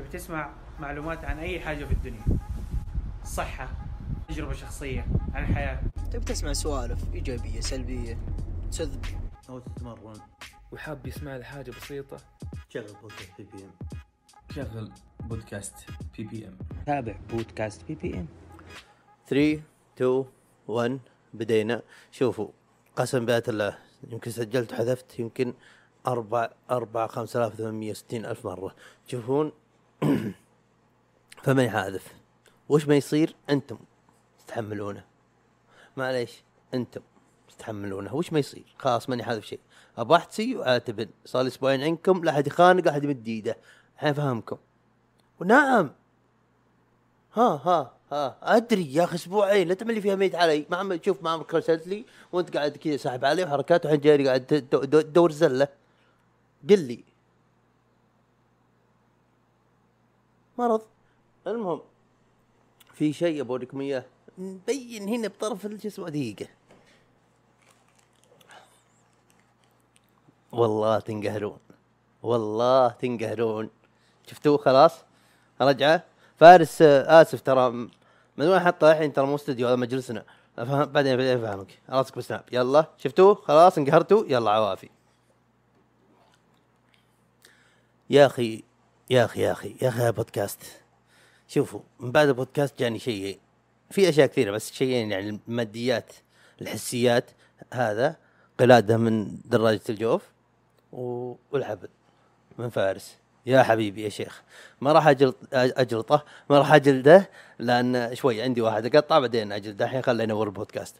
[0.00, 0.50] تبي تسمع
[0.80, 2.24] معلومات عن أي حاجة في الدنيا.
[3.24, 3.68] صحة
[4.28, 5.80] تجربة شخصية عن الحياة
[6.12, 8.18] تبي تسمع سوالف إيجابية سلبية
[8.70, 9.04] تكذب
[9.48, 10.20] أو تتمرن.
[10.72, 12.16] وحاب يسمع لي حاجة بسيطة.
[12.68, 13.70] شغل بودكاست بي بي ام
[14.54, 15.74] شغل بودكاست
[16.16, 18.26] بي بي ام تابع بودكاست بي بي ام
[19.28, 19.62] 3
[19.96, 20.24] 2
[20.68, 20.98] 1
[21.34, 21.82] بدينا.
[22.10, 22.48] شوفوا
[22.96, 23.78] قسم بآيات الله
[24.10, 25.54] يمكن سجلت وحذفت يمكن
[26.06, 28.74] أربع أربع خمسة آلاف ثمانمية وستين ألف مرة.
[29.06, 29.52] تشوفون
[31.44, 32.14] فمن يحاذف
[32.68, 33.78] وش ما يصير؟ أنتم
[34.38, 35.04] تتحملونه.
[35.96, 36.42] معليش
[36.74, 37.00] أنتم
[37.48, 38.14] تتحملونه.
[38.14, 39.60] وش ما يصير؟ خلاص ماني حاذف شيء.
[39.98, 43.56] أبغى أحتسي وأعتبن صار لي أسبوعين عندكم لا أحد يخانق لا أحد يمد إيده.
[43.94, 44.56] الحين فهمكم
[45.40, 45.90] ونعم
[47.34, 48.56] ها ها ها.
[48.56, 49.68] أدري يا أخي أسبوعين.
[49.68, 50.66] لا تعمل لي فيها ميت علي.
[50.70, 52.04] ما عم شوف ما عمرك رسلت لي.
[52.32, 53.44] وأنت قاعد كذا ساحب علي.
[53.44, 55.68] وحركات والحين جاي قاعد تدو- دو- تدور زله.
[56.70, 57.04] قل لي.
[60.60, 60.82] مرض.
[61.46, 61.80] المهم
[62.94, 64.04] في شيء بوريكم اياه
[64.38, 66.46] مبين هنا بطرف الجسم دقيقة.
[70.52, 71.58] والله تنقهرون.
[72.22, 73.70] والله تنقهرون.
[74.26, 74.94] شفتوه خلاص؟
[75.60, 76.04] رجعه
[76.36, 77.70] فارس آه، آسف ترى
[78.36, 80.24] من وين حطه الحين؟ ترى مو استوديو هذا مجلسنا.
[80.58, 81.78] أفهم بعدين بعدين أفهمك.
[81.88, 82.84] راسك بسناب يلا.
[82.98, 84.24] شفتوه؟ خلاص انقهرتوا.
[84.26, 84.88] يلا عوافي.
[88.10, 88.69] يا أخي
[89.10, 90.58] يا أخي يا أخي يا أخي يا بودكاست.
[91.48, 93.38] شوفوا من بعد البودكاست جاني شيئين
[93.90, 96.12] في أشياء كثيرة بس شيئين يعني الماديات
[96.60, 97.24] الحسيات
[97.72, 98.16] هذا
[98.60, 100.22] قلادة من دراجة الجوف
[100.92, 101.88] والحبل
[102.58, 103.16] من فارس.
[103.46, 104.42] يا حبيبي يا شيخ
[104.80, 110.02] ما راح اجلط أجلطه ما راح أجلده لأن شوي عندي واحد أقطع بعدين أجلده الحين
[110.02, 110.96] خلينا ينور البودكاست.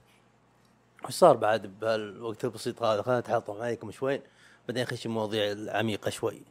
[1.05, 4.21] وش صار بعد بهالوقت البسيط هذا؟ خلينا نتحطم عليكم شوي
[4.69, 6.43] بعدين نخش مواضيع عميقه شوي.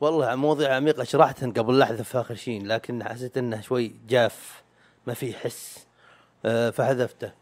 [0.00, 4.62] والله مواضيع عميقه شرحتها قبل لحظه في آخر شيء لكن حسيت إنه شوي جاف
[5.06, 5.86] ما في حس.
[6.44, 7.32] أه فحذفته.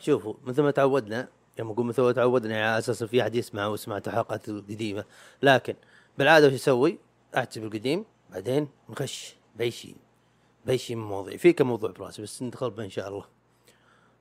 [0.00, 1.28] شوفوا مثل ما تعودنا
[1.58, 5.04] يوم أقول مثل ما تعودنا يعني على أساس في أحد يسمع وسمعت الحلقات القديمة.
[5.42, 5.74] لكن
[6.18, 6.98] بالعادة وش أسوي؟
[7.36, 11.36] احسب القديم بعدين نخش بأي شيء من مواضيع.
[11.36, 13.24] في كم موضوع براسي بس ندخل بها إن شاء الله.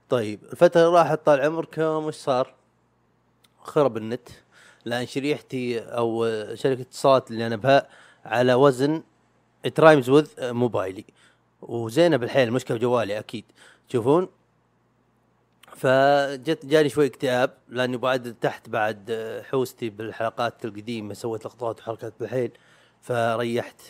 [0.10, 2.56] طيب الفترة اللي راحت طال عمركم وش صار؟
[3.62, 4.30] خرب النت.
[4.86, 7.88] لأن شريحتي أو شركة اتصالات اللي أنا بها
[8.26, 9.04] على وزن
[9.76, 11.06] ترايمز وذ موبايلي.
[11.62, 13.46] وزينة بالحيل مشكلة بجوالي أكيد.
[13.90, 14.30] تشوفون
[15.76, 19.12] فجت جاني شوي اكتئاب لأني بعد تحت بعد
[19.50, 22.52] حوستي بالحلقات القديمة سويت لقطات وحركات بالحيل
[23.02, 23.82] فريحت.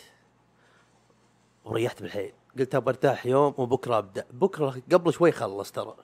[1.64, 2.32] وريحت بالحيل.
[2.58, 4.24] قلت أبغى أرتاح يوم وبكرة أبدأ.
[4.30, 5.96] بكرة قبل شوي خلص ترى.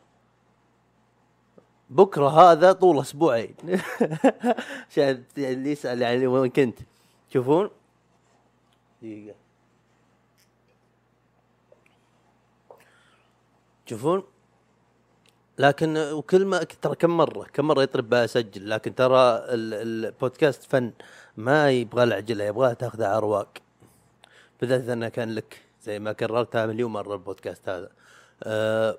[1.91, 3.55] بكرة هذا طول أسبوعين.
[4.91, 6.79] عشان اللي يسال يعني وين كنت؟
[7.31, 7.71] تشوفون؟
[9.03, 9.35] دقيقة.
[13.87, 14.23] تشوفون؟
[15.59, 20.93] لكن وكل ما ترى كم مره كم مرة يطرب اسجل لكن ترى ال- البودكاست فن.
[21.37, 23.49] ما يبغى له عجلة يبغى تاخذه على رواق
[24.61, 27.91] بالذات إذا كان لك زي ما كررتها مليون مرة البودكاست هذا.
[28.43, 28.99] أه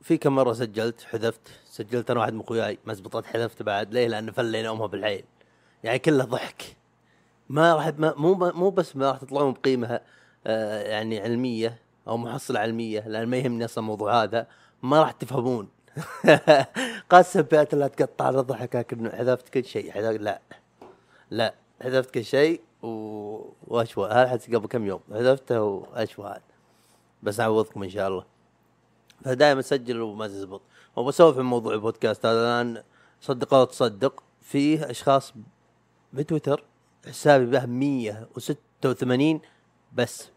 [0.00, 1.40] ففي كم مرة سجلت حذفت.
[1.64, 3.94] سجلت أنا واحد من اخوياي ما زبطت حذفت بعد.
[3.94, 5.24] ليه؟ لأن فلينا أمها بالعين.
[5.84, 6.76] يعني كله ضحك.
[7.48, 10.00] ما راح مو مو بس ما راح تطلعون بقيمة
[10.46, 11.78] آه يعني علمية
[12.08, 14.46] أو محصلة علمية لأن ما يهمني أصلا الموضوع هذا.
[14.82, 15.68] ما راح تفهمون.
[17.10, 19.90] قسم بالله لا تقطع على ضحك لكن حذفت كل شيء.
[19.90, 20.40] حذفت لا.
[21.30, 21.54] لا.
[21.82, 22.88] حذفت كل شيء و...
[23.66, 26.34] واشوى هذا قبل كم يوم حذفته واشوى
[27.22, 28.29] بس أعوضكم إن شاء الله.
[29.24, 30.62] فدائما اسجل وما تزبط.
[30.96, 32.82] وبسولف عن موضوع البودكاست هذا الآن
[33.20, 35.34] صدق أو تصدق فيه أشخاص
[36.12, 36.64] بتويتر
[37.08, 39.40] حسابي به 186
[39.92, 40.30] بس.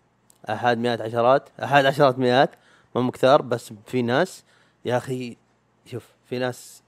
[0.50, 2.52] أحد مئات عشرات أحد عشرات مئات
[2.96, 4.44] مو كثار بس في ناس.
[4.86, 5.38] يا أخي
[5.86, 6.84] شوف في ناس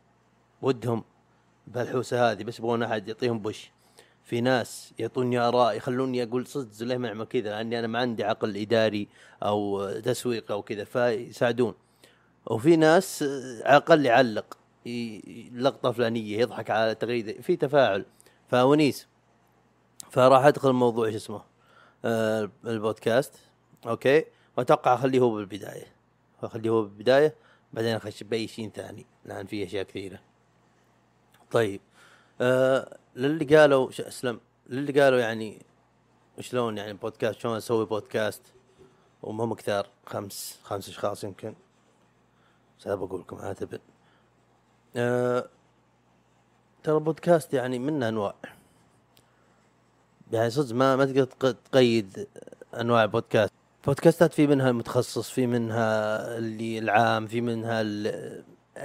[0.61, 1.03] ودهم
[1.67, 3.71] بهالحوسة هذه بس يبغون أحد يعطيهم بوش.
[4.23, 8.23] في ناس يعطوني آراء يخلوني أقول صدق زي ما اعمل كذا لأني أنا ما عندي
[8.23, 9.07] عقل إداري
[9.43, 11.73] أو تسويق أو كذا فيساعدون.
[12.45, 14.57] وفي ناس آه، على الأقل يعلق
[15.53, 18.05] لقطه فلانية يضحك على تغريدة في تفاعل.
[18.47, 19.07] فونيس
[20.11, 21.41] فراح أدخل موضوع شو اسمه
[22.05, 23.33] آه البودكاست.
[23.87, 24.25] أوكي؟
[24.57, 25.87] وأتوقع أخليه هو بالبداية.
[26.43, 27.35] أخليه هو بالبداية
[27.73, 30.19] بعدين أخش بأي شيء ثاني لأن في أشياء كثيرة.
[31.51, 31.81] طيب
[32.41, 34.39] آه للي قالوا أسلم
[34.69, 35.65] للي قالوا يعني
[36.39, 38.41] شلون يعني بودكاست شلون أسوي بودكاست؟
[39.23, 41.55] وما هم كثار خمس خمس أشخاص يمكن.
[42.79, 43.79] بس أنا بقول لكم عاتبا
[44.95, 45.49] آه
[46.83, 48.35] ترى بودكاست يعني منه أنواع.
[50.31, 52.27] يعني صدق ما ما تقدر تق- تقيد
[52.79, 53.53] أنواع البودكاست
[53.87, 57.81] بودكاستات في منها المتخصص في منها اللي العام في منها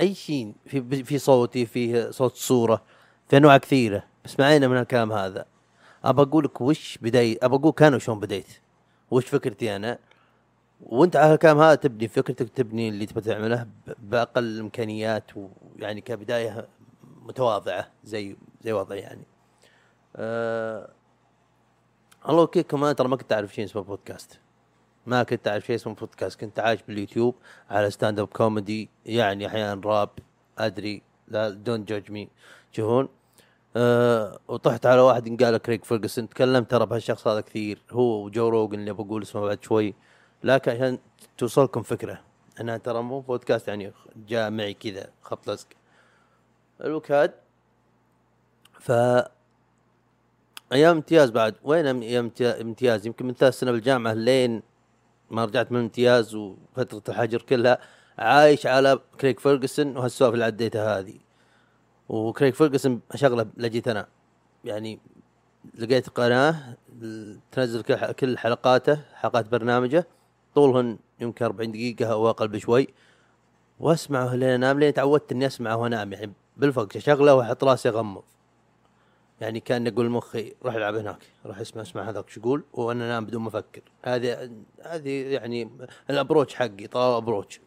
[0.01, 0.55] أي شيء.
[0.67, 2.83] في في صوتي في صوت صورة
[3.29, 4.05] في أنواع كثيرة.
[4.25, 5.45] بس ما علينا من الكلام هذا.
[6.05, 8.47] ابى أقول لك وش بدايه ابى أقول كان وشلون بديت.
[9.11, 9.99] وش فكرتي أنا؟
[10.83, 13.67] وانت على الكلام هذا تبني فكرتك تبني اللي تبي تعمله
[13.99, 16.69] بأقل الإمكانيات ويعني كبداية
[17.23, 19.25] متواضعه زي زي وضعي يعني.
[20.17, 20.91] أه
[22.29, 24.41] الله يوفقكم أنا ترى ما كنت أعرف شيء اسمه بودكاست.
[25.07, 26.41] ما كنت أعرف شيء اسمه بودكاست.
[26.41, 27.35] كنت عايش باليوتيوب
[27.71, 30.11] على stand up comedy يعني أحيانا راب
[30.59, 31.03] أدري.
[31.29, 32.29] لا don't judge me
[32.73, 33.09] تشوفون
[33.77, 37.83] أه وطحت على واحد قال كريك فيرجسون تكلمت ترى بهالشخص هذا كثير.
[37.91, 39.95] هو وجو روجن اللي بقول اسمه بعد شوي.
[40.45, 40.99] لكن عشان
[41.39, 42.21] توصلكم فكرة.
[42.61, 43.93] أنا ترى مو بودكاست يعني
[44.29, 45.67] جاء معي كذا خط لزق
[46.81, 47.33] الوكاد
[48.81, 48.93] ف
[50.73, 51.55] أيام امتياز بعد.
[51.63, 54.63] وين أيام امتيا- امتياز؟ يمكن من ثلاث سنه بالجامعة لين
[55.31, 57.79] ما رجعت من امتياز وفترة الحجر كلها
[58.19, 61.19] عايش على كريك فيرجسون وهالسوالف اللي عديتها هذه.
[62.09, 64.07] وكريك فيرجسون اشغله لجيت أنا.
[64.65, 65.01] يعني
[65.75, 66.77] لقيت قناة
[67.53, 67.83] تنزل
[68.13, 70.07] كل حلقاته حلقات برنامجه.
[70.55, 72.89] طولهن يمكن 40 دقيقة أو أقل بشوي.
[73.81, 76.13] وأسمعه لين انام لين تعودت إني أسمعه وأنام.
[76.13, 78.23] يعني بالفقش اشغله وأحط راسي أغمض.
[79.41, 82.65] يعني كان أقول مخي روح العب هناك روح اسمع اسمع هذاك شو يقول.
[82.73, 83.83] وأنا انام بدون ما أفكر.
[84.05, 84.51] هذه
[84.83, 85.71] هذه يعني
[86.11, 87.61] ال approach حقي طال approach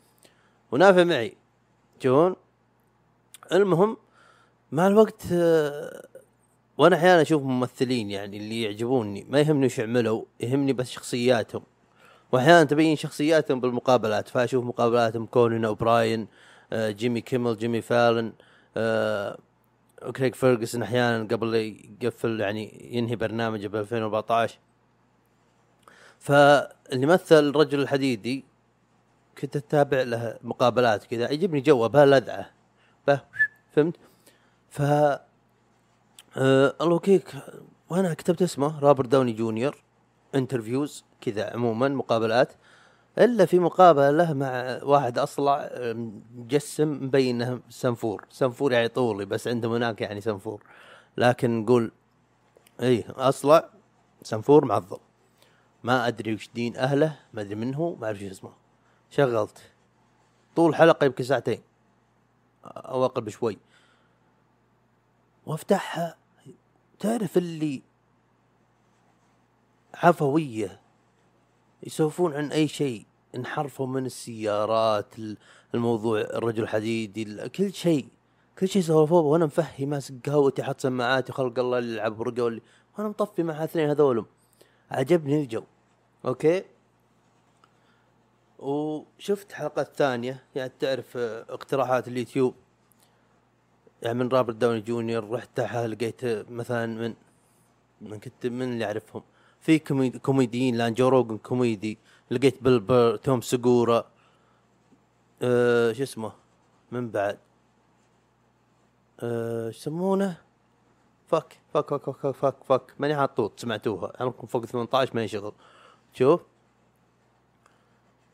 [0.71, 1.37] ونافع معي.
[1.99, 2.35] تشوفون
[3.51, 3.97] المهم
[4.71, 5.23] مع الوقت
[6.77, 11.63] وأنا أحيانا أشوف ممثلين يعني اللي يعجبوني ما يهمني وش يعملوا يهمني بس شخصياتهم.
[12.33, 14.29] واحيانا تبين شخصياتهم بالمقابلات.
[14.29, 16.27] فاشوف مقابلاتهم كونان اوبراين
[16.73, 18.33] آه، جيمي كيمل جيمي فالن
[18.77, 19.37] آه،
[20.15, 21.55] كريك فيرجسون أحيانا قبل
[22.01, 24.59] يقفل يعني ينهي برنامجه ب 2014
[26.19, 28.45] فاللي مثل الرجل الحديدي
[29.37, 32.49] كنت أتابع له مقابلات كذا يجيبني جوه بهاللذعه
[33.07, 33.21] به
[33.71, 33.95] فهمت؟
[34.69, 37.35] ف آه الله يوفقك
[37.89, 39.83] وأنا كتبت اسمه روبرت داوني جونيور.
[40.35, 42.53] interviews كذا عموما مقابلات
[43.17, 45.69] إلا في مقابلة له مع واحد أصلع
[46.35, 48.25] مجسم مبين إنه سنفور.
[48.29, 50.63] سنفور يعني طولي بس عندهم هناك يعني سنفور.
[51.17, 51.91] لكن نقول
[52.81, 53.69] اي أصلع
[54.21, 54.97] سنفور معضل.
[55.83, 58.53] ما أدري وش دين أهله ما أدري من هو ما أعرف شو اسمه.
[59.09, 59.61] شغلت.
[60.55, 61.61] طول حلقة يمكن ساعتين.
[62.65, 63.57] أو أقل بشوي.
[65.45, 66.17] وأفتحها.
[66.99, 67.81] تعرف اللي
[69.95, 70.79] عفوية
[71.83, 73.05] يسولفون عن أي شيء
[73.35, 75.37] انحرفوا من السيارات ال-
[75.75, 78.07] الموضوع الرجل الحديدي ال- كل شيء.
[78.59, 82.61] كل شيء سولفوه وأنا مفهي ماسك قهوتي حاط سماعاتي خلق الله اللي يلعب ورقة واللي
[82.97, 84.25] وأنا مطفي مع اثنين هذولم
[84.91, 85.63] عجبني الجو.
[86.25, 86.63] أوكي؟
[88.59, 90.43] وشفت حلقات ثانية.
[90.55, 92.55] يعني تعرف آه، اقتراحات اليوتيوب.
[94.01, 97.13] يعني من روبرت داوني جونيور رحت لقيت آه، مثلا من
[98.01, 99.23] من كنت من اللي أعرفهم.
[99.63, 101.97] في كوميدي كوميديين لأن جو روجن كوميدي
[102.31, 104.05] لقيت بيل بير توم سجورا
[105.41, 106.31] أه شو اسمه؟
[106.91, 107.37] من بعد؟
[109.19, 110.37] أه شو يسمونه؟
[111.27, 112.93] fuck fuck fuck fuck fuck fuck, fuck.
[112.99, 114.13] ماني حاطوط سمعتوها.
[114.19, 115.53] عمركم فوق 18 ماني شغل.
[116.13, 116.41] شوف.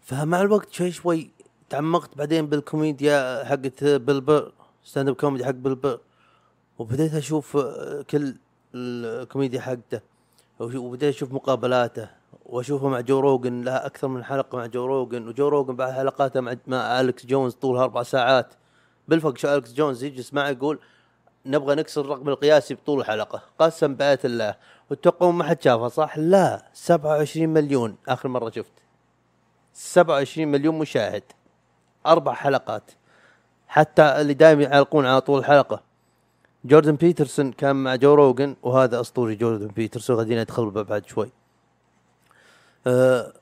[0.02, 1.32] فمع الوقت شوي شوي
[1.70, 6.00] تعمقت بعدين بالكوميديا حقت بيل بير stand up comedy حق بيل بير.
[6.80, 7.58] وبديت أشوف
[8.10, 8.36] كل
[8.76, 10.02] الكوميديا حقته.
[10.60, 12.10] وبديت أشوف مقابلاته
[12.46, 16.42] وأشوفه مع جو روجن لها أكثر من حلقة مع جو روجن وجو روجن بعد حلقاته
[16.42, 18.54] مع مع الكس جونز طولها أربع ساعات.
[19.08, 20.80] بالفق شو الكس جونز يجلس معه يقول
[21.46, 23.42] نبغى نكسر الرقم القياسي بطول الحلقة.
[23.60, 24.56] قسم بآية الله.
[24.90, 26.66] وتتوقعون ما حد شافها صح؟ لا.
[26.74, 28.74] 27 مليون آخر مرة شفت.
[29.74, 31.24] 27 مليون مشاهد.
[32.06, 32.92] أربع حلقات.
[33.68, 35.89] حتى اللي دائما يعلقون على طول الحلقة.
[36.66, 41.32] جوردن بيترسون كان مع جو روجن وهذا أسطوري جوردن بيترسون غاديين ندخل بعد شوي.
[42.88, 43.34] أه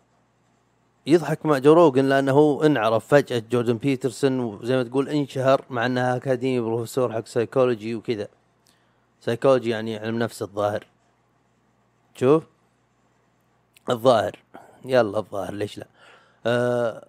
[1.07, 6.15] يضحك مع جو روجن لأنه انعرف فجأة جوردن بيترسون وزي ما تقول انشهر مع أنها
[6.15, 8.27] أكاديمي بروفيسور حق psychology وكذا.
[9.21, 10.85] psychology يعني علم نفس الظاهر.
[12.15, 12.43] شوف.
[13.89, 14.39] الظاهر.
[14.85, 15.87] يلا الظاهر ليش لا؟
[16.45, 17.07] أه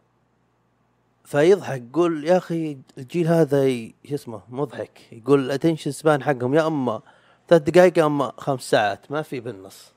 [1.29, 3.69] فيضحك يقول يا أخي الجيل هذا
[4.05, 5.13] شو اسمه مضحك.
[5.13, 7.01] يقول ال attention span حقهم يا أما
[7.49, 9.93] ثلاث دقائق يا أما خمس ساعات ما في بالنص.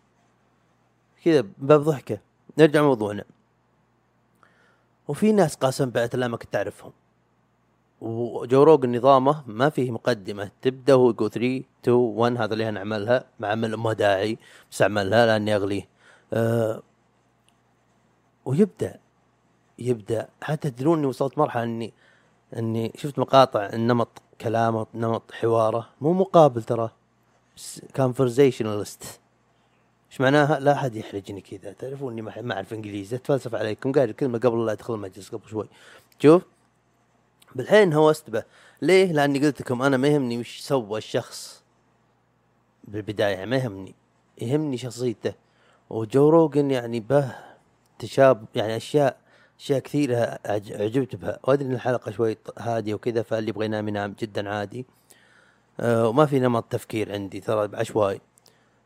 [1.24, 2.20] كذا باب ضحكة.
[2.58, 3.24] نرجع موضوعنا.
[5.08, 6.92] وفي ناس قاسم بعت الله ما كنت أعرفهم.
[8.02, 10.52] وجو روجن نظامه ما فيه مقدمة.
[10.62, 12.72] تبدأ هو يقول 3 2 1 هذا اللي
[13.40, 14.38] ما عمل ما داعي
[14.72, 15.88] بس أعملها لأني أغليه.
[16.34, 16.82] أه
[18.46, 19.00] ويبدأ.
[19.88, 20.28] يبدأ.
[20.42, 21.94] حتى تدرون إني وصلت مرحلة اني
[22.58, 25.90] إني شفت مقاطع نمط كلامه نمط حواره.
[26.02, 26.90] مو مقابل ترى
[27.96, 29.20] conversationalist
[30.12, 31.74] إيش معناها؟ لا أحد يحرجني كذا.
[31.74, 33.16] تعرفون إني ما أعرف إنجليزي.
[33.16, 33.92] أتفلسف عليكم.
[33.92, 35.68] قاعد الكلمة قبل لا أدخل المجلس قبل شوي.
[36.20, 36.42] شوف.
[37.56, 38.44] بالحين host به.
[38.82, 41.64] ليه؟ لأني قلت لكم أنا ما يهمني وش سوى الشخص.
[42.84, 43.96] بالبداية ما يهمني
[44.42, 45.34] يهمني شخصيته.
[45.90, 47.36] وجو روجن يعني به
[48.00, 49.18] تشاب يعني أشياء
[49.62, 54.50] أشياء كثيرة اعجبت بها وأدري إن الحلقة شوي هادية وكذا فاللي يبغى ينام ينام جدا
[54.50, 54.86] عادي.
[55.80, 58.22] أه وما في نمط تفكير عندي ترى عشوائي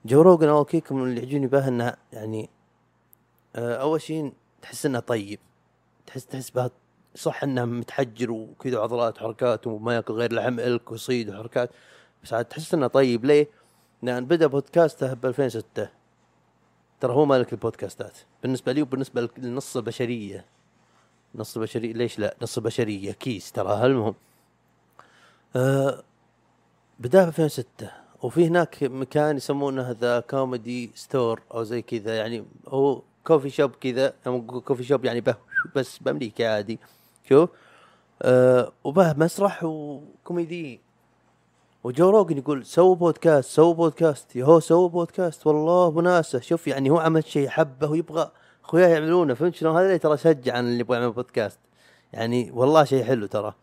[0.05, 2.49] جو روجن اول اللي يعجبني به انه يعني
[3.55, 5.39] أه أول شيء تحس انه طيب.
[6.07, 6.71] تحس تحس به
[7.15, 11.69] صح انه متحجر وكذا عضلات وحركات وما ياكل غير لحم إلك وصيد وحركات.
[12.23, 13.25] بس عاد تحس انه طيب.
[13.25, 13.49] ليه؟
[14.01, 15.89] لأن بدأ بودكاسته ب 2006
[16.99, 18.17] ترى هو مالك البودكاستات.
[18.43, 20.54] بالنسبة لي وبالنسبة لنص البشرية.
[21.35, 24.15] نص البشريه ليش لا؟ نص البشريه case ترى المهم
[25.55, 26.03] آه
[26.99, 27.65] بدا ب 2006
[28.21, 34.13] وفي هناك مكان يسمونه The Comedy Store أو زي كذا يعني هو coffee shop كذا
[34.27, 35.35] نقول coffee shop يعني به
[35.75, 36.79] بس بأمريكا عادي.
[37.29, 37.49] شوف.
[38.21, 40.79] آه وبه مسرح وكوميدي.
[41.83, 44.35] وجو روجن يقول سووا بودكاست سووا بودكاست.
[44.35, 48.31] يا هو سووا بودكاست والله وناسه شوف يعني هو عمل شيء حبه ويبغى
[48.65, 51.59] اخوياه يعملونه فهمت شلون؟ هذا ترى شجع اللي يبغى يعمل بودكاست
[52.13, 53.53] يعني والله شيء حلو ترى.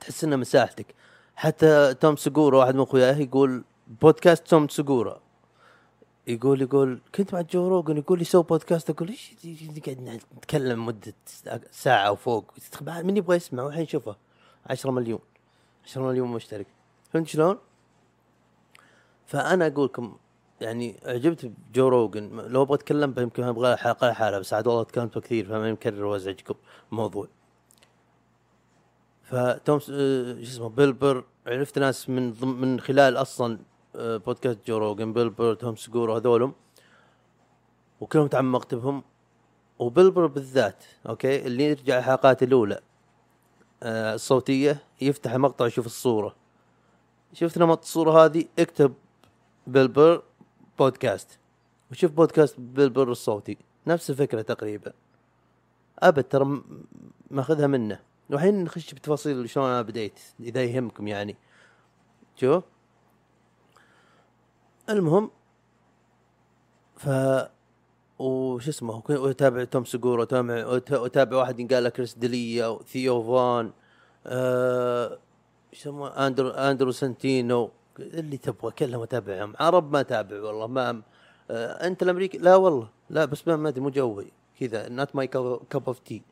[0.00, 0.94] تحس إنه مساحتك.
[1.36, 3.64] حتى توم سجورا واحد من أخوياه يقول
[4.00, 5.20] بودكاست توم سجورا
[6.26, 9.34] يقول يقول كنت مع جو روجن يقول لي سوي بودكاست أقول إيش
[9.86, 11.14] قاعد نتكلم مدة
[11.70, 14.16] ساعة وفوق من يبغى يسمع؟ والحين شوفه.
[14.66, 15.18] 10 مليون.
[15.84, 16.66] 10 مليون مشترك.
[17.12, 17.58] فهمت شلون؟
[19.26, 20.16] فأنا أقول لكم
[20.62, 25.18] يعني عجبت بجو روجن لو أبغى أتكلم يمكن أبغى حلقة لحالها بس عاد والله تكلمت
[25.18, 26.54] كثير فما يمكن وازعجكم
[26.92, 27.28] الموضوع
[29.22, 33.58] فتوم آه، شو اسمه بيل بر عرفت ناس من ضم من خلال أصلا
[33.96, 36.52] آه، بودكاست جو روجن بيل بر توم سيجورا هذولهم
[38.00, 39.02] وكلهم تعمقت بهم
[39.78, 42.80] وبيل بر بالذات أوكي اللي يرجع الحلقات الأولى
[43.82, 46.34] آه، الصوتية يفتح المقطع ويشوف الصورة.
[47.32, 48.94] شفت نمط الصورة هذه؟ اكتب
[49.66, 50.22] بيلبر
[50.78, 51.38] بودكاست
[51.90, 54.92] وشوف بودكاست بيلبر الصوتي نفس الفكرة تقريبا.
[55.98, 56.62] أبد ترى
[57.30, 58.00] ماخذها منه.
[58.30, 61.36] والحين نخش بتفاصيل شلون أنا بديت إذا يهمكم يعني.
[62.36, 62.64] شوف
[64.90, 65.30] المهم
[66.96, 67.08] ف
[68.18, 70.66] وش اسمه واتابع توم سجورا وأتابع
[71.00, 73.72] وأتابع واحد ينقال له كريس ديليا وثيو فان
[74.26, 75.18] آه
[76.26, 77.70] أندرو أندرو سنتينو.
[78.00, 79.54] اللي تبغى كلهم أتابعهم.
[79.60, 81.02] عرب ما أتابع والله ما
[81.50, 84.32] آه أنت الأمريكي؟ لا والله لا بس ما أدري مو جوي.
[84.60, 86.22] كذا نوت ماي كاب اوف تي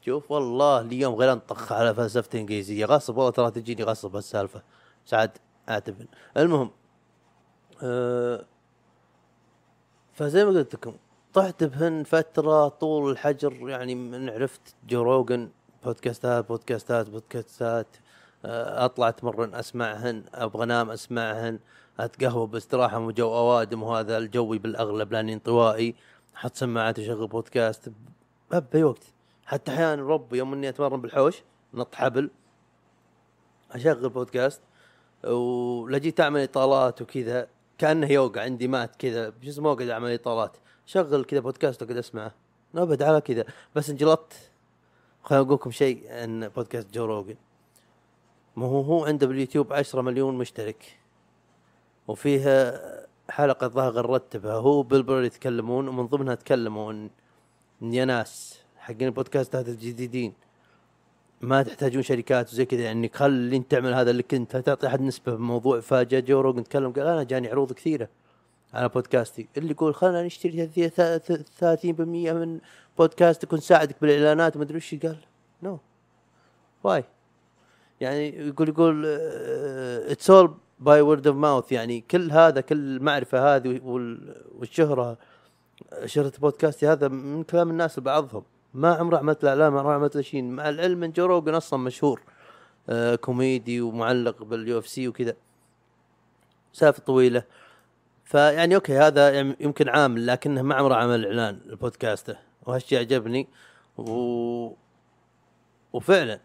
[0.00, 2.84] شوف والله اليوم غير انطخ على فلسفة إنجليزية.
[2.84, 4.62] غصب والله ترى تجيني غصب السالفه
[5.04, 5.30] سعد
[5.68, 6.06] أعتبر.
[6.36, 6.70] المهم
[7.82, 8.44] آه
[10.12, 10.96] فزي ما قلت لكم
[11.34, 15.48] طحت بهن فترة طول الحجر يعني من عرفت جو روجن
[15.84, 17.86] بودكاستات بودكاستات بودكاستات.
[18.46, 21.58] أطلع أتمرن أسمعهن أبغى أنام أسمعهن
[22.00, 25.94] أتقهوى باستراحة وجو أوادم وهذا الجوي بالأغلب لأني انطوائي.
[26.36, 27.92] أحط سماعات واشغل بودكاست
[28.50, 29.04] بأي وقت.
[29.46, 31.42] حتى أحيانا رب يوم إني أتمرن بالحوش
[31.74, 32.30] نط حبل
[33.72, 34.60] أشغل بودكاست
[35.24, 37.48] ولا جيت اعمل إطالات وكذا.
[37.78, 40.56] كأنه يوقع عندي مات كذا شو اسمه اقعد اعمل إطالات.
[40.86, 42.34] شغل كذا بودكاست اقعد أسمعه.
[42.74, 43.44] ابد على كذا.
[43.74, 44.50] بس انجلطت.
[45.22, 47.36] خليني أقول لكم شيء عن بودكاست جو روجن
[48.56, 50.98] ما هو هو عنده باليوتيوب 10 مليون مشترك.
[52.08, 52.80] وفيها
[53.30, 59.68] حلقة ظاهر غردتها هو بيل بر يتكلمون ومن ضمنها تكلموا ان يا ناس حقين البودكاستات
[59.68, 60.32] الجديدين.
[61.40, 65.34] ما تحتاجون شركات وزي كذا يعني خلي انت تعمل هذا اللي كنت تعطي أحد نسبة
[65.34, 68.08] بموضوع فجاء جو روجن تكلم قال أنا جاني عروض كثيرة
[68.74, 69.48] على بودكاستي.
[69.56, 72.60] اللي يقول خلنا نشتري هذه ثا- ث- 30% من
[72.98, 75.16] بودكاستك ونساعدك بالإعلانات وما أدري وش قال.
[75.62, 75.78] no
[76.84, 77.04] way
[78.00, 79.06] يعني يقول يقول
[80.10, 85.18] it's all by word of mouth يعني كل هذا كل المعرفة هذه وال- والشهرة
[86.04, 88.42] شهرة بودكاستي هذا من كلام الناس لبعضهم
[88.74, 92.20] ما عمره عملت اعلان ما عمره عملت شيء مع العلم إن جو روجن أصلا مشهور
[92.88, 95.34] آه كوميدي ومعلق بال UFC وكذا.
[96.72, 97.42] سالفة طويلة.
[98.24, 102.36] فيعني أوكي هذا يمكن عامل لكنه ما عمره عمل إعلان لبودكاسته
[102.66, 103.48] وهالشيء عجبني.
[103.98, 104.72] و...
[105.92, 106.40] وفعلا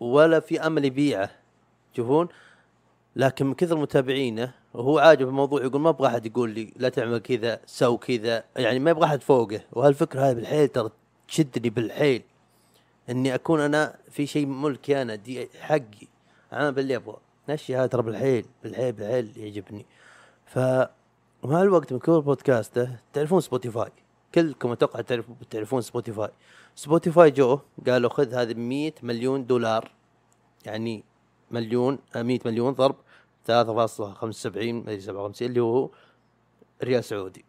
[0.00, 1.30] ولا في أمل يبيعه.
[1.94, 2.28] تشوفون
[3.16, 7.18] لكن من كثر متابعينه وهو عاجب الموضوع يقول ما أبغى أحد يقول لي لا تعمل
[7.18, 8.44] كذا سو كذا.
[8.56, 9.60] يعني ما يبغى أحد فوقه.
[9.72, 10.90] وهالفكرة هذه بالحيل ترى
[11.28, 12.22] تشدني بالحيل.
[13.10, 16.06] إني أكون أنا في شيء ملكي أنا دي حقي.
[16.52, 17.16] أنا باللي أبغى.
[17.48, 19.86] الشي هذا ترى بالحيل بالحيل بالحيل يعجبني.
[20.46, 20.58] ف
[21.42, 23.90] ومع الوقت من كل بودكاسته تعرفون سبوتيفاي
[24.34, 25.00] كلكم أتوقع
[25.50, 26.30] تعرفون سبوتيفاي.
[26.74, 29.90] سبوتيفاي جو قالوا خذ هذه 100 مليون دولار.
[30.66, 31.04] يعني
[31.50, 32.96] مليون آه، 100 مليون ضرب
[33.44, 35.90] 3.75 مدري 57 اللي هو
[36.82, 37.44] ريال سعودي.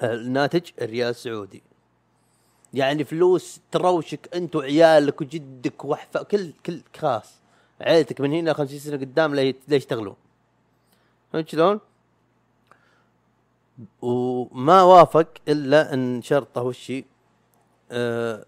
[0.00, 1.62] آه، الناتج الريال السعودي
[2.74, 7.40] يعني فلوس تروشك انت وعيالك وجدك وحفا كل كل خاص
[7.80, 10.16] عيلتك من هنا 50 سنة قدام لا يشتغلون.
[11.46, 11.80] شلون؟
[14.02, 17.04] وما وافق إلا أن شرطه وشي
[17.90, 18.46] آه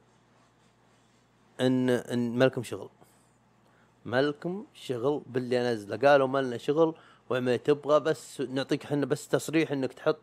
[1.61, 2.89] ان أن ما لكم شغل.
[4.05, 5.97] ما لكم شغل باللي أنزله.
[5.97, 6.95] قالوا ما لنا شغل
[7.31, 10.19] وما تبغى بس نعطيك إحنا بس تصريح إنك تحط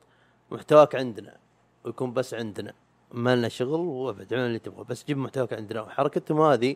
[0.52, 1.38] محتواك عندنا
[1.84, 2.74] ويكون بس عندنا.
[3.12, 4.84] ما لنا شغل وابد اعمل اللي تبغى.
[4.84, 5.82] بس جيب محتواك عندنا.
[5.82, 6.76] وحركتهم هذه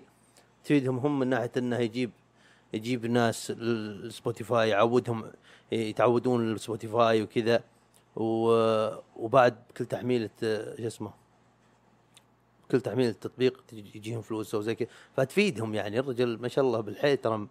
[0.63, 2.11] تفيدهم هم من ناحية إنه يجيب
[2.73, 5.31] يجيب ناس السبوتيفاي يعودهم
[5.71, 7.63] يتعودون السبوتيفاي وكذا.
[8.15, 11.13] وبعد كل تحميله شو اسمه
[12.71, 14.87] كل تحميل التطبيق يجيهم فلوس أو زي كذا.
[15.13, 17.47] فتفيدهم يعني الرجل ما شاء الله بالحيل ترى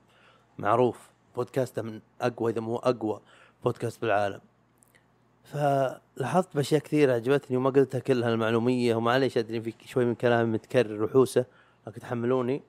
[0.58, 1.10] معروف.
[1.36, 3.20] بودكاسته من أقوى إذا مو أقوى
[3.64, 4.40] بودكاست بالعالم.
[5.44, 11.04] فلاحظت بأشياء كثيرة عجبتني وما قلتها كلها المعلومية ومعليش أدري في شوي من كلامي متكرر
[11.04, 11.44] وحوسة
[11.86, 12.62] لكن تحملوني.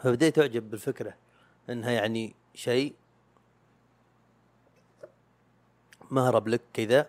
[0.00, 1.14] فبديت أعجب بالفكرة
[1.70, 2.94] إنها يعني شيء
[6.10, 7.06] مهرب لك كذا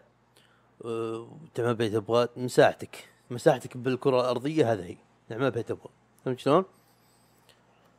[0.85, 4.97] أه، تعمل بيت تبغى مساحتك مساحتك بالكرة الأرضية هذه هي
[5.29, 5.89] تعمل بيت تبغى
[6.25, 6.65] فهمت شلون؟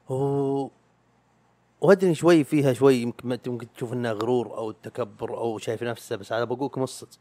[0.08, 0.68] و
[1.80, 6.16] وأدري شوي فيها شوي يمكن ما- ممكن تشوف إنها غرور أو تكبر أو شايف نفسه
[6.16, 7.18] بس أنا بقولكم الصدق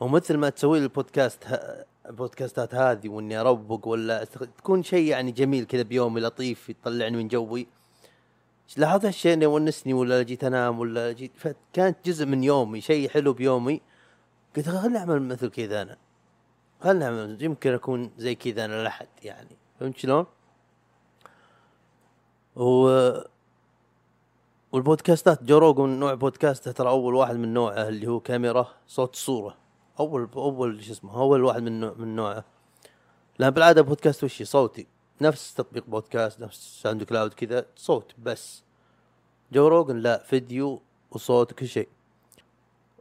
[0.00, 1.84] ومثل ما تسوي البودكاست ه...
[2.06, 4.24] البودكاستات هذه وإني أروق ولا.
[4.58, 7.66] تكون شيء يعني جميل كذا بيومي لطيف يطلعني من جوي
[8.76, 13.32] لاحظت هالشيء انه يونسني ولا جيت أنام ولا جيت فكانت جزء من يومي شيء حلو
[13.32, 13.80] بيومي.
[14.56, 15.96] قلت خلني اعمل مثل كذا أنا.
[16.80, 19.56] خلني اعمل يمكن أكون زي كذا أنا لحد يعني.
[19.80, 20.26] فهمت شلون؟
[22.56, 23.10] و
[24.72, 29.56] والبودكاستات جو نوع بودكاسته ترى أول واحد من نوعه اللي هو كاميرا صوت صورة.
[30.00, 32.44] أول أول شو اسمه أول واحد من نوع من نوعه.
[33.38, 34.86] لأن بالعادة بودكاست وشي صوتي.
[35.20, 38.62] نفس تطبيق بودكاست نفس ساوند كلاود كذا صوت بس
[39.52, 41.88] جو روجن لا فيديو وصوت وكل شيء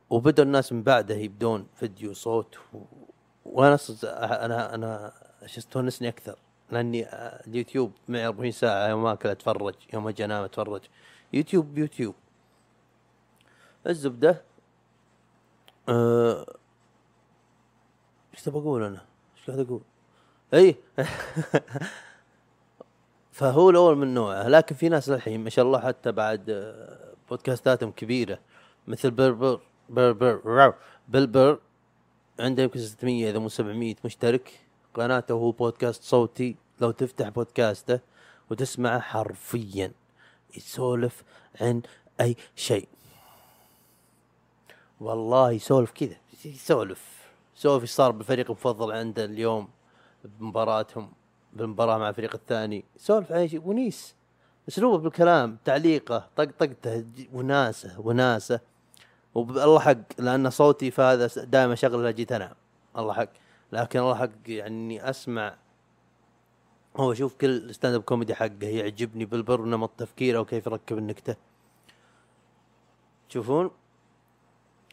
[0.10, 2.77] وبدأ الناس من بعده يبدون فيديو صوت و...
[3.45, 3.77] وأنا.
[4.45, 5.13] أنا أنا
[5.45, 6.39] شو تونسني أكثر
[6.71, 7.08] لأني
[7.47, 10.82] اليوتيوب معي 40 ساعة يوم أكل أتفرج يوم أجي أنام أتفرج
[11.34, 12.15] يوتيوب يوتيوب
[13.88, 14.43] الزبدة
[15.89, 16.45] أه...
[18.34, 19.06] إيش تبغى أقول أنا؟
[19.38, 19.82] إيش قاعد أقول؟
[20.54, 20.76] إي.
[23.32, 24.48] فهو الأول من نوعه.
[24.48, 28.40] لكن في ناس للحين ما شاء الله حتى بعد آه، بودكاستاتهم كبيرة.
[28.88, 30.74] مثل بربر بربر راو
[31.08, 31.60] بلبر
[32.40, 34.60] عنده يمكن 600 إذا مو 700 مشترك.
[34.94, 36.56] قناته هو بودكاست صوتي.
[36.82, 38.00] لو تفتح بودكاسته
[38.50, 39.92] وتسمعه حرفيا
[40.58, 41.24] يسولف
[41.62, 41.82] عن
[42.22, 42.88] أي شيء.
[45.02, 46.16] والله يسولف كذا.
[46.46, 47.28] يسولف.
[47.58, 49.77] يسولف إيش صار بالفريق المفضل عنده اليوم.
[50.40, 51.12] بمباراتهم
[51.54, 52.86] بالمباراة مع الفريق الثاني.
[52.96, 54.16] يسولف عن شيء ونيس.
[54.68, 58.60] أسلوبه بالكلام تعليقه طقطقته وناسه وناسه.
[59.36, 62.56] والله حق لأن صوتي فهذا دائما اذا جيت انام
[62.98, 63.30] الله حق.
[63.72, 65.56] لكن الله حق يعني أسمع.
[66.98, 71.36] هو أشوف كل stand-up comedy حقه يعجبني بيل بر نمط تفكيره وكيف يركب النكتة.
[73.30, 73.72] تشوفون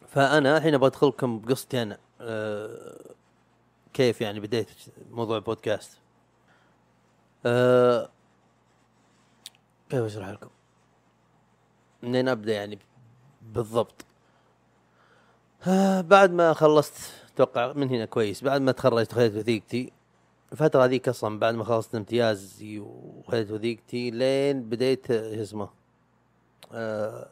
[0.07, 1.99] فأنا الحين بدخلكم بقصتي أنا.
[2.21, 3.14] أه
[3.95, 4.71] كيف يعني بديت
[5.11, 5.99] موضوع البودكاست؟
[7.47, 8.11] أه
[9.91, 10.51] كيف أشرح لكم؟
[12.03, 12.79] منين أبدأ يعني
[13.43, 14.05] بالضبط؟
[15.67, 16.95] آه بعد ما خلصت
[17.35, 18.45] أتوقع من هنا كويس.
[18.45, 19.93] بعد ما تخرجت خذيت وثيقتي.
[20.53, 25.69] الفترة هذيك أصلا بعد ما خلصت امتيازي وخذيت وثيقتي لين بديت اسمه
[26.73, 27.29] آه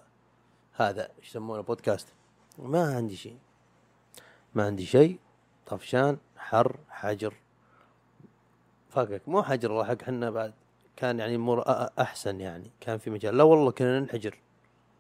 [0.73, 2.09] هذا يسمونه بودكاست.
[2.59, 3.39] ما عندي شيء.
[4.55, 5.19] ما عندي شيء.
[5.73, 7.35] طفشان حر حجر.
[8.89, 10.53] فاقك مو حجر الله حق حنا بعد.
[10.97, 11.65] كان يعني امور
[11.99, 12.71] أحسن يعني.
[12.81, 13.37] كان في مجال.
[13.37, 14.39] لا والله كنا ننحجر.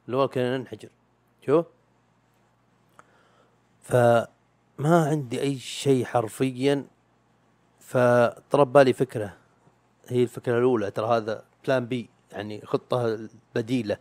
[0.07, 0.89] لا والله كنا ننحجر.
[1.47, 1.67] شوف
[3.81, 4.27] فما
[5.09, 6.87] عندي أي شيء حرفيا.
[7.81, 9.37] فطرت ببالي فكرة.
[10.09, 10.91] هي الفكرة الأولى.
[10.91, 13.97] ترى هذا plan B يعني خطة بديلة.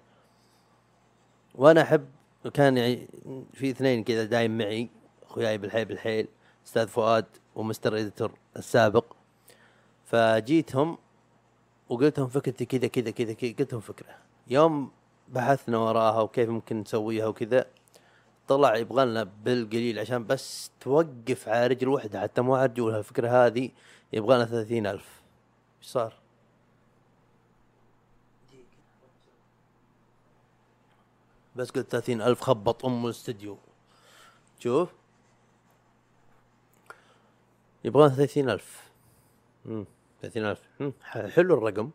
[1.56, 2.06] وأنا أحب
[2.54, 3.08] كان يعني
[3.54, 4.90] في اثنين كذا دايم معي.
[5.24, 6.28] أخوياي بالحيل بالحيل.
[6.65, 9.06] أستاذ فؤاد و mister editor السابق.
[10.06, 10.97] فجيتهم
[11.89, 14.15] وقلت لهم فكرتي كذا كذا كذا قلت لهم فكرة.
[14.47, 14.91] يوم
[15.30, 17.65] بحثنا وراها وكيف ممكن نسويها وكذا
[18.47, 23.00] طلع يبغى لنا بالقليل عشان بس توقف على رجل واحدة حتى مو على رجولها.
[23.00, 23.69] الفكرة هذه
[24.13, 25.21] يبغى لنا ثلاثين ألف.
[25.80, 26.13] إيش صار؟
[31.56, 33.58] بس قلت ثلاثين ألف خبط أم الاستديو.
[34.60, 35.01] شوف.
[37.84, 38.91] يبغى لنا ثلاثين ألف.
[40.22, 40.62] ثلاثين ألف.
[41.04, 41.89] حلو الرقم.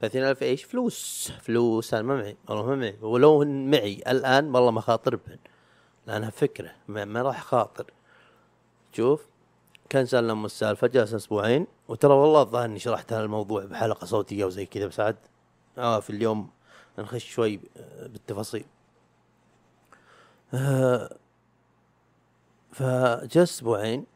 [0.00, 1.32] ثلاثين ألف إيش؟ فلوس.
[1.40, 1.94] فلوس.
[1.94, 2.36] أنا ما معي.
[2.48, 2.96] والله ما معي.
[3.02, 5.38] ولو معي الآن والله ما خاطر بهن.
[6.06, 6.72] لأنها فكرة.
[6.88, 7.84] ما, ما راح خاطر.
[8.92, 9.26] شوف.
[9.88, 11.66] كان سالنا ام السالفة جلسنا أسبوعين.
[11.88, 15.16] وترى والله الظاهر إني شرحت هذا الموضوع بحلقة صوتية وزي كذا بس عاد
[15.78, 16.50] آه في اليوم
[16.98, 18.64] نخش شوي آه، بالتفاصيل.
[20.54, 21.16] آه
[22.72, 24.06] فجلس أسبوعين.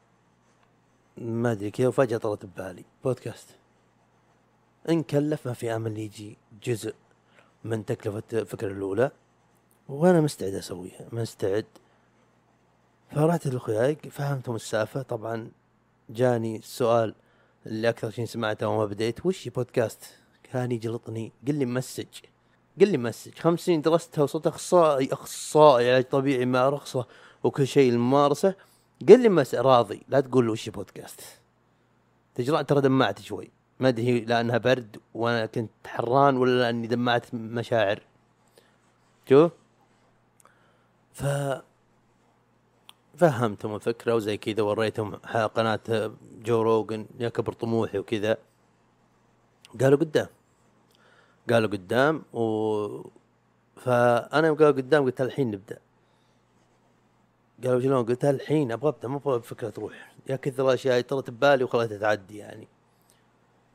[1.19, 2.85] ما أدري كذا وفجأة طلعت ببالي.
[3.05, 3.49] بودكاست.
[4.89, 6.95] إن كلف ما في آمل يجي جزء
[7.65, 9.11] من تكلفة الفكرة الأولى
[9.89, 11.67] وأنا مستعد أسويها مستعد.
[13.11, 15.03] فرحت لأخوياي فهمتهم السالفة.
[15.03, 15.51] طبعا
[16.11, 17.15] جاني السؤال
[17.67, 20.05] اللي أكثر شيء سمعته وما بديت وش بودكاست؟
[20.53, 22.07] كان يجلطني قل لي مسج
[22.81, 23.35] قل لي مسج.
[23.39, 27.07] خمس سنين درستها وصرت أخصائي أخصائي علاج طبيعي مع رخصه
[27.43, 28.55] وكل شيء الممارسة.
[29.09, 31.21] قل لي مس راضي لا تقول وش بودكاست.
[32.35, 33.51] تجرأ ترى دمعت شوي.
[33.81, 38.03] ما أدري لأنها برد وأنا كنت حران ولا لأني دمعت مشاعر.
[39.29, 39.53] شوف
[41.13, 41.25] ف
[43.17, 45.15] فهمتهم الفكرة وزي كذا وريتهم
[45.57, 48.37] قناة جو روجن يكبر طموحي وكذا.
[49.81, 50.27] قالوا قدام.
[51.51, 53.03] قالوا قدام و
[53.77, 55.79] فأنا يوم قالوا قدام قلت الحين نبدأ.
[57.65, 60.13] قالوا شلون قلت الحين أبغى أبدأ ما أبغى بفكرة تروح.
[60.27, 62.69] يا كثر اللي طرت ببالي وخليتها تعدي يعني.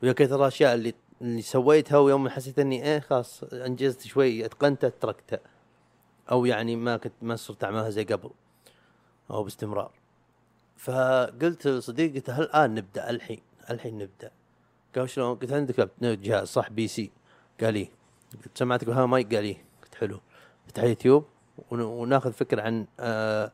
[0.02, 5.38] ويا كثر الأشياء اللي اللي سويتها ويوم حسيت إني إيه خلاص أنجزت شوي أتقنتها تركتها.
[6.30, 8.30] أو يعني ما كنت ما صرت أعملها زي قبل
[9.30, 9.90] أو باستمرار.
[10.76, 14.30] فقلت لصديقي قلت هل الان نبدأ الحين الحين نبدأ.
[14.96, 17.10] قال شلون قلت عندك جهاز صح PC.
[17.60, 17.88] قال لي
[18.44, 20.20] قلت سماعتك بها مايك؟ قال لي قلت حلو.
[20.66, 21.24] فتح يوتيوب
[21.70, 23.52] ون- وناخذ فكرة عن آه،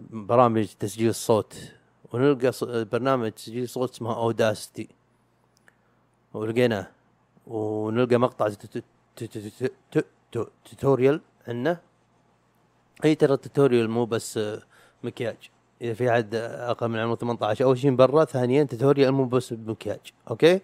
[0.00, 1.72] برامج تسجيل الصوت
[2.12, 2.52] ونلقى
[2.84, 4.88] برنامج تسجيل صوت اسمه Audacity
[6.34, 6.86] ولقيناه.
[7.46, 8.48] ونلقى مقطع
[10.64, 11.80] tutorial عنه
[13.04, 14.40] إي ترى ال tutorial مو بس
[15.02, 15.36] مكياج
[15.82, 19.52] إذا في احد أقل من عمر 18 أول شيء من برا ثانيا tutorial مو بس
[19.52, 20.60] بمكياج okay؟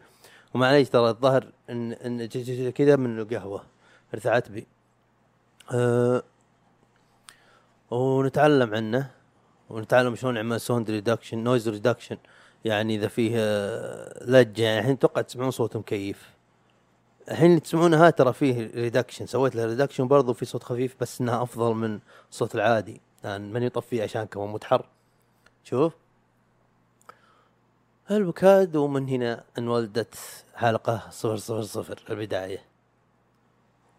[0.54, 2.26] ومعليش ترى الظاهر ان إن
[2.70, 3.64] كذا من القهوة.
[4.14, 4.66] ارتعت بي.
[5.72, 6.22] أه
[7.90, 9.17] ونتعلم عنه.
[9.70, 12.16] ونتعلم شلون نعمل sound reduction noise reduction
[12.64, 16.30] يعني إذا فيه آه، لجة يعني الحين أتوقع تسمعون صوت مكيف.
[17.30, 21.42] الحين اللي تسمعونها ترى فيه reduction سويت له reduction برضو في صوت خفيف بس إنها
[21.42, 21.98] أفضل من
[22.30, 23.00] الصوت العادي.
[23.24, 24.86] لأن ماني طفيه عشان كمان متحر.
[25.64, 25.92] شوف.
[28.10, 30.14] البكاد ومن هنا انولدت
[30.54, 32.67] حلقة صفر صفر صفر البداية.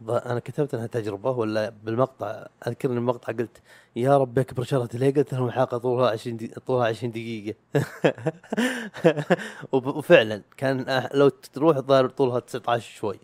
[0.09, 3.62] أنا كتبت انها تجربة ولا بالمقطع اذكر ان المقطع قلت
[3.95, 6.47] يا رب أكبر شرط ليه؟ قلت لهم الحلقة طولها 20 دي...
[6.47, 7.55] طولها 20 دقيقة.
[9.71, 13.19] وب- وفعلا كان لو تروح الظاهر طولها 19 شوي.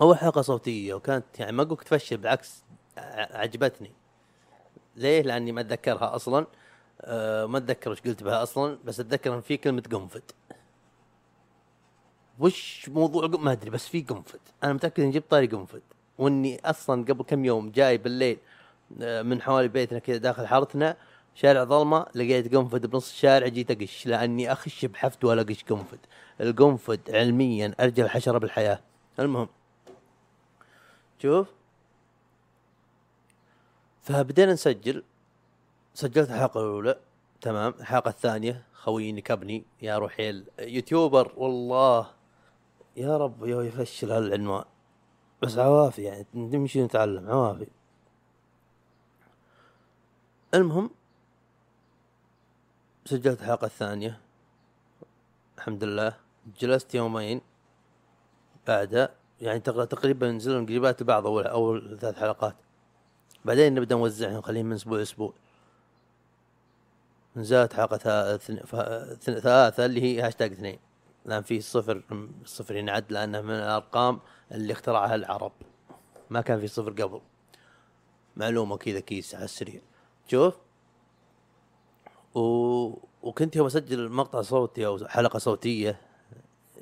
[0.00, 2.62] اول حلقة صوتية وكانت يعني ما أقول تفشل بالعكس
[3.32, 3.92] عجبتني.
[4.96, 6.46] ليه؟ لأني ما أتذكرها أصلا.
[7.00, 10.20] أه ما أتذكر وش قلت بها أصلا بس أتذكر إن في كلمة قنفذ.
[12.38, 14.38] وش موضوع ما أدري بس في قنفذ.
[14.64, 15.80] أنا متأكد إني جبت طاري قنفذ.
[16.18, 18.38] وإني أصلا قبل كم يوم جاي بالليل
[19.02, 20.96] آه، من حوالي بيتنا كذا داخل حارتنا
[21.34, 25.98] شارع ظلمة لقيت قنفذ بنص الشارع جيت أقش لأني أخش بحفت ولا أقش قنفذ.
[26.40, 28.80] القنفذ علميا ارجل حشره بالحياة.
[29.20, 29.48] المهم
[31.22, 31.46] شوف.
[34.02, 35.02] فبدينا نسجل.
[35.94, 36.98] سجلت الحلقة الأولى
[37.40, 37.74] تمام.
[37.80, 42.17] الحلقة الثانية خويي نكبني يا روحيل يوتيوبر والله.
[42.98, 44.64] يا رب يا يفشل هالعنوان.
[45.42, 47.66] بس عوافي يعني نمشي نتعلم عوافي.
[50.54, 50.90] المهم
[53.04, 54.20] سجلت الحلقة الثانية
[55.58, 56.16] الحمد لله.
[56.60, 57.40] جلست يومين.
[58.66, 59.08] بعدها
[59.40, 62.54] يعني تق- تقريبا نزلوا قريبات لبعض أول أول ثلاث حلقات.
[63.44, 65.32] بعدين نبدأ نوزعهم نخليهم من أسبوع لأسبوع.
[67.36, 67.96] نزلت حلقة
[69.16, 70.78] ثلاثة اللي هي هاشتاج اثنين.
[71.28, 72.02] لأن في صفر
[72.44, 74.20] صفر ينعد لأنه من الارقام
[74.52, 75.52] اللي اخترعها العرب.
[76.30, 77.20] ما كان في صفر قبل.
[78.36, 79.80] معلومة كذا كيس على السريع.
[80.26, 80.54] شوف.
[82.34, 82.40] و...
[83.22, 86.00] وكنت يوم أسجل مقطع صوتي أو حلقة صوتية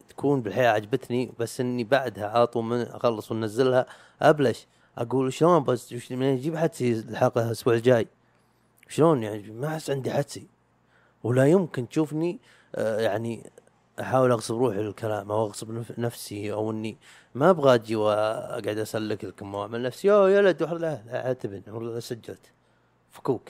[0.09, 3.87] تكون بالحياة عجبتني بس إني بعدها على طول من أخلص وننزلها
[4.23, 4.67] أبلش.
[4.99, 8.09] أقول شلون بس من أجيب حدسي الحلقة الأسبوع الجاي؟
[8.89, 10.47] شلون يعني؟ ما أحس عندي حدسي.
[11.23, 12.41] ولا يمكن تشوفني
[12.75, 13.51] آه، يعني
[14.01, 16.97] أحاول أغصب روحي للكلام أو أغصب نف- نفسي أو إني
[17.35, 22.51] ما أبغى أجي وأقعد أسلك لكم واعمل نفسي يا ولد لا اعتبر والله سجلت.
[23.13, 23.49] فكوك.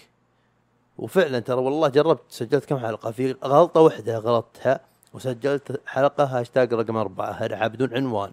[0.99, 3.11] وفعلا ترى والله جربت سجلت كم حلقة.
[3.11, 4.81] في غلطة واحدة غلطتها
[5.15, 8.33] وسجلت حلقة هاشتاج رقم أربعة هرعه بدون عنوان.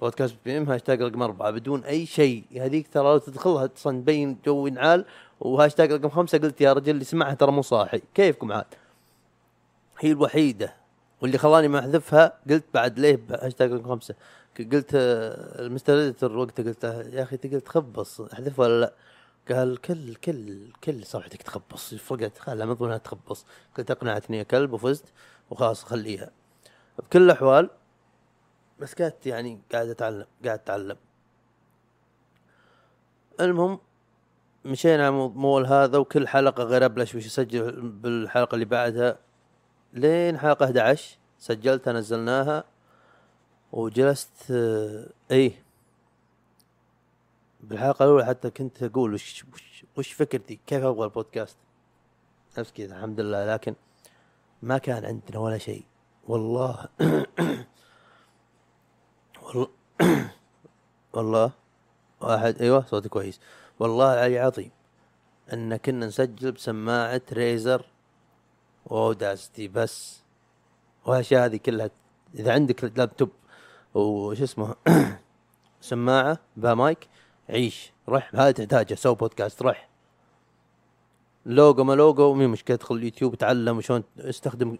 [0.00, 2.44] بودكاست بي ام هاشتاج رقم أربعة بدون أي شيء.
[2.56, 5.04] هذيك ترى لو تدخلها تبين جو ينعال
[5.40, 8.02] وهاشتاج رقم خمسة قلت يا رجل اللي سمعها ترى مو صاحي.
[8.14, 8.64] كيفكم عاد؟
[9.98, 10.81] هي الوحيدة.
[11.22, 14.14] واللي خلاني ما احذفها قلت بعد ليه هاشتاج رقم خمسة؟
[14.58, 18.92] قلت آه، ال mister editor وقتها قلت يا أخي تقدر تخبص أحذفها ولا لا؟
[19.50, 21.94] قال كل كل كل صفحتك تخبص.
[21.94, 23.46] فرقت خلها من ضمنها تخبص.
[23.78, 25.04] قلت أقنعتني يا كلب وفزت
[25.50, 26.30] وخلاص خليها.
[26.98, 27.70] بكل الأحوال
[28.80, 30.96] بس كانت يعني قاعد أتعلم قاعد أتعلم.
[33.40, 33.78] المهم
[34.64, 39.18] مشينا على الموضوع هذا وكل حلقة غير أبلش وش أسجل بالحلقة اللي بعدها.
[39.92, 42.64] لين حلقة 11 سجلتها نزلناها
[43.72, 45.62] وجلست آه، إيه.
[47.60, 51.56] بالحلقة الأولى حتى كنت أقول وش وش, وش فكرتي؟ كيف أبغى البودكاست؟
[52.58, 53.54] نفس كذا الحمد لله.
[53.54, 53.74] لكن
[54.62, 55.84] ما كان عندنا ولا شيء.
[56.28, 56.88] والله.
[59.42, 59.68] والله.
[61.14, 61.52] والله.
[62.20, 63.40] واحد أيوه صوتي كويس.
[63.78, 64.70] والله العلي عظيم
[65.52, 67.91] إن كنا نسجل بسماعة ريزر
[68.86, 70.22] و Audacity بس
[71.04, 71.90] والاشياء هذه كلها
[72.34, 73.30] إذا عندك لابتوب
[73.94, 74.74] وش اسمه
[75.80, 77.08] سماعة بها مايك
[77.48, 79.92] عيش رح هذا تحتاجه سوي بودكاست رح
[81.46, 84.78] لوجو ما لوجو مي مشكلة ادخل اليوتيوب اتعلم شلون استخدم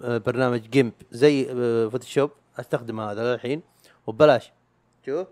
[0.00, 0.92] برنامج GIMP.
[1.12, 2.30] زي آه، Photoshop.
[2.58, 3.62] استخدم هذا للحين.
[4.06, 4.52] وببلاش
[5.06, 5.26] شوف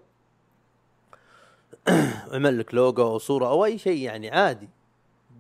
[2.33, 4.69] اعمل لك لوجو أو صورة أو أي شيء يعني عادي.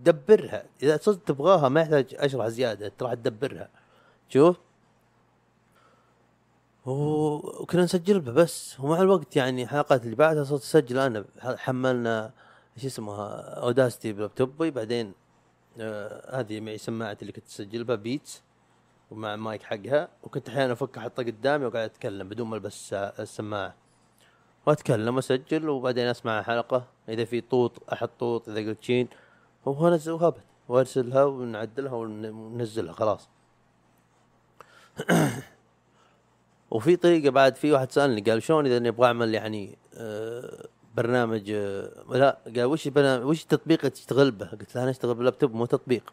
[0.04, 3.68] دبرها إذا صدق تبغاها ما يحتاج أشرح زيادة راح تدبرها.
[4.28, 4.56] شوف.
[6.86, 8.80] وكنا نسجل به بس.
[8.80, 11.24] ومع الوقت يعني الحلقات اللي بعدها صرت أسجل أنا.
[11.40, 12.32] حملنا
[12.76, 15.12] شو اسمها Audacity ب laptop ي بعدين
[15.80, 18.42] آه هذه معي سماعتي اللي كنت اسجل بها Beats
[19.10, 20.08] ومع المايك حقها.
[20.22, 23.74] وكنت أحيانا افك احطها قدامي وقاعد أتكلم بدون ما ألبس السماعة.
[24.66, 28.48] وأتكلم وأسجل وبعدين أسمع الحلقة إذا في طوط أحط طوط.
[28.48, 29.08] إذا قلت شين.
[29.66, 33.28] وانزل وهبت وارسلها ونعدلها ون- وننزلها خلاص.
[36.70, 41.50] وفي طريقة بعد في واحد سألني قال شلون إذا اني أبغى أعمل يعني آه، برنامج
[41.50, 45.54] آه، لا قال وش البرنامج وش التطبيق اللي تشتغل به؟ قلت له أنا أشتغل باللابتوب
[45.54, 46.12] مو تطبيق.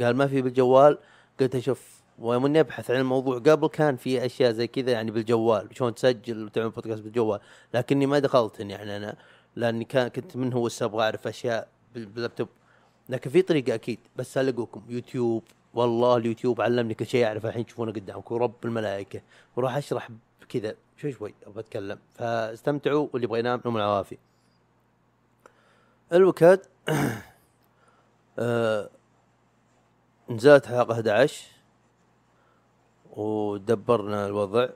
[0.00, 0.98] قال ما في بالجوال.
[1.40, 5.94] قلت شوف أني أبحث عن الموضوع قبل كان في أشياء زي كذا يعني بالجوال شلون
[5.94, 7.40] تسجل وتعمل بودكاست بالجوال
[7.74, 9.16] لكني ما دخلت يعني أنا
[9.56, 12.48] لأني كان كنت من هو أبغى أعرف أشياء بال- باللابتوب.
[13.10, 15.42] لكن في طريقة أكيد بس القوكم يوتيوب.
[15.74, 19.20] والله اليوتيوب علمني كل شيء أعرفه الحين تشوفونه قدامكم ورب الملائكة.
[19.56, 20.08] وراح أشرح
[20.48, 21.98] كذا شوي شوي أبغى أتكلم.
[22.14, 24.18] فاستمتعوا واللي يبغى ينام نوم العوافي.
[26.12, 26.66] الوكاد
[28.38, 28.90] آه
[30.30, 31.46] نزلت حلقة 11
[33.10, 34.68] ودبرنا الوضع.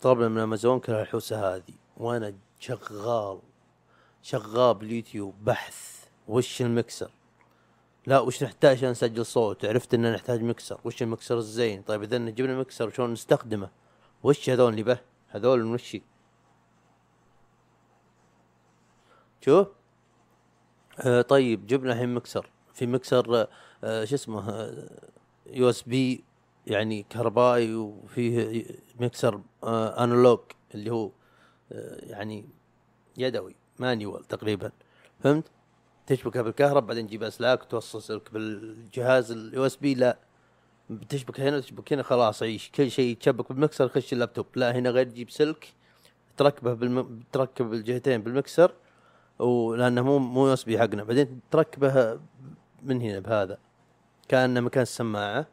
[0.00, 3.38] طلبنا من أمازون كل الحوسه هذه وأنا شغال
[4.22, 6.01] شغال باليوتيوب بحث.
[6.28, 7.10] وش المكسر؟
[8.06, 10.80] لا وش نحتاج عشان نسجل صوت؟ عرفت إننا نحتاج مكسر.
[10.84, 13.70] وش المكسر الزين؟ طيب إذا جبنا مكسر شلون نستخدمه؟
[14.22, 15.96] وش هذول اللي به؟ هذول من وش؟
[19.40, 19.68] شوف
[21.00, 22.50] آه طيب جبنا الحين مكسر.
[22.74, 23.46] في مكسر
[23.84, 24.72] آه شو اسمه؟
[25.46, 26.24] USB
[26.66, 28.64] يعني كهربائي وفيه
[29.00, 30.40] مكسر آه analog
[30.74, 31.10] اللي هو
[31.72, 32.48] آه يعني
[33.16, 34.72] يدوي manual تقريبا.
[35.20, 35.50] فهمت؟
[36.06, 40.18] تشبكها بالكهرب بعدين تجيب أسلاك وتوصل سلك بالجهاز ال USB لا
[40.90, 42.70] بتشبك هنا تشبك هنا خلاص عيش.
[42.70, 44.46] كل شيء يتشبك بالمكسر يخش اللابتوب.
[44.54, 45.72] لا هنا غير تجيب سلك
[46.36, 47.20] تركبه بالم...
[47.32, 48.72] تركب الجهتين بالمكسر
[49.38, 51.04] ولأنه مو مو USB حقنا.
[51.04, 52.20] بعدين تركبه
[52.82, 53.58] من هنا بهذا.
[54.28, 55.46] كأنه مكان السماعة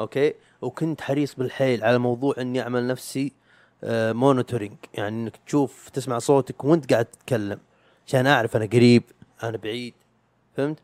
[0.00, 3.32] okay؟ وكنت حريص بالحيل على موضوع إني أعمل نفسي
[3.84, 7.58] آه monitoring يعني إنك تشوف تسمع صوتك وأنت قاعد تتكلم.
[8.06, 9.02] عشان أعرف أنا قريب
[9.42, 9.94] أنا بعيد
[10.56, 10.78] فهمت؟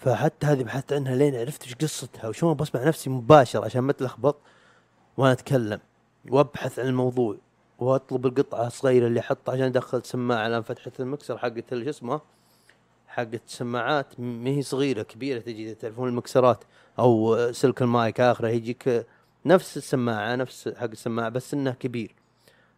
[0.00, 4.36] فحتى هذه بحثت عنها لين عرفت إيش قصتها وشلون بسمع نفسي مباشر عشان ما اتلخبط
[5.16, 5.80] وأنا أتكلم
[6.30, 7.36] وأبحث عن الموضوع
[7.78, 10.46] وأطلب القطعة الصغيرة اللي أحطها عشان أدخل سماعة.
[10.46, 12.20] الآن فتحت المكسر حقت شو اسمه؟
[13.08, 15.38] حقت السماعات ما هي صغيرة كبيرة.
[15.38, 16.64] تجي تعرفون المكسرات
[16.98, 19.06] أو سلك المايك اخره يجيك
[19.46, 22.14] نفس السماعة نفس حق السماعة بس انه كبير.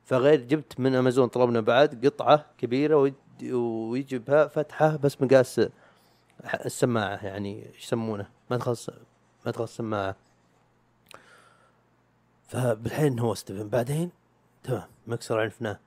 [0.05, 2.97] فغير جبت من أمازون طلبنا بعد قطعة كبيرة
[3.50, 5.61] ويجي بها فتحة بس مقاس
[6.44, 8.76] السماعة يعني إيش يسمونه؟ مدخل
[9.46, 10.16] مدخل السماعة.
[12.48, 14.11] فبالحين هو استفهم بعدين؟
[14.62, 15.78] تمام مكسر عرفناه.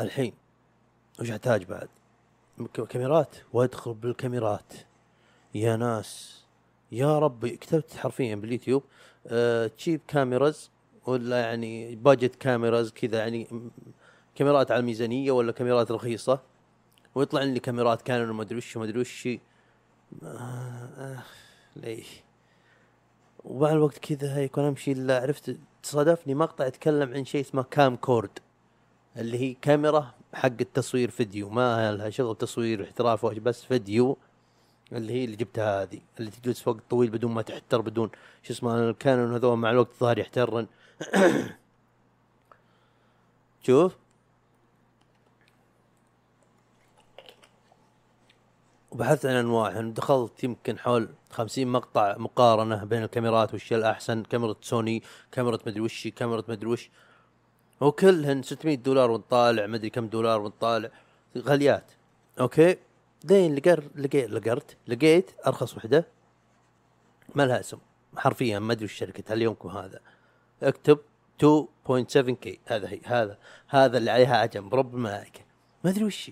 [0.00, 0.32] الحين
[1.20, 1.88] وش احتاج بعد؟
[2.88, 4.72] كاميرات؟ وادخل بالكاميرات.
[5.54, 6.42] يا ناس.
[6.92, 8.82] يا ربي كتبت حرفيا باليوتيوب
[9.76, 10.70] تشيب كاميراز
[11.06, 13.70] ولا يعني باجت كاميراز كذا يعني
[14.34, 16.40] كاميرات على الميزانية ولا كاميرات رخيصة.
[17.14, 19.28] ويطلع لي كاميرات كانون وما أدري وش وما أدري وش.
[20.22, 20.26] آه
[20.98, 21.22] آه
[21.76, 22.04] ليه؟
[23.44, 28.38] ومع الوقت كذا هيك وأنا أمشي إلا عرفت تصادفني مقطع يتكلم عن شيء اسمه camcorder
[29.16, 31.48] اللي هي كاميرا حق التصوير فيديو.
[31.48, 34.16] ما لها شغل تصوير احتراف بس فيديو
[34.92, 38.10] اللي هي اللي جبتها هذه اللي تجلس وقت طويل بدون ما تحتر بدون
[38.42, 40.66] شو اسمه ال Canon هذول مع الوقت ظهر يحترن.
[43.66, 44.01] شوف.
[48.92, 55.02] وبحثت عن انواعهم دخلت يمكن حول خمسين مقطع مقارنة بين الكاميرات وش الأحسن كاميرا سوني
[55.32, 56.90] كاميرا مدري وش كاميرا مدري وش.
[57.80, 60.90] وكلهن 600 دولار ونطالع مدري كم دولار ونطالع
[61.38, 61.92] غاليات
[62.40, 62.76] أوكي؟
[63.24, 66.06] دين لقر لقيت لقرت لقيت أرخص وحدة.
[67.34, 67.78] ما لها اسم.
[68.16, 70.00] حرفيا ما أدري وش شركتها اليومكم هذا.
[70.62, 70.98] اكتب
[71.42, 75.40] 2.7k هذا هي هذا هذا اللي عليها عجم برب الملائكة.
[75.84, 76.30] ما أدري وش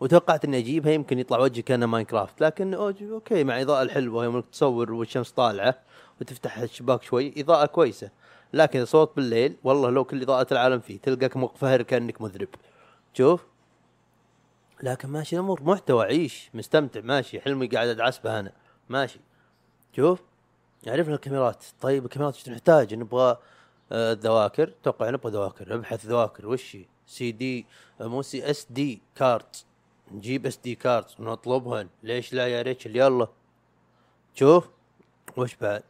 [0.00, 2.40] وتوقعت اني اجيبها يمكن يطلع وجهي كانه Minecraft.
[2.40, 5.78] لكن okay مع إضاءة الحلوة يوم تصور والشمس طالعة
[6.20, 8.10] وتفتح الشباك شوي إضاءة كويسة.
[8.52, 12.48] لكن صور بالليل والله لو كل إضاءة العالم فيه تلقاك مقفهر كأنك مذنب
[13.14, 13.44] شوف.
[14.82, 17.40] لكن ماشي الأمور محتوى عيش مستمتع ماشي.
[17.40, 18.52] حلمي قاعد ادعس به أنا.
[18.88, 19.20] ماشي.
[19.96, 20.20] شوف.
[20.86, 21.64] عرفنا الكاميرات.
[21.80, 23.36] طيب الكاميرات إيش نحتاج نبغى
[23.92, 26.46] آه، ذواكر أتوقع نبغى ذواكر أبحث ذواكر.
[26.46, 27.66] وش؟ سي دي
[28.00, 29.64] مو CD SD card.
[30.12, 33.28] نجيب SD card ونطلبهن ليش لا يا ريتشل يلا.
[34.34, 34.68] شوف.
[35.36, 35.82] وش بعد؟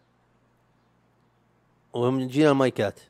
[1.92, 3.00] ومن جينا المايكات.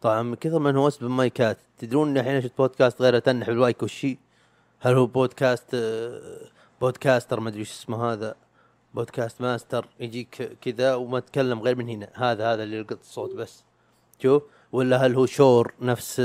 [0.00, 4.18] طبعا من كثر ما انهوست بالمايكات تدرون اني الحين شفت بودكاست غير تنح بالمايك وشي
[4.80, 5.76] هل هو بودكاست
[6.80, 8.34] Podcaster؟ ما أدري اسمه هذا.
[8.94, 9.86] podcast master.
[10.00, 12.08] يجيك كذا وما تكلم غير من هنا.
[12.14, 13.64] هذا هذا اللي يلقط الصوت بس.
[14.22, 14.42] شوف.
[14.72, 16.22] ولا هل هو شور نفس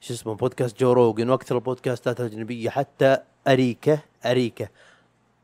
[0.00, 4.68] شو اسمه بودكاست جو روجن وأكثر البودكاستات الأجنبية حتى أريكة أريكة.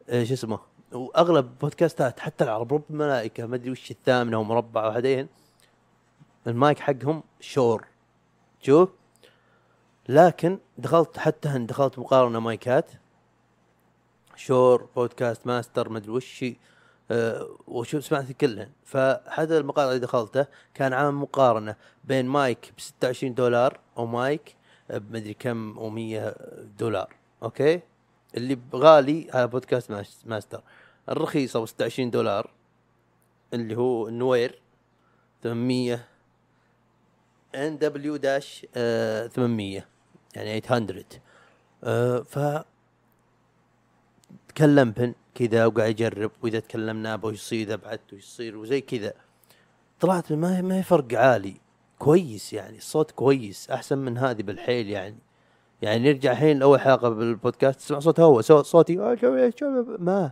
[0.09, 0.59] آه، شو اسمه
[0.93, 5.29] وأغلب بودكاستات حتى العرب رب الملائكة ما أدري وش الثامنة ومربع وحدين
[6.47, 7.85] المايك حقهم شور.
[8.61, 8.89] شوف
[10.09, 12.91] لكن دخلت حتى هن دخلت مقارنة مايكات.
[14.37, 16.45] شور بودكاست ماستر مدري وش
[17.13, 18.71] أه وشو سمعت كلهن.
[18.85, 24.57] فهذا المقاطع اللي دخلته كان عامل مقارنة بين مايك ب 26 دولار ومايك
[24.91, 26.33] بمدري كم و100
[26.79, 27.15] دولار.
[27.43, 27.81] أوكي؟
[28.37, 30.63] اللي غالي هذا podcast mas- master.
[31.09, 32.51] الرخيصة ب 26 دولار
[33.55, 34.63] اللي هو ال Neewer
[35.43, 36.05] 800
[37.55, 39.87] NW dash 800
[40.35, 41.05] يعني 800
[41.85, 42.39] آه ف
[44.49, 49.13] تكلم بن كذا وقاعد يجرب وإذا تكلمنا أبغى وش يصير إذا بعدت يصير وزي كذا.
[50.01, 51.55] طلعت ما هي ما هي فرق عالي.
[51.99, 55.17] كويس يعني الصوت كويس أحسن من هذه بالحيل يعني.
[55.83, 60.31] يعني نرجع الحين لأول حلقة بالبودكاست تسمع صوت هو صوت صوتي آه، شو- ما.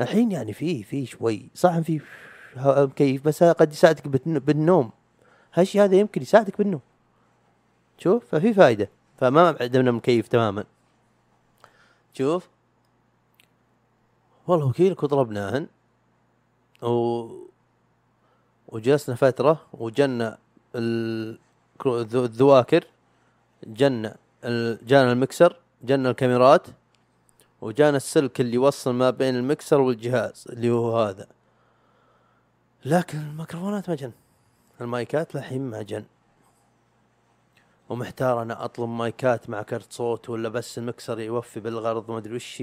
[0.00, 1.48] الحين يعني في في شوي.
[1.54, 2.00] صح في
[2.56, 4.90] مكيف بس قد يساعدك بالن- بالنوم.
[5.54, 6.80] هالشيء هذا يمكن يساعدك بالنوم.
[7.98, 10.64] شوف ففي فائده فما عدمنا مكيف تماما.
[12.12, 12.48] شوف.
[14.46, 15.66] والله وكيلك وطلبناهن
[16.82, 17.28] و
[18.68, 20.38] وجلسنا فترة وجنا
[20.74, 21.38] ال-
[21.86, 22.84] الذواكر
[23.66, 26.66] جنا ال- جانا المكسر جانا الكاميرات
[27.60, 31.26] وجانا السلك اللي يوصل ما بين المكسر والجهاز اللي هو هذا.
[32.84, 34.12] لكن الميكروفونات ما جن.
[34.80, 36.04] المايكات للحين ما جن.
[37.88, 42.62] ومحتار أنا أطلب مايكات مع كرت صوت ولا بس المكسر يوفي بالغرض ما أدري وش.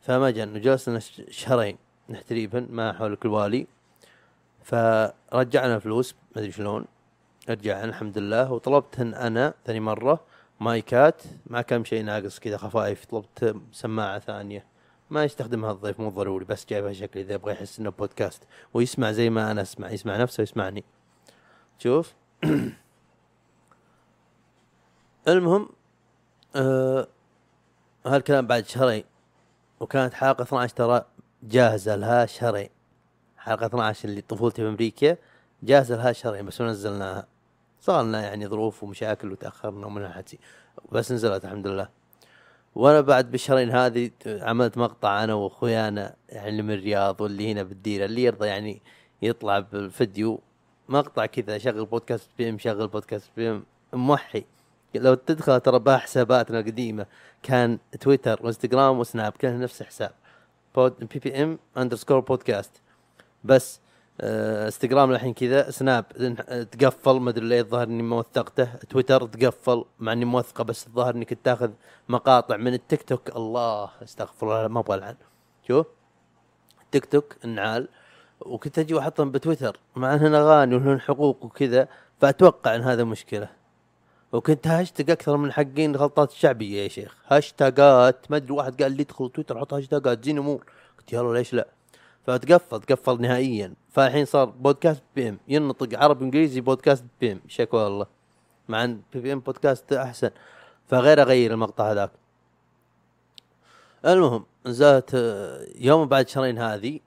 [0.00, 1.76] فما جن وجلسنا ش- شهرين
[2.08, 3.66] تقريبا مع حولك الوالي.
[4.62, 6.84] فرجعنا فلوس ما أدري شلون.
[7.48, 8.52] رجعنا الحمد لله.
[8.52, 10.20] وطلبتهن أنا ثاني مرة
[10.60, 11.22] مايكات.
[11.46, 13.04] مع كم شيء ناقص كذا خفايف.
[13.04, 14.64] طلبت سماعة ثانية.
[15.10, 18.42] ما يستخدمها الضيف مو ضروري بس جايبها شكل إذا يبغى يحس إنه بودكاست.
[18.74, 20.84] ويسمع زي ما أنا أسمع يسمع نفسه ويسمعني
[21.78, 22.12] شوف.
[25.28, 25.68] المهم
[26.56, 27.08] آه
[28.06, 29.04] هالكلام بعد شهرين.
[29.80, 31.04] وكانت حلقة 12 ترى
[31.42, 32.68] جاهزة لها شهرين
[33.38, 35.16] حلقة 12 اللي طفولتي في أمريكا
[35.62, 37.26] جاهزة لها شهرين بس ما نزلناها.
[37.80, 40.38] صار لنا يعني ظروف ومشاكل وتأخرنا ومن هالحكي
[40.92, 41.88] بس نزلت الحمد لله.
[42.74, 48.04] وأنا بعد بالشهرين هذه عملت مقطع أنا وأخويانا يعني اللي من الرياض واللي هنا بالديره
[48.04, 48.82] اللي يرضى يعني
[49.22, 50.40] يطلع بالفيديو.
[50.88, 54.44] مقطع كذا شغل بودكاست PPM شغل بودكاست PPM موحي
[54.94, 57.06] لو تدخل ترى حساباتنا القديمة
[57.42, 60.12] كان تويتر وانستغرام وسناب كلها نفس الحساب.
[60.74, 62.72] بود PPM underscore بودكاست
[63.44, 63.80] بس
[64.20, 66.04] آه، انستغرام الحين كذا سناب
[66.70, 68.64] تقفل ما أدري ليه الظاهر إني موثقته.
[68.90, 71.70] تويتر تقفل مع إني موثقة بس الظاهر إني كنت تاخذ
[72.08, 73.36] مقاطع من التيك توك.
[73.36, 75.16] الله استغفر الله ما أبغى ألعن.
[75.68, 75.86] شوف.
[76.92, 77.88] تيك توك النعال
[78.40, 81.88] وكنت أجي وأحطهم بتويتر مع انهن أغاني ولهن حقوق وكذا
[82.20, 83.57] فأتوقع إن هذا مشكلة.
[84.32, 87.16] وكنت هاشتاج أكثر من حقين الغلطات الشعبيه يا شيخ.
[87.28, 90.64] هاشتاجات ما أدري واحد قال لي ادخل تويتر حط هاشتاجات زين أمور.
[90.98, 91.68] قلت يلا ليش لا؟
[92.26, 93.74] فتقفل تقفل نهائيا.
[93.90, 95.38] فالحين صار بودكاست PPM.
[95.48, 97.40] ينطق عربي إنجليزي بودكاست PPM.
[97.48, 98.06] شكوى الله
[98.68, 100.30] مع إن PPM بودكاست أحسن.
[100.88, 102.10] فغير أغير المقطع هذاك.
[104.06, 107.00] المهم نزلت آه، يوم بعد شهرين هذه.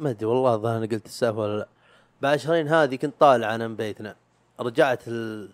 [0.00, 1.68] ما أدري والله الظاهر قلت السالفة ولا لا.
[2.22, 4.16] بعد شهرين هذه كنت طالع أنا من بيتنا.
[4.60, 5.50] رجعت ال...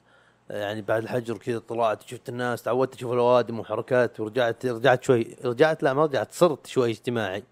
[0.50, 5.82] يعني بعد الحجر كذا طلعت شفت الناس تعودت أشوف الأوادم وحركات ورجعت رجعت شوي رجعت
[5.82, 7.42] لا ما رجعت صرت شوي اجتماعي.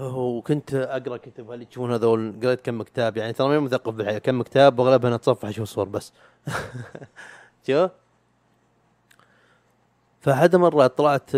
[0.00, 4.18] وكنت أقرأ كتب اللي تشوفون هذول؟ قريت كم كتاب يعني ترى ماني مثقف بالحياة.
[4.18, 6.12] كم كتاب واغلبها أتصفح أشوف صور بس.
[7.66, 7.88] شو؟
[10.20, 11.30] فأحد مرات طلعت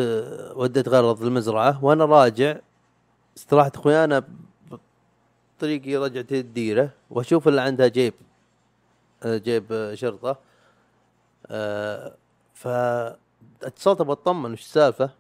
[0.57, 2.57] وديت غرض المزرعة وأنا راجع
[3.37, 4.24] استراحت أخويانا
[5.59, 8.14] بطريقي رجعت الديرة وأشوف اللي عندها جيب.
[9.27, 10.39] جيب شرطة.
[11.47, 12.14] آه،
[12.55, 15.11] فاتصلت بطمن وش السالفة؟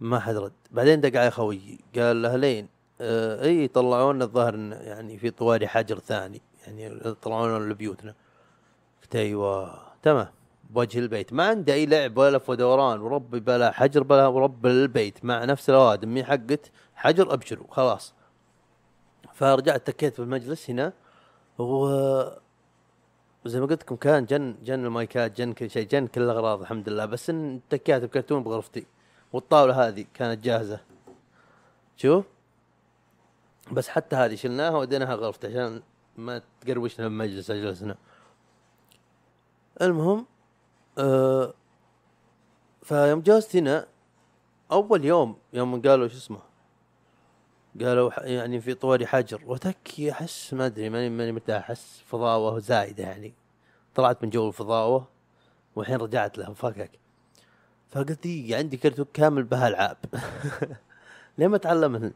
[0.00, 0.52] ما حد رد.
[0.70, 2.68] بعدين دق علي خويي قال اهلين
[3.00, 8.14] آه إي طلعونا الظاهر يعني في طواري حجر ثاني يعني طلعونا لبيوتنا
[9.02, 10.28] قلت أيوه تمام.
[10.70, 11.32] بوجه البيت.
[11.32, 15.24] ما عندي أي لعب ولا لف ودوران وربي بلا حجر بلا ورب البيت.
[15.24, 18.14] مع نفس الأوادم مي حقت حجر أبشروا خلاص.
[19.34, 20.92] فرجعت تكيت في المجلس هنا
[21.58, 21.86] و
[23.44, 26.88] زي ما قلت لكم كان جن جن المايكات جن كل شيء جن كل الأغراض الحمد
[26.88, 27.06] لله.
[27.06, 28.86] بس إن تكيت بكرتون بغرفتي.
[29.32, 30.80] والطاولة هذه كانت جاهزة.
[31.96, 32.24] شوف.
[33.72, 35.82] بس حتى هذه شلناها وديناها غرفتي عشان
[36.16, 37.96] ما تقروشنا بمجلس أجلسنا.
[39.82, 40.26] المهم
[40.98, 41.54] آه
[42.82, 43.86] فيوم جلست هنا
[44.72, 46.51] أول يوم يوم قالوا شو اسمه؟
[47.80, 49.42] قالوا يعني في طواري حجر.
[49.46, 51.70] وتكي أحس ما أدري ماني ماني مرتاح.
[51.70, 53.34] أحس فضاوة زايدة يعني.
[53.94, 55.08] طلعت من جو الفضاوة
[55.76, 56.90] والحين رجعت له فكك.
[57.90, 59.96] فقلت دقيقة عندي كرتون كامل بها ألعاب.
[61.38, 62.12] ليه ما أتعلمهن؟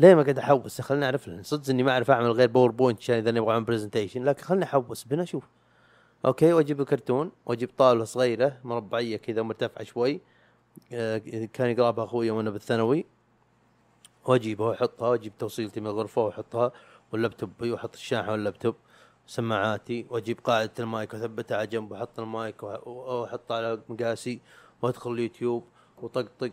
[0.00, 1.42] ليه ما قاعد أحوس؟ خليني أعرف لهن.
[1.42, 5.04] صدق إني ما أعرف أعمل غير PowerPoint عشان إذا نبغى أعمل presentation لكن خليني أحوس.
[5.04, 5.44] بنا أشوف
[6.26, 10.20] okay وأجيب الكرتون وأجيب طاولة صغيرة مربعية كذا مرتفعه شوي.
[10.92, 11.18] آه،
[11.52, 13.06] كان يقرا بها أخوي وأنا بالثانوي.
[14.28, 16.72] واجيبها واحطها واجيب توصيلتي من الغرفة واحطها
[17.12, 18.74] واللابتوب واحط الشاحن واللابتوب
[19.26, 24.40] سماعاتي واجيب قاعدة المايك واثبتها على جنب واحط المايك واحطه على مقاسي
[24.82, 25.64] وادخل اليوتيوب
[26.02, 26.50] وطقطق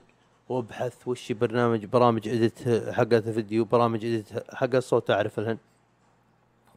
[0.50, 2.60] وابحث وش برنامج برامج edit
[2.92, 5.58] حقت الفيديو برامج edit حق الصوت أعرف لهن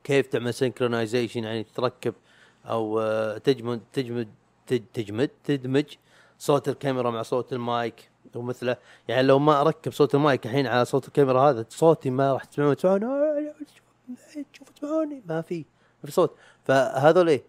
[0.04, 2.14] كيف تعمل synchronization يعني تركب
[2.66, 3.02] أو
[3.38, 4.28] تجمد تجمد
[4.66, 5.84] تج- تجمد تدمج
[6.38, 8.10] صوت الكاميرا مع صوت المايك.
[8.36, 8.76] ومثله
[9.08, 12.76] يعني لو ما أركب صوت المايك الحين على صوت الكاميرا هذا صوتي ما راح تسمعون.
[12.76, 13.54] تسمعون آه،
[14.52, 15.58] شوفوا تسمعوني؟ ما في
[16.02, 16.36] ما في صوت.
[16.64, 17.44] فهذول إيه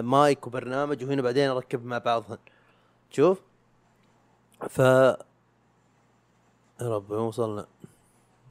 [0.00, 2.38] مايك وبرنامج وهنا بعدين أركب مع بعضهن
[3.10, 3.40] شوف.
[4.68, 5.16] ف يا
[6.80, 7.66] رب وين وصلنا؟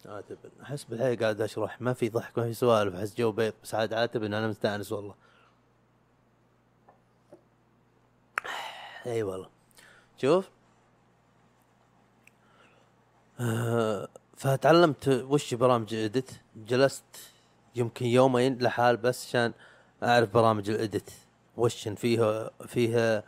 [0.06, 1.82] عاتب أحس بالحقيقة قاعد أشرح.
[1.82, 2.96] ما في ضحك ما في سوالف.
[2.96, 5.16] أحس جو بيض بس عاد عاتب ان أنا مستأنس والله.
[9.06, 9.50] إي والله.
[10.18, 10.50] شوف.
[14.38, 16.32] فتعلمت وش برامج الإديت.
[16.56, 17.04] جلست
[17.76, 19.54] يمكن يومين لحال بس عشان
[20.04, 21.12] أعرف برامج ال edit.
[21.58, 23.24] وش فيها فيها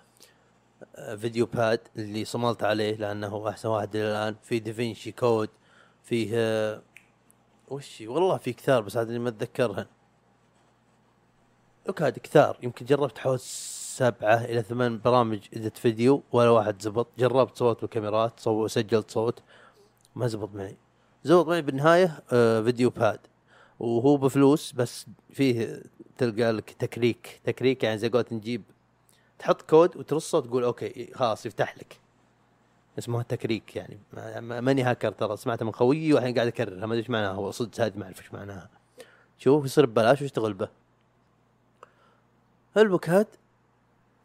[0.96, 4.36] آه، VideoPad اللي صملت عليه لأنه أحسن واحد إلى الآن.
[4.44, 5.50] في DaVinci code
[6.04, 6.82] فيه آه،
[7.70, 9.86] وش والله في كثار بس اللي ما اتذكرهن
[11.90, 17.08] وكاد كثار يمكن جربت حوالي سبعة إلى ثمان برامج edit فيديو ولا واحد زبط.
[17.18, 19.42] جربت صوت وكاميرات صو سجلت صوت.
[20.16, 20.78] ما زبط معي.
[21.24, 23.20] زبط معي بالنهاية آه VideoPad
[23.80, 25.84] وهو بفلوس بس فيه
[26.18, 27.42] تلقى لك تكريك.
[27.44, 28.64] تكريك يعني زي قولت نجيب
[29.40, 32.00] تحط كود وترصه وتقول okay خلاص يفتح لك.
[33.00, 34.00] اسمه تكريك يعني.
[34.14, 36.76] ما- ما- ماني هاكر ترى سمعته من خويي والحين قاعد أكررها.
[36.86, 38.70] ما أدري إيش معناها هو صدق هذه ما أعرف إيش معناها.
[39.38, 40.68] شوف يصير ببلاش واشتغل به.
[42.78, 43.28] البودكاست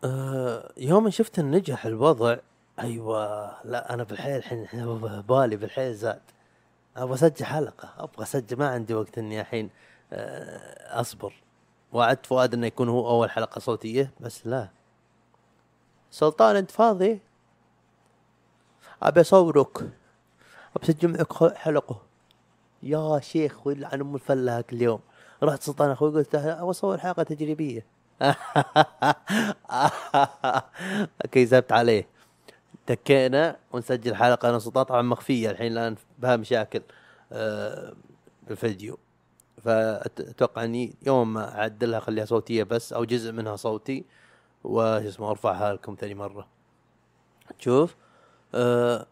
[0.04, 2.36] آه يوم شفت نجح الوضع
[2.80, 4.66] أيوه لا أنا بالحيل الحين
[5.28, 6.20] بالي بالحيل زاد.
[6.96, 9.70] أبغى أسجل حلقة أبغى أسجل ما عندي وقت إني الحين
[10.12, 11.32] آه أصبر.
[11.92, 14.68] وعدت فؤاد إنه يكون هو أول حلقة صوتية بس لا.
[16.10, 17.20] سلطان أنت فاضي؟
[19.02, 19.78] أبي أصورك.
[20.76, 22.02] أبي أسجل معك حلقة.
[22.82, 25.00] يا شيخ ولعن ام الفله هاك اليوم؟
[25.42, 27.86] رحت سلطان أخوي قلت له أصور حلقة تجريبية.
[31.32, 32.17] كيزبت عليه.
[32.88, 36.82] تكينا ونسجل حلقة سلطان طبعا مخفية الحين الآن بها مشاكل
[37.32, 37.92] آه،
[38.48, 38.98] بالفيديو
[39.64, 44.04] فأتوقع إني يوم ما أعدلها أخليها صوتية بس أو جزء منها صوتي
[44.64, 46.46] وش اسمه أرفعها لكم ثاني مرة.
[47.58, 47.96] شوف
[48.54, 49.06] أه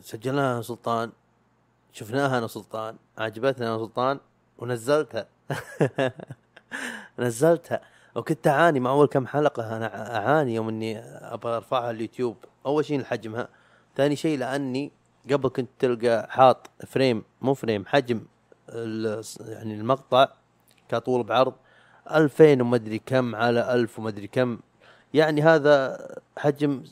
[0.00, 1.12] سجلناها أنا سلطان
[1.92, 4.20] شفناها أنا سلطان عجبتنا أنا سلطان
[4.58, 5.26] ونزلتها.
[7.18, 7.80] نزلتها.
[8.14, 9.76] وكنت أعاني مع أول كم حلقة.
[9.76, 12.36] أنا أعاني يوم إني أبغى أرفعها اليوتيوب.
[12.66, 13.48] أول شيء لحجمها
[13.96, 14.92] ثاني شيء لأني
[15.30, 18.20] قبل كنت تلقى حاط frame مو frame حجم
[18.68, 20.28] يعني المقطع
[20.88, 21.54] كطول بعرض
[22.10, 24.58] 2000 ومدري كم على 1000 ومدري كم.
[25.14, 26.06] يعني هذا
[26.38, 26.82] حجم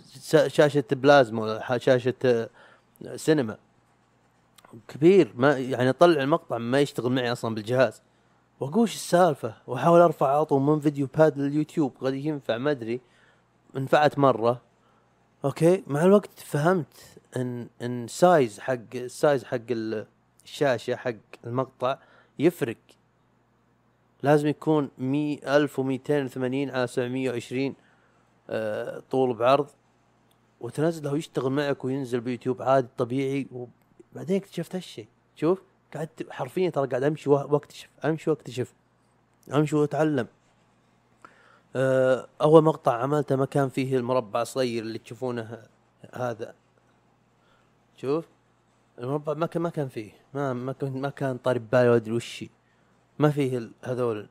[0.46, 1.78] شاشة بلازما ولا
[2.24, 2.46] آه،
[3.16, 3.56] سينما.
[4.88, 8.02] كبير ما يعني اطلع المقطع ما يشتغل معي أصلا بالجهاز.
[8.60, 13.00] واقول السالفة؟ وأحاول أرفع عطو من VideoPad لليوتيوب قد ينفع ما أدري.
[13.74, 14.62] نفعت مرة.
[15.44, 20.06] okay مع الوقت فهمت إن إن size حق ال size حق ال-
[20.44, 21.14] الشاشة حق
[21.46, 21.98] المقطع
[22.38, 22.76] يفرق.
[24.22, 27.74] لازم يكون مي ألف وميتين وثمانين على سبعمية وعشرين
[28.50, 29.66] آه، طول بعرض.
[30.60, 33.46] وتنزله ويشتغل معك وينزل بيوتيوب عادي طبيعي.
[34.12, 35.62] وبعدين اكتشفت هالشيء شوف.
[35.94, 38.74] قعدت حرفيا ترى قاعد أمشي وا- واكتشف أمشي واكتشف
[39.54, 40.26] أمشي وأتعلم.
[41.76, 45.62] آه، أول مقطع عملته ما كان فيه المربع الصغير اللي تشوفونه
[46.14, 46.54] هذا.
[47.96, 48.24] شوف
[48.98, 50.12] المربع ما كان ما كان فيه.
[50.34, 52.48] ما ما كان ما كان طاري ببالي ولا ادري وش هي.
[53.18, 54.28] ما فيه هذول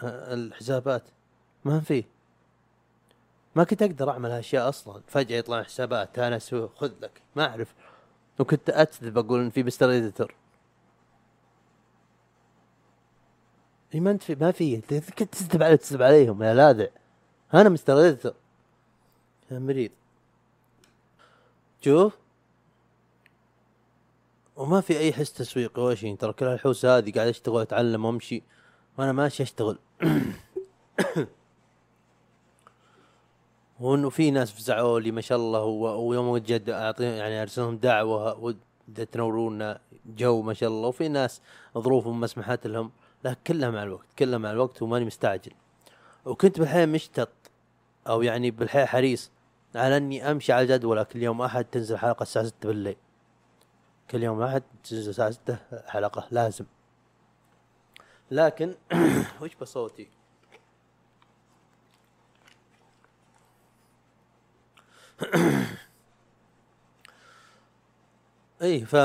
[0.00, 1.02] آه، الحسابات.
[1.64, 2.04] ما فيه.
[3.56, 5.02] ما كنت أقدر أعمل هالأشياء أصلا.
[5.06, 7.22] فجأة يطلع حسابات أنا أسوي خذ لك.
[7.36, 7.74] ما أعرف.
[8.38, 10.34] وكنت أكذب أقول إن في mister editor
[13.94, 14.80] إي ما انت ما في.
[15.18, 16.86] كنت تكذب علي تكذب عليهم يا لاذع.
[17.54, 18.34] أنا mister editor
[19.50, 19.90] يا مريض.
[21.80, 22.18] شوف.
[24.56, 28.42] وما في أي حس تسويقي ولا شيء ترى كل الحوسه هذه قاعد اشتغل أتعلم وأمشي.
[28.98, 29.78] وأنا ماشي أشتغل.
[33.80, 38.56] وإنه في ناس فزعوا لي ما شاء الله ويوم جد اعطيهم يعني أرسلهم دعوة
[39.12, 40.88] تنورونا جو ما شاء الله.
[40.88, 41.40] وفي ناس
[41.78, 42.90] ظروفهم ما سمحت لهم.
[43.24, 45.52] لا كلها مع الوقت كلها مع الوقت وماني مستعجل.
[46.24, 47.28] وكنت بالحياة مشتط
[48.08, 49.30] أو يعني بالحياة حريص
[49.74, 52.96] على أني أمشي على جدول كل يوم أحد تنزل حلقة الساعة 6 بالليل.
[54.10, 56.64] كل يوم أحد تنزل الساعة 6 حلقة لازم.
[58.30, 58.74] لكن
[59.40, 60.08] وش بصوتي؟
[68.62, 68.96] اي ف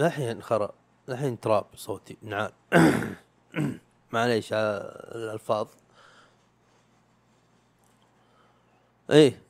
[0.00, 0.72] الحين خرا
[1.08, 2.52] الحين تراب صوتي نعال
[4.12, 5.68] معليش على الألفاظ.
[9.10, 9.42] إيه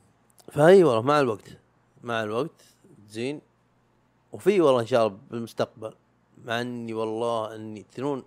[0.51, 1.57] فهي والله مع الوقت
[2.03, 2.63] مع الوقت
[3.09, 3.41] زين.
[4.31, 5.93] وفي والله إن شاء الله بالمستقبل
[6.45, 8.23] مع إني والله إني تدرون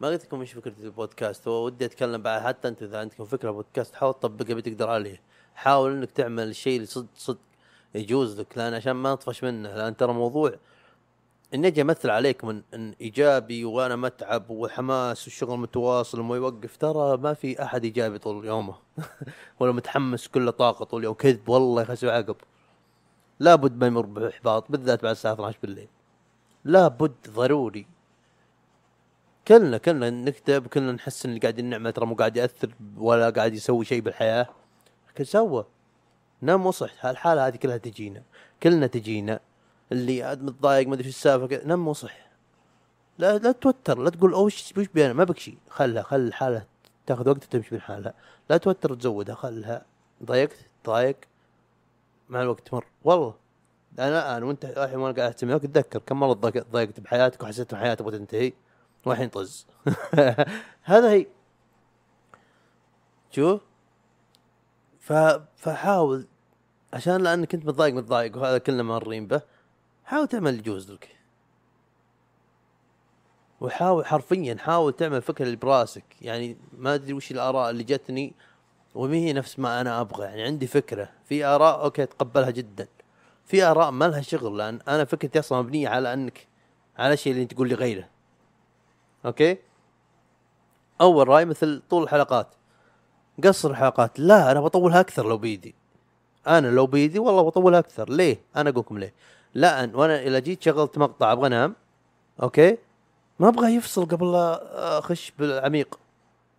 [0.00, 3.94] ما قلت لكم إيش فكرة البودكاست؟ ودي أتكلم بعد حتى أنتم إذا عندكم فكرة بودكاست
[3.94, 5.20] حاول تطبقها بتقدر عليه
[5.54, 7.38] حاول إنك تعمل الشيء اللي صدق صدق
[7.94, 10.54] يجوز لك لأن عشان ما نطفش منه لأن ترى موضوع
[11.54, 17.16] إني أجي أمثل عليكم ان, إن إيجابي وأنا متعب وحماس والشغل متواصل وما يوقف ترى
[17.16, 18.74] ما في أحد إيجابي طول يومه.
[19.60, 21.14] ولا متحمس كله طاقة طول يوم.
[21.14, 22.36] كذب والله يخسوا عقب.
[23.40, 25.88] لابد ما يمر بإحباط بالذات بعد الساعة 12 بالليل.
[26.64, 27.86] لابد ضروري.
[29.48, 33.54] كلنا كلنا نكتب كلنا نحس ان اللي قاعدين نعمل ترى مو قاعد يأثر ولا قاعد
[33.54, 34.48] يسوي شيء بالحياة.
[35.10, 35.66] لكن سوى.
[36.40, 38.22] نام وصح هالحالة هذه كلها تجينا.
[38.62, 39.40] كلنا تجينا.
[39.92, 42.24] اللي قاعد متضايق ما أدري إيش السالفة كذا نام وصح
[43.18, 45.58] لا لا توتر لا تقول أو وش وش بينا؟ ما بك شيء.
[45.70, 46.66] خلها خل الحاله
[47.06, 48.14] تاخذ وقت وتمشي من حالها.
[48.50, 49.86] لا توتر وتزودها خلها.
[50.24, 50.56] ضايقت
[50.86, 51.16] ضايق.
[52.28, 53.34] مع الوقت تمر والله.
[53.98, 57.78] أنا أنا وأنت الحين وأنا قاعد استمعك اتذكر كم مرة ضايق- ضايقت بحياتك وحسيت إن
[57.80, 58.52] حياتك تبغى تنتهي
[59.06, 59.66] والحين طز.
[60.82, 61.26] هذا هي.
[63.30, 63.60] شوف.
[65.56, 66.26] فحاول.
[66.92, 69.53] عشان لانك انت متضايق متضايق وهذا كلنا مارين به.
[70.04, 71.16] حاول تعمل يجوز لك
[73.60, 78.32] وحاول حرفيا حاول تعمل الفكرة اللي براسك يعني ما أدري وش الآراء اللي جتني
[78.94, 80.24] وما هي نفس ما أنا أبغى.
[80.24, 81.08] يعني عندي فكرة.
[81.24, 82.88] في آراء okay أتقبلها جدا.
[83.46, 86.46] في آراء ما لها شغل لأن أنا فكرتي أصلا مبنية على أنك
[86.98, 88.08] على الشيء اللي تقول لي غيره.
[89.26, 89.58] okay؟
[91.00, 92.48] أول رأي مثل طول الحلقات.
[93.44, 94.20] قصر الحلقات.
[94.20, 95.74] لا أنا بطولها أكثر لو بيدي.
[96.46, 98.10] أنا لو بيدي والله بطولها أكثر.
[98.10, 99.14] ليه؟ أنا أقول لكم ليه.
[99.54, 101.74] لا وأنا اذا جيت شغلت مقطع أبغى أنام.
[102.42, 102.78] أوكي؟
[103.38, 105.98] ما أبغى يفصل قبل لا أخش بالعميق.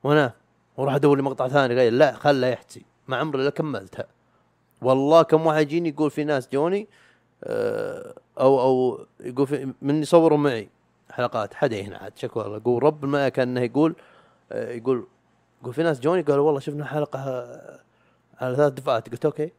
[0.04, 0.32] وانام
[0.78, 4.06] وأروح أدور لي مقطع ثاني غير لا خله يحتي ما عمري الا كملتها.
[4.82, 6.88] والله كم واحد يجيني يقول في ناس جوني
[7.44, 10.70] آه، أو أو يقول في من يصوروا معي
[11.12, 11.54] حلقات.
[11.54, 12.58] حدا هنا عاد شكوى الله.
[12.58, 13.96] يقول رب الماء كأنه يقول
[14.52, 15.08] آه، يقول
[15.62, 17.20] يقول في ناس جوني قالوا والله شفنا حلقة
[18.42, 19.10] على ثلاث دفعات.
[19.10, 19.52] قلت okay.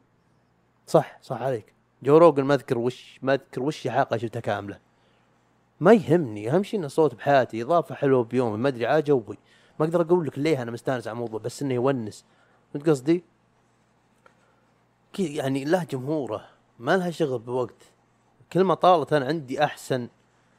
[0.87, 1.76] صح صح عليك.
[2.07, 4.79] جو روجن ما أذكر وش ما أذكر وش حلقه شفتها كاملة.
[5.81, 9.39] ما يهمني أهم شيء انه صوت بحياتي إضافة حلوة بيومي ما أدري عاد جوي.
[9.81, 12.25] ما أقدر أقول لك ليه أنا مستانس على الموضوع بس إنه يونس.
[12.73, 13.25] فهمت قصدي؟
[15.19, 16.45] يعني له جمهوره
[16.79, 17.83] ما لها شغل بوقت.
[18.53, 20.09] كل ما طالت أنا عندي أحسن.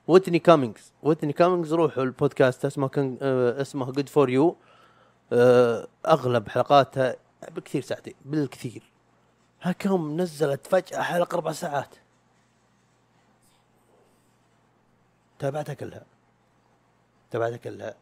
[0.08, 4.56] ويتني كامينجز ويتني كامينجز روحوا البودكاست اسمه كان آه اسمه Good for You
[6.08, 7.16] أغلب حلقاتها
[7.56, 8.97] بكثير ساعتين بالكثير.
[9.62, 11.96] هكم نزلت فجأة حلقة أربع ساعات.
[15.40, 16.06] تابعتها كلها.
[17.32, 17.96] تابعتها كلها.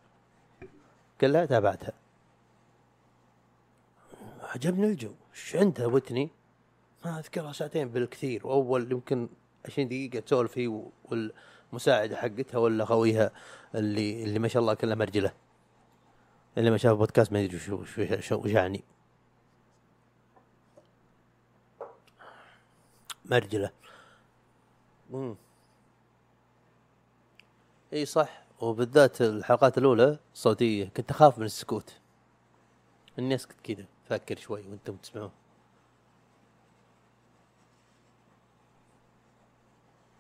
[1.22, 1.94] كلها تابعتها.
[4.42, 5.12] عجبني الجو.
[5.34, 6.30] إيش عندها وتني؟
[7.06, 8.48] ما أذكرها ساعتين بالكثير.
[8.48, 9.30] وأول يمكن
[9.66, 10.82] 20 دقيقة تسولف هي
[11.72, 13.32] والمساعدة حقتها ولا خويها
[13.76, 15.34] اللي اللي ما شاء الله كلها مرجلة.
[16.58, 18.84] اللي ما شاف بودكاست ما يدري شو شو شو يعني.
[23.26, 23.72] مرجلة.
[25.10, 25.36] مم.
[27.94, 28.46] إي صح.
[28.62, 31.94] وبالذات الحلقات الأولى الصوتية كنت أخاف من السكوت.
[33.20, 35.32] إني أسكت كذا فكر شوي وأنتم تسمعون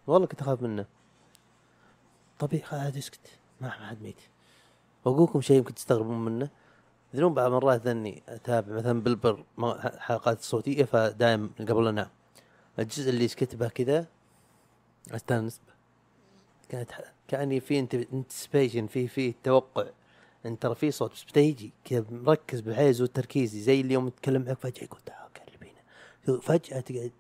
[0.08, 0.86] والله كنت أخاف منه.
[2.40, 3.40] طبيعي عاد أسكت.
[3.62, 4.22] ما حد ميت.
[5.06, 6.50] واقول لكم شيء يمكن تستغربون منه.
[7.14, 9.46] تدرون بعض المرات إني أتابع مثلا بالبر
[9.98, 12.10] حلقات صوتية فدائم قبل أنام.
[12.80, 14.08] الجزء اللي سكت كذا
[15.12, 15.62] استانس
[16.70, 16.92] كانت
[17.28, 17.80] كاني في
[18.14, 19.86] anticipation في في توقع.
[20.46, 24.58] ان ترى في صوت بس بتيجي كذا مركز بحيز وتركيزي زي اللي يوم يتكلم معك
[24.58, 27.12] فجأة يقول تعال قربينا فجأة تقعد.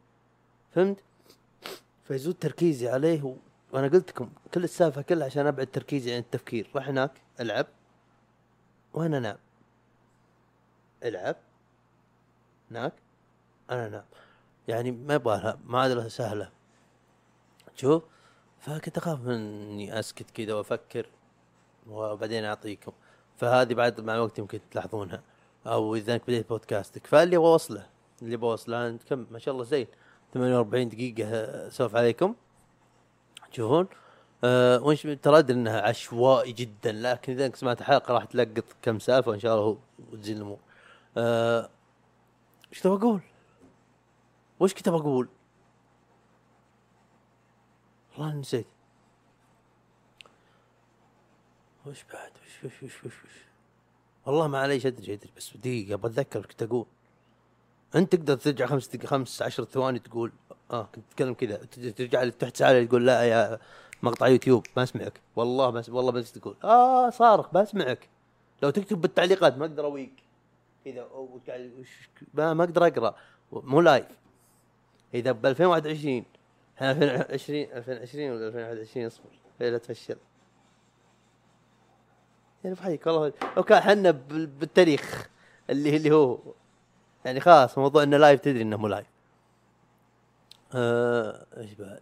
[0.71, 0.97] فهمت؟
[2.03, 3.35] فيزود تركيزي عليه و...
[3.73, 6.69] وأنا قلت لكم كل السالفة كلها عشان أبعد تركيزي عن التفكير.
[6.75, 7.67] روح هناك ألعب.
[8.93, 9.37] وأنا أنام.
[11.03, 11.35] ألعب.
[12.71, 12.93] هناك.
[13.69, 14.05] أنا أنام.
[14.67, 16.49] يعني ما يبغى معادله سهلة.
[17.75, 18.03] شوف
[18.59, 21.05] فكنت أخاف من اني أسكت كذا وأفكر
[21.87, 22.91] وبعدين أعطيكم.
[23.37, 25.21] فهذه بعد مع الوقت يمكن تلاحظونها.
[25.67, 27.07] أو إذا أنك بديت بودكاستك.
[27.07, 27.85] فاللي أبغى اوصله
[28.21, 29.87] اللي أنت كم؟ ما شاء الله زين.
[30.33, 32.35] 48 دقيقة آه، اسولف عليكم.
[33.51, 33.87] تشوفون
[34.43, 38.99] أه وش ترى ادري إنها عشوائي جدا لكن إذا أنك سمعت حلقة راح تلقط كم
[38.99, 39.77] سالفة وإن شاء الله
[40.13, 40.59] وتزين الأمور.
[41.17, 41.69] أه
[42.71, 43.21] إيش تبغى أقول؟
[44.59, 45.27] وش كنت أبغى أقول؟
[48.17, 48.67] والله نسيت.
[51.85, 53.45] وش بعد وش وش وش وش, وش.
[54.25, 56.85] والله ما علي ادري أدري بس دقيقة وش كنت أقول.
[57.95, 60.31] أنت تقدر ترجع خمس دقيقة خمس عشر ثواني تقول
[60.71, 61.57] آه كنت تتكلم كذا
[61.91, 63.59] ترجع تحت ساعة تقول لا يا
[64.03, 68.09] مقطع يوتيوب ما أسمعك والله ما والله بس تقول آه صارخ بسمعك
[68.63, 70.23] لو تكتب بالتعليقات ما أقدر أويك
[70.85, 71.07] كذا
[72.33, 73.15] ما, ما أقدر أقرأ
[73.51, 74.05] مو live
[75.15, 76.23] إذا ب 2021
[76.75, 80.17] إحنا 2020 2020 ولا 2021 اصبر لا تفشل.
[82.63, 85.29] يعني بحيك والله okay إحنا بال- بالتاريخ
[85.69, 86.39] اللي اللي هو
[87.25, 89.07] يعني خلاص موضوع إنه live تدري إنه مو live
[90.75, 92.01] آه، إيش بعد؟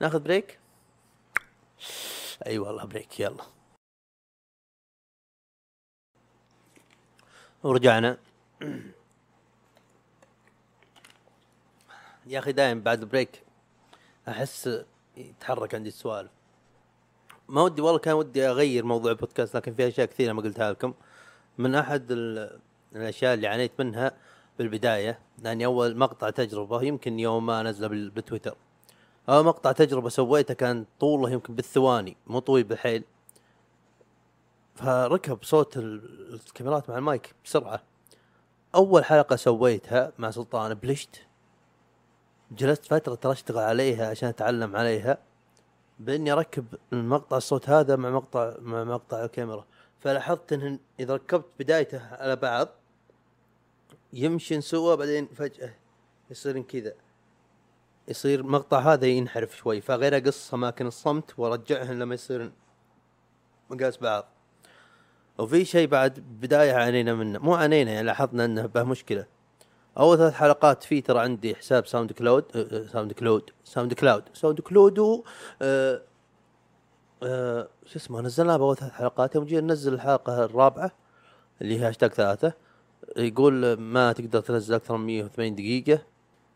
[0.00, 0.58] ناخذ break
[2.46, 3.44] أي والله break يلا.
[7.62, 8.18] ورجعنا.
[12.30, 13.42] يا أخي دايم بعد ال break
[14.28, 14.70] أحس
[15.16, 16.30] يتحرك عندي السوالف.
[17.48, 20.94] ما ودي والله كان ودي أغير موضوع البودكاست لكن في أشياء كثيرة ما قلتها لكم.
[21.58, 22.60] من أحد ال-
[22.96, 24.12] الأشياء اللي عانيت منها
[24.58, 28.56] بالبداية لأني أول مقطع تجربة يمكن يوم ما انزله بال- بتويتر.
[29.28, 33.04] هذا مقطع تجربة سويته كان طوله يمكن بالثواني مو طويل بالحيل.
[34.74, 37.82] فركب صوت ال- الكاميرات مع المايك بسرعة.
[38.74, 41.22] أول حلقة سويتها مع سلطان بلشت
[42.50, 45.18] جلست فترة ترى أشتغل عليها عشان أتعلم عليها
[45.98, 49.66] بإني أركب المقطع الصوت هذا مع مقطع مع مقطع الكاميرا.
[50.00, 52.68] فلاحظت ان إذا ركبت بدايته على بعض
[54.12, 55.74] يمشي سوا بعدين فجأة
[56.30, 56.92] يصير كذا.
[58.08, 62.52] يصير مقطع هذا ينحرف شوي فغير أقص أماكن الصمت وارجعهن لما يصير
[63.70, 64.28] مقاس بعض.
[65.38, 67.38] وفي شيء بعد بداية عانينا منه.
[67.38, 69.26] مو عانينا يعني لاحظنا إنه به مشكلة.
[70.00, 72.44] أول ثلاث حلقات في ترى عندي حساب ساوند كلاود
[72.92, 75.22] ساوند كلاود ساوند كلاود ساوند كلاود و
[77.86, 79.34] شو اسمه نزلناه بأول ثلاث حلقات.
[79.34, 80.92] يوم جينا ننزل الحلقة الرابعة
[81.62, 82.52] اللي هي هاشتاج ثلاثة
[83.16, 86.02] يقول ما تقدر تنزل أكثر من 180 دقيقة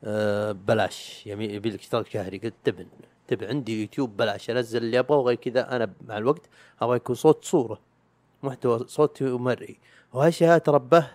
[0.05, 1.27] أه بلاش.
[1.27, 2.39] يبي يبي لك اشتراك شهري.
[2.39, 2.87] قلت تبن
[3.29, 4.51] تبن عندي يوتيوب بلاش.
[4.51, 6.43] أنزل اللي ابغاه وغير كذا أنا مع الوقت
[6.83, 7.81] أبغى يكون صوت صورة
[8.43, 9.79] محتوى صوتي ومرئي
[10.15, 11.07] وهالشيء هذا ترى به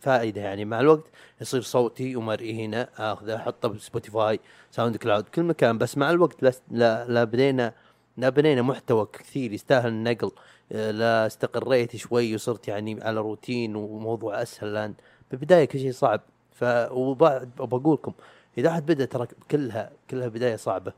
[0.00, 0.64] فائدة يعني.
[0.64, 1.04] مع الوقت
[1.40, 4.40] يصير صوتي ومرئي هنا آخذه أحطه بسبوتيفاي
[4.70, 5.78] ساوند كلاود كل مكان.
[5.78, 7.74] بس مع الوقت لا لا, بدينا
[8.16, 10.30] لا بنينا محتوى كثير يستاهل النقل.
[10.72, 14.94] آه، لا استقريت شوي وصرت يعني على روتين وموضوع أسهل لأن
[15.30, 16.20] بالبداية كل شيء صعب.
[16.54, 18.12] ف وبعد بقول لكم
[18.58, 20.92] إذا أحد بدا ترى كلها كلها بداية صعبة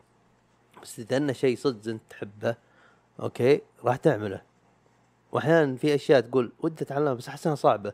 [0.82, 2.55] بس إذا شيء صدق أنت تحبه
[3.20, 4.47] okay راح تعمله.
[5.33, 7.93] واحيانا في أشياء تقول ودي أتعلمها بس احسها صعبة.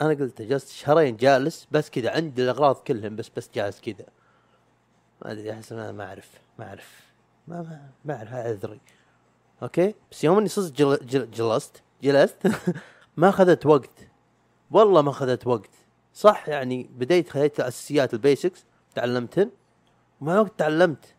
[0.00, 4.06] أنا قلت جلست شهرين جالس بس كذا عندي الأغراض كلهم بس بس جالس كذا.
[5.24, 7.00] ما أدري أحس أنا ما أعرف ما أعرف
[7.48, 8.80] ما ما, ما أعرف هذا عذري
[9.62, 12.36] okay؟ بس يوم إني صرت جل جل جلست جلست
[13.16, 14.08] ما أخذت وقت.
[14.70, 15.70] والله ما أخذت وقت.
[16.14, 18.64] صح يعني بديت خليت الأساسيات ال basics
[18.94, 19.50] تعلمتهن.
[20.20, 21.14] ومع الوقت تعلمت.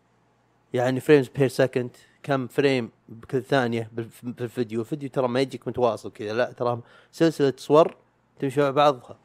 [0.74, 5.08] يعني frames per second كم frame بكل ثانية بالف- بالفيديو الفيديو.
[5.08, 6.80] ترى ما يجيك متواصل كذا لا ترى
[7.12, 7.96] سلسلة صور
[8.40, 9.18] تمشي مع بعضها.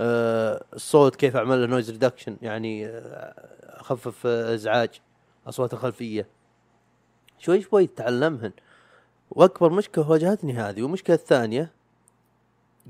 [0.00, 5.00] آه الصوت كيف أعمل له noise reduction يعني آه، أخفف آه، إزعاج
[5.46, 6.26] أصوات الخلفية.
[7.38, 8.52] شوي شوي تتعلمهن
[9.30, 11.70] وأكبر مشكلة واجهتني هذه والمشكلة الثانية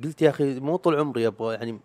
[0.04, 1.80] قلت يا أخي مو طول عمري أبغى يعني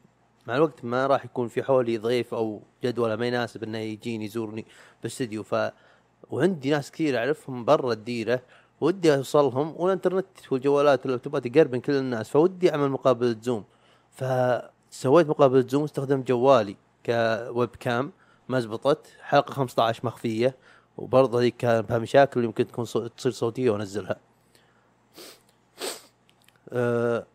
[0.47, 4.65] مع الوقت ما راح يكون في حولي ضيف أو جدول ما يناسب إنه يجيني يزورني
[5.01, 5.55] بالاستديو ف
[6.31, 8.41] وعندي ناس كثير أعرفهم برا الديرة
[8.81, 13.63] ودي أوصلهم والإنترنت والجوالات واللابتوبات يقربن كل الناس فودي أعمل مقابلة زوم
[14.11, 16.75] فسويت مقابلة زوم استخدمت جوالي
[17.05, 18.11] كويب كام
[18.49, 20.55] ما زبطت حلقة 15 مخفية
[20.97, 22.85] وبرضه هذيك كان فيها مشاكل يمكن تكون.
[23.17, 24.15] تصير صوتية وأنزلها.
[26.69, 27.25] أه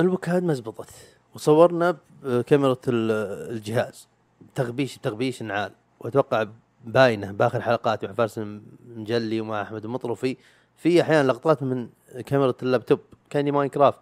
[0.00, 0.90] الوكاد ما زبطت
[1.34, 4.08] وصورنا بكاميرا ال- الجهاز.
[4.54, 6.46] تغبيش تغبيش نعال وأتوقع
[6.84, 10.36] باينة بآخر حلقات مع فارس المجلي ومع أحمد المطرفي
[10.76, 11.88] في أحيانا لقطات من
[12.26, 14.00] كاميرا اللابتوب كأني ماينكرافت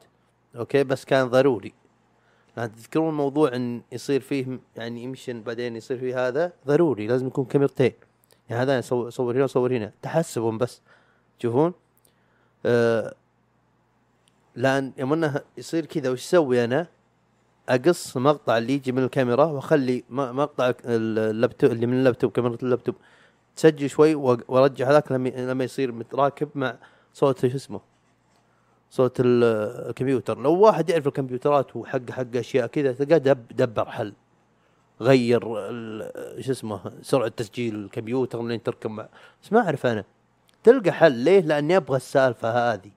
[0.56, 1.74] okay؟ بس كان ضروري.
[2.56, 7.44] لأن تذكرون موضوع إن يصير فيه يعني يمشن بعدين يصير فيه هذا؟ ضروري لازم يكون
[7.44, 7.92] كاميرتين.
[8.50, 9.92] يعني هذا صور صور هنا وصور هنا.
[10.02, 10.80] تحسبهم بس.
[11.38, 11.72] تشوفون؟
[12.66, 13.14] آه
[14.54, 16.86] لأن يوم إنه يصير كذا وش أسوي أنا؟
[17.68, 22.94] أقص المقطع اللي يجي من الكاميرا وأخلي مقطع اللابتوب اللي من اللابتوب كاميرا اللابتوب
[23.56, 26.74] تسجل شوي وأرجع هذاك لما يصير متراكب مع
[27.14, 27.80] صوت شو اسمه
[28.90, 29.44] صوت ال-
[29.88, 30.38] الكمبيوتر.
[30.38, 34.12] لو واحد يعرف الكمبيوترات وحق حق أشياء كذا تلقاه دب دبر حل
[35.00, 35.40] غير
[36.40, 39.08] شو اسمه سرعة تسجيل الكمبيوتر لين تركب مع.
[39.42, 40.04] بس ما أعرف أنا.
[40.64, 41.12] تلقى حل.
[41.12, 42.90] ليه؟ لأني أبغى السالفة هذه.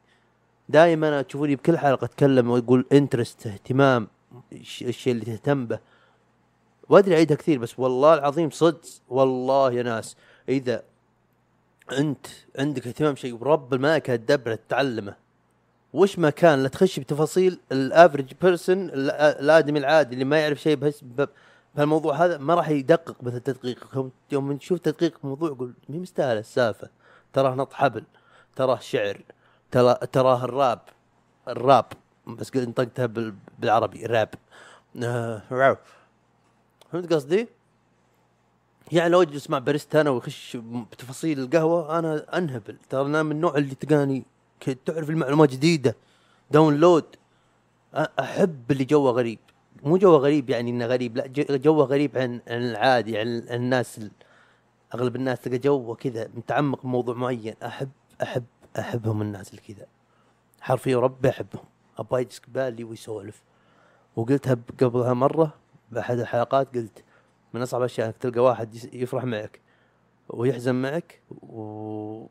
[0.69, 4.07] دائما تشوفوني بكل حلقة أتكلم واقول interest اهتمام.
[4.81, 5.79] الشيء اللي تهتم به.
[6.89, 10.15] وأدري أعيدها كثير بس والله العظيم صدق والله يا ناس
[10.49, 10.83] إذا
[11.91, 12.27] أنت
[12.59, 15.15] عندك اهتمام شيء ورب الملائكه تدبره تتعلمه
[15.93, 20.75] وش ما كان لا تخش بتفاصيل ال average person الآدمي العادي اللي ما يعرف شيء
[20.75, 21.03] بس
[21.75, 26.89] بهالموضوع هذا ما راح يدقق مثل التدقيق يوم- نشوف تدقيق موضوع يقول مي مستاهله السالفة؟
[27.33, 28.03] تراه نط حبل
[28.55, 29.21] تراه شعر
[29.71, 30.79] ترى تراه الراب
[31.47, 31.85] الراب.
[32.27, 34.29] بس نطقتها بال- بالعربي راب
[35.03, 35.75] آه، راو.
[36.91, 37.47] فهمت قصدي؟
[38.91, 42.77] يعني لو اجلس مع باريستا أنا واخش بتفاصيل القهوة أنا أنهبل.
[42.89, 44.23] ترى أنا من النوع اللي تلقاني
[44.59, 45.95] ك- تعرف المعلومات جديدة.
[46.51, 47.05] download
[48.19, 49.39] أحب اللي جوه غريب.
[49.83, 54.11] مو جوه غريب يعني إنه غريب لا جوه غريب عن عن العادي عن الناس ال-
[54.95, 57.55] أغلب الناس تلقى جوه كذا متعمق بموضوع معين.
[57.65, 57.89] أحب
[58.23, 58.43] أحب
[58.79, 59.85] أحبهم الناس اللي كذا
[60.61, 61.63] حرفيا ربي أحبهم.
[61.97, 63.43] أبغى يجلس قبالي ويسولف.
[64.15, 65.53] وقلتها قبلها مرة
[65.91, 67.03] بأحد الحلقات قلت
[67.53, 69.61] من أصعب الأشياء إنك تلقى واحد يفرح معك
[70.29, 72.27] ويحزن معك و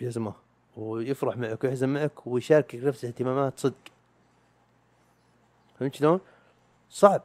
[0.00, 0.34] يسمه
[0.76, 3.74] ويفرح معك ويحزن معك ويشاركك نفس الاهتمامات صدق.
[5.78, 6.20] فهمت شلون؟
[6.90, 7.22] صعب.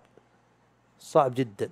[1.00, 1.70] صعب جدا.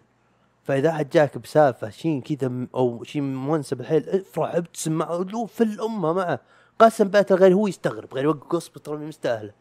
[0.63, 5.63] فإذا أحد جاك بسالفة شيء كذا أو شيء منسب الحيل افرح ابتسم معه لو في
[5.63, 6.39] الأمة معه.
[6.79, 9.53] قسم بات غير هو يستغرب غير يوقف قص ترى مستاهلة.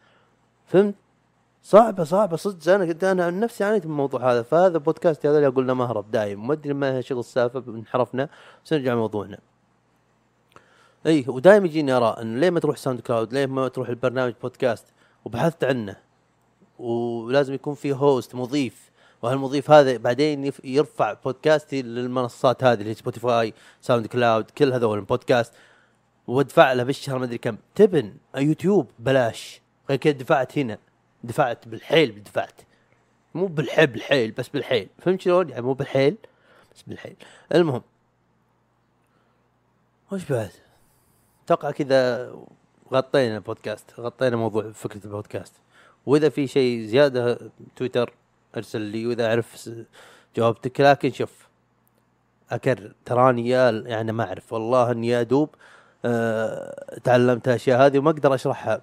[0.69, 0.95] فهمت؟
[1.63, 2.37] صعبة صعبة.
[2.37, 4.41] صدق أنا قلت أنا عن نفسي عانيت من الموضوع هذا.
[4.41, 6.47] فهذا بودكاست هذا اللي أقول له مهرب دايم.
[6.47, 8.29] ما أدري ما شغل السالفة انحرفنا.
[8.65, 9.39] بس نرجع لموضوعنا.
[11.05, 12.21] إي ودائما يجيني آراء.
[12.21, 14.85] انه ليه ما تروح ساوند كلاود ليه ما تروح البرنامج بودكاست؟
[15.25, 15.95] وبحثت عنه.
[16.79, 18.89] ولازم يكون في host مضيف.
[19.21, 25.53] وهالمضيف هذا بعدين يرفع بودكاستي للمنصات هذه اللي سبوتيفاي ساوند كلاود كل هذول البودكاست.
[26.27, 27.57] وادفع له بالشهر ما أدري كم.
[27.75, 28.13] تبن.
[28.37, 28.87] يوتيوب.
[28.99, 29.61] بلاش.
[29.89, 30.77] غير كذا دفعت هنا
[31.23, 32.61] دفعت بالحيل دفعت.
[33.33, 34.89] مو بالحيل بالحيل بس بالحيل.
[34.99, 36.17] فهمت شلون؟ يعني مو بالحيل
[36.75, 37.15] بس بالحيل.
[37.55, 37.81] المهم
[40.11, 40.51] وش بعد؟
[41.45, 42.31] أتوقع كذا
[42.93, 45.53] غطينا البودكاست غطينا موضوع فكرة البودكاست.
[46.05, 47.39] وإذا في شيء زيادة
[47.75, 48.13] تويتر
[48.57, 49.69] ارسل لي وإذا أعرف
[50.35, 51.47] جاوبتك لكن شوف
[52.51, 54.53] أكرر تراني يا يعني ما أعرف.
[54.53, 55.49] والله إني ادوب
[57.03, 58.81] تعلمت الاشياء هذه وما أقدر أشرحها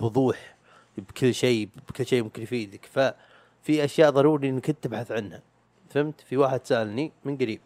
[0.00, 0.56] بوضوح
[0.98, 2.84] بكل شيء بكل شيء ممكن يفيدك.
[2.84, 5.42] ففي أشياء ضروري إنك تبحث عنها.
[5.90, 7.60] فهمت؟ في واحد سألني من قريب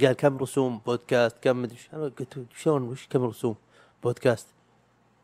[0.00, 3.54] قال كم رسوم بودكاست؟ كم مدري أنا قلت شلون؟ وش كم رسوم
[4.02, 4.46] بودكاست؟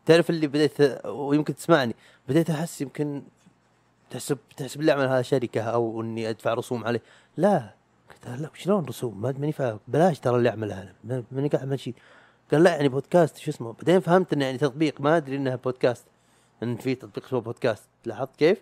[0.05, 1.95] تعرف اللي بديت ويمكن تسمعني
[2.29, 3.23] بديت أحس يمكن
[4.09, 7.01] تحسب تحسب لي أعمل هذا شركه أو إني أدفع رسوم عليه.
[7.37, 7.73] لا.
[8.11, 9.79] قلت لا شلون رسوم؟ ما ماني فاهم.
[9.87, 10.93] بلاش ترى اللي أعملها أنا.
[11.03, 11.93] ما- ماني قاعد اعمل شيء.
[12.51, 16.05] قال لا يعني بودكاست شو اسمه؟ بعدين فهمت إنه يعني تطبيق ما أدري إنها بودكاست.
[16.63, 17.83] إن في تطبيق اسمه بودكاست.
[18.05, 18.61] لاحظت كيف؟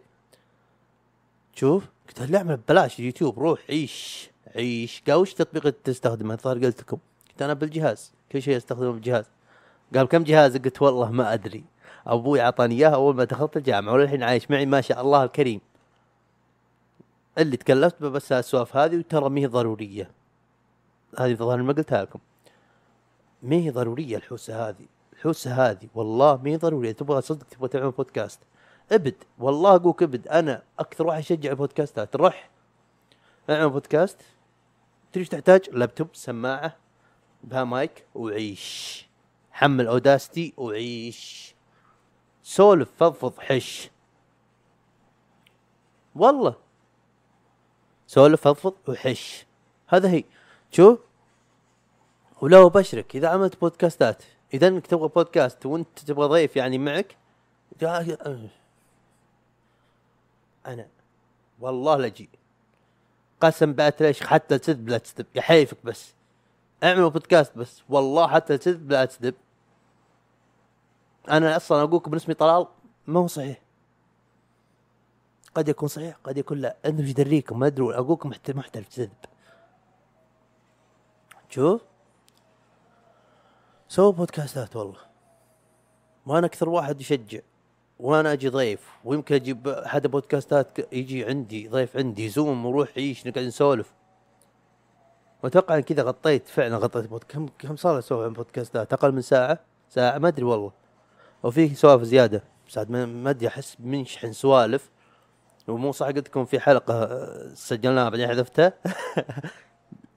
[1.55, 5.03] شوف قلت لا اعمل ببلاش اليوتيوب روح عيش عيش.
[5.07, 6.97] قال وش تطبيق تستخدمه؟ الظاهر قلت لكم
[7.29, 9.25] قلت أنا بالجهاز كل شيء أستخدمه بالجهاز.
[9.95, 11.63] قال كم جهاز؟ قلت والله ما أدري.
[12.07, 15.61] أبوي أعطاني اياه أول ما دخلت الجامعة وللحين عايش معي ما شاء الله الكريم.
[17.37, 20.11] اللي تكلفت بس السوالف هذه وترى ما هي ضرورية.
[21.19, 22.19] هذه الظاهر ما قلتها لكم.
[23.45, 24.85] ما هي ضرورية الحوسة هذه.
[25.13, 26.91] الحوسة هذه والله ما هي ضرورية.
[26.91, 28.39] تبغى صدق تبغى تعمل بودكاست؟
[28.91, 29.15] ابد.
[29.39, 30.27] والله اقولك ابد.
[30.27, 32.49] أنا أكثر واحد يشجع البودكاستات روح.
[33.49, 34.21] اعمل بودكاست.
[35.11, 36.75] تدري تحتاج؟ لابتوب سماعة
[37.43, 39.05] بها مايك وعيش.
[39.51, 41.55] حمل أوداستي وعيش.
[42.43, 43.89] سولف فضفض حش.
[46.15, 46.55] والله.
[48.07, 49.45] سولف فضفض وحش.
[49.87, 50.23] هذا هي.
[50.71, 50.99] شوف
[52.41, 54.23] ولو بشرك إذا عملت بودكاستات
[54.53, 57.17] إذا إنك تبغى بودكاست وإنت تبغى ضيف يعني معك
[60.65, 60.87] أنا
[61.59, 62.29] والله لجي
[63.41, 66.13] قسم بات ليش حتى تسد لا تسدب يا حيفك بس.
[66.83, 67.81] اعملوا بودكاست بس.
[67.89, 69.33] والله حتى تسد لا تسدب
[71.29, 72.67] أنا أصلا اقولكم من اسمي طلال
[73.07, 73.61] ما هو صحيح.
[75.55, 76.75] قد يكون صحيح قد يكون لا.
[76.85, 79.09] أنتم إيش دريكم ما ادرون اقولكم محت- محترف تسدب
[81.49, 81.81] شوف.
[83.87, 84.99] سووا بودكاستات والله.
[86.25, 87.39] وأنا أكثر واحد يشجع
[87.99, 93.45] وأنا أجي ضيف ويمكن أجيب احد بودكاستات يجي عندي ضيف عندي زوم وروح عيش نقعد
[93.45, 93.93] نسولف.
[95.43, 99.59] وأتوقع كذا غطيت فعلا غطيت بود كم كم صار أسوي عن بودكاستات؟ أقل من ساعة؟
[99.89, 100.71] ساعة؟ ما أدري والله.
[101.43, 102.43] وفي سوالف زيادة.
[102.77, 104.89] ما ما أدري أحس بنشحن سوالف.
[105.67, 108.73] ومو صح قلت لكم في حلقة آه، سجلناها بعدين حذفتها.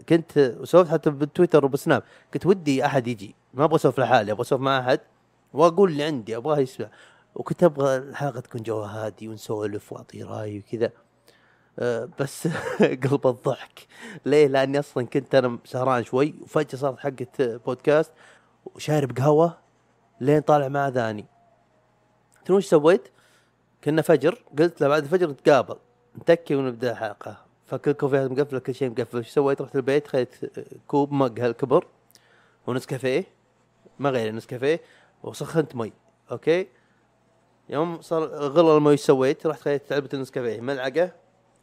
[0.09, 2.03] كنت سويت حتى بالتويتر وبسناب
[2.35, 5.01] كنت ودي أحد يجي ما أبغى أسولف لحالي أبغى أسولف مع أحد
[5.53, 6.89] وأقول اللي عندي أبغاه يسمع.
[7.35, 10.91] وكنت أبغى الحلقة تكون جوها هادي ونسولف وأعطي رأي وكذا.
[11.79, 12.49] أه بس
[13.05, 13.87] قلب الضحك.
[14.27, 18.13] ليه؟ لأني أصلا كنت أنا سهران شوي وفجأة صارت حقة بودكاست
[18.65, 19.59] وشارب قهوة
[20.21, 21.27] لين طالع مع أذاني.
[22.45, 23.09] تدرون إيش سويت؟
[23.85, 25.77] كنا فجر قلت له بعد الفجر نتقابل
[26.19, 27.48] نتكي ونبدأ الحلقة.
[27.69, 29.19] فكل كوفيات مقفله كل شيء مقفل.
[29.19, 30.35] إيش سويت؟ رحت البيت خذيت
[30.87, 31.87] كوب mug هالكبر
[32.67, 33.25] ونسكافيه.
[33.99, 34.81] ما غير نسكافيه
[35.23, 35.93] وسخنت مي
[36.33, 36.67] okay؟
[37.69, 41.11] يوم صار غلى المي إيش سويت؟ رحت خذيت علبة النسكافيه ملعقة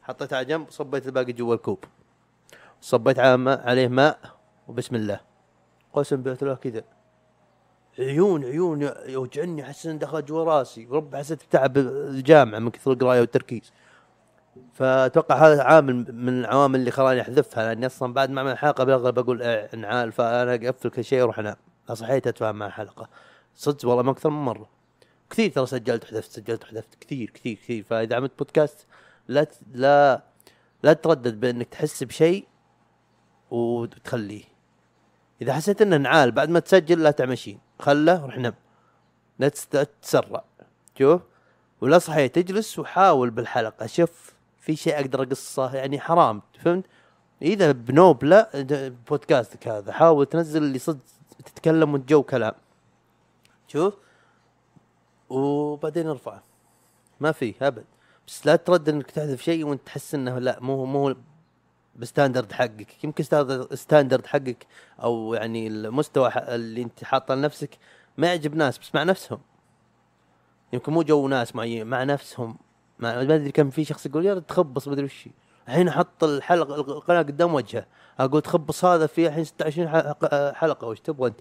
[0.03, 1.79] حطيتها على جنب وصبيت الباقي جوا الكوب.
[2.81, 4.19] صبيت عليه ماء
[4.67, 5.19] وبسم الله.
[5.93, 6.83] قسم بالله كذا.
[7.99, 10.87] عيون عيون يوجعني أحس ان دخل جوا راسي.
[10.91, 13.71] رب حسيت بتعب الجامعة من كثر القراية والتركيز.
[14.73, 19.19] فأتوقع هذا عامل من العوامل اللي خلاني أحذفها لأني أصلا بعد ما أعمل الحلقة بالاغلب
[19.19, 21.55] أقول إيه انعال فأنا أقفل كل شيء وأروح أنام.
[21.93, 23.09] صحيت اتفاهم مع الحلقة.
[23.55, 24.69] صدق والله ما أكثر من مرة.
[25.29, 26.95] كثير ترى سجلت وحذفت سجلت وحذفت.
[27.01, 27.83] كثير كثير كثير.
[27.83, 28.85] فإذا عملت بودكاست
[29.27, 30.23] لا ت- لا
[30.83, 32.47] لا تردد بأنك تحس بشيء
[33.51, 34.43] وتخليه.
[35.41, 37.59] إذا حسيت إنه نعال بعد ما تسجل لا تعمشين.
[37.79, 38.53] خله روح نم.
[39.39, 40.43] لا تتسرع.
[40.99, 41.21] شوف؟
[41.81, 43.85] ولا صحيت تجلس وحاول بالحلقة.
[43.85, 44.34] شوف
[44.65, 46.85] في شيء أقدر أقصه؟ يعني حرام فهمت
[47.41, 48.49] إذا بنوب لا
[49.09, 50.99] بودكاستك هذا حاول تنزل اللي صدق
[51.45, 52.53] تتكلم وتجو كلام.
[53.67, 53.93] شوف.
[55.29, 56.43] وبعدين ارفعه
[57.19, 57.85] ما في أبد.
[58.27, 61.15] بس لا تردد إنك تحذف شيء وأنت تحس إنه لا مو مو
[61.95, 63.03] ب standard حقك.
[63.03, 63.23] يمكن
[63.73, 64.67] standard- حقك
[65.03, 67.77] أو يعني المستوى اللي أنت حاطه لنفسك
[68.17, 69.39] ما يعجب ناس بس مع نفسهم.
[70.73, 72.57] يمكن مو جو ناس معين مع نفسهم.
[72.99, 75.29] ما أدري كم في شخص يقول يا تخبص ما أدري وش
[75.67, 77.85] الحين أحط الحلقة القناة قدام وجهه
[78.19, 79.87] أقول تخبص هذا في الحين 26
[80.53, 81.39] حلقة وش تبغى أنت؟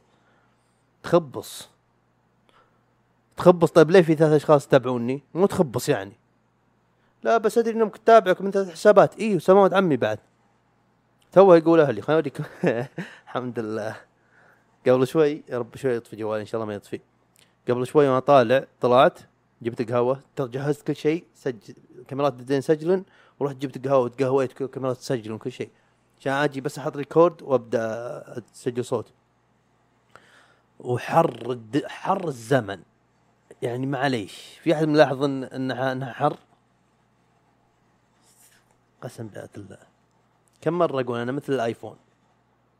[1.02, 1.68] تخبص.
[3.36, 3.70] تخبص.
[3.70, 6.12] طيب ليه في ثلاث أشخاص يتابعوني؟ مو تخبص يعني.
[7.22, 9.18] لا بس أدري إنهم تتابعك من ثلاث حسابات.
[9.18, 10.18] اي وسماوات عمي بعد.
[11.32, 12.44] تو يقول أهلي خليني أوريكم.
[13.26, 13.96] الحمد لله.
[14.86, 17.00] قبل شوي يا رب شوي يطفي جوالي إن شاء الله ما يطفي.
[17.68, 19.18] قبل شوي وأنا طالع طلعت.
[19.64, 21.74] جبت قهوة جهزت كل شيء سجل
[22.08, 23.04] كاميرات بدين سجلن
[23.40, 25.70] ورحت جبت قهوة وتقهويت كل كاميرات تسجل وكل شيء.
[26.20, 29.12] عشان أجي بس أحط ريكورد وأبدأ أسجل صوت.
[30.80, 31.86] وحر الد...
[31.86, 32.82] حر الزمن.
[33.62, 36.36] يعني معليش في أحد ملاحظ ان انها إنها حر؟
[39.02, 39.78] قسم بذات الله.
[40.60, 41.96] كم مرة أقول أنا مثل الآيفون؟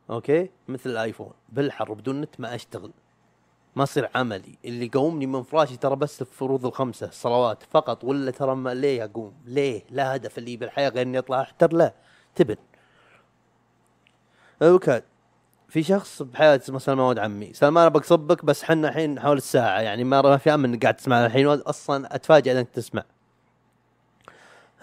[0.09, 1.33] okay؟ مثل الآيفون.
[1.49, 2.91] بالحر بدون نت ما أشتغل.
[3.75, 4.57] ما يصير عملي.
[4.65, 9.33] اللي يقومني من فراشي ترى بس الفروض الخمسة الصلوات فقط ولا ترى ما ليه أقوم؟
[9.45, 11.93] ليه؟ لا هدف اللي بالحياة غير إني أطلع أحتر لا.
[12.35, 12.55] تبن.
[14.61, 15.01] okay.
[15.69, 17.53] في شخص بحياتي اسمه سلمان ولد عمي.
[17.53, 19.79] سلمان أبغى أصبك بس حنا الحين حول الساعة.
[19.79, 23.03] يعني ما في امل انك قاعد تسمع الحين أصلا أتفاجئ إنك تسمع.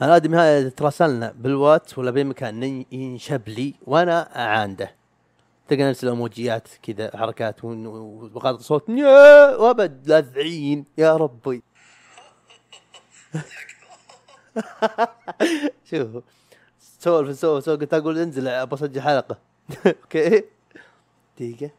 [0.03, 5.02] الادمي هذا تراسلنا بالواتس ولا بأي مكان ين- ينشب لي وأنا أعانده.
[5.73, 11.63] تلقى نفس الايموجيات كذا حركات وبقاطع صوت يا وابد لاذعين يا ربي.
[15.91, 16.25] شوف
[16.81, 19.39] سولف سولف سولف قلت أقول انزل ابى اسجل حلقة.
[19.87, 20.45] أوكي؟
[21.37, 21.71] دقيقة.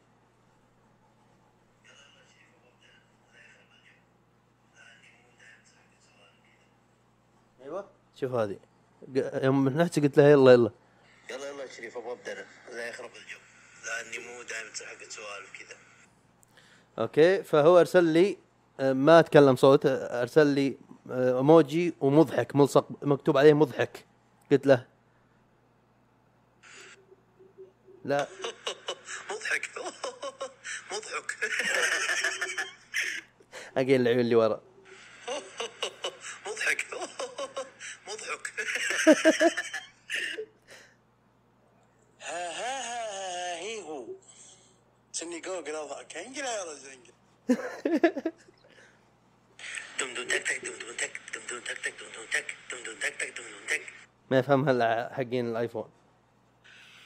[7.61, 7.85] أيوه.
[8.15, 8.57] شوف هذه.
[9.43, 10.71] يوم نحكي قلت له يلا يلا.
[11.31, 13.32] يلا يلا شريف أبغى ابدا لا يخرب الجو.
[14.01, 15.77] لأني مو دائما حق سوالف كذا
[16.99, 18.37] أوكي فهو أرسل لي
[18.79, 20.77] آه، ما أتكلم صوت آه، أرسل لي
[21.11, 24.05] آه، إيموجي ومضحك ملصق مكتوب عليه مضحك.
[24.51, 24.87] قلت له.
[28.05, 28.27] لا.
[29.31, 29.69] مضحك.
[30.91, 31.37] مضحك.
[33.77, 34.61] اقين العيون اللي ورا.
[36.47, 36.85] مضحك.
[38.07, 38.53] مضحك
[42.21, 44.05] ها ها ها هي هو
[45.11, 45.39] سني
[46.15, 46.99] يا رجل
[49.97, 50.61] تك تك تك
[50.97, 51.19] تك
[51.73, 51.93] تك
[52.31, 52.55] تك
[53.01, 53.33] تك تك
[53.69, 53.81] تك
[54.31, 55.91] ما يفهمها الا حقين الآيفون.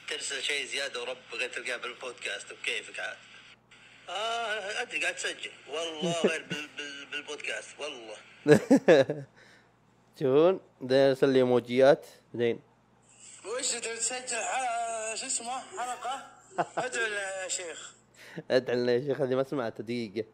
[0.08, 3.16] ترسل شيء زيادة ورب بغيت تلقاه بالبودكاست بكيفك عاد؟
[4.08, 5.50] آه أدري قاعد تسجل.
[5.68, 8.16] والله غير بال بال بالبودكاست والله.
[10.16, 12.06] تشوفون بعدين أرسل لي إيموجيات.
[12.34, 12.60] بعدين
[13.44, 16.26] وش تسجل؟ حلقه شو اسمه؟ حلقة؟
[16.84, 17.97] ادعو يا شيخ.
[18.50, 20.24] أدعي يا شيخ هذه ما سمعتها دقيقة.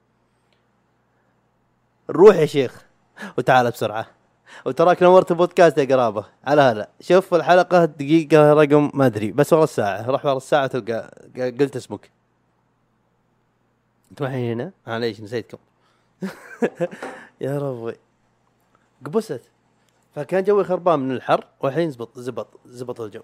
[2.10, 2.84] روح يا شيخ
[3.38, 4.06] وتعال بسرعة.
[4.66, 6.24] وتراك نورت البودكاست يا قرابة.
[6.44, 6.88] على هلا.
[7.00, 10.10] شوف الحلقة دقيقة رقم ما أدري بس ورا الساعة.
[10.10, 12.10] روح ورا الساعة تلقى قلت اسمك.
[14.10, 15.58] أنتم الحين هنا؟ معليش نسيتكم.
[17.40, 17.96] يا ربي.
[19.06, 19.42] قبست.
[20.14, 23.22] فكان جوي خربان من الحر والحين زبط زبط زبط الجو.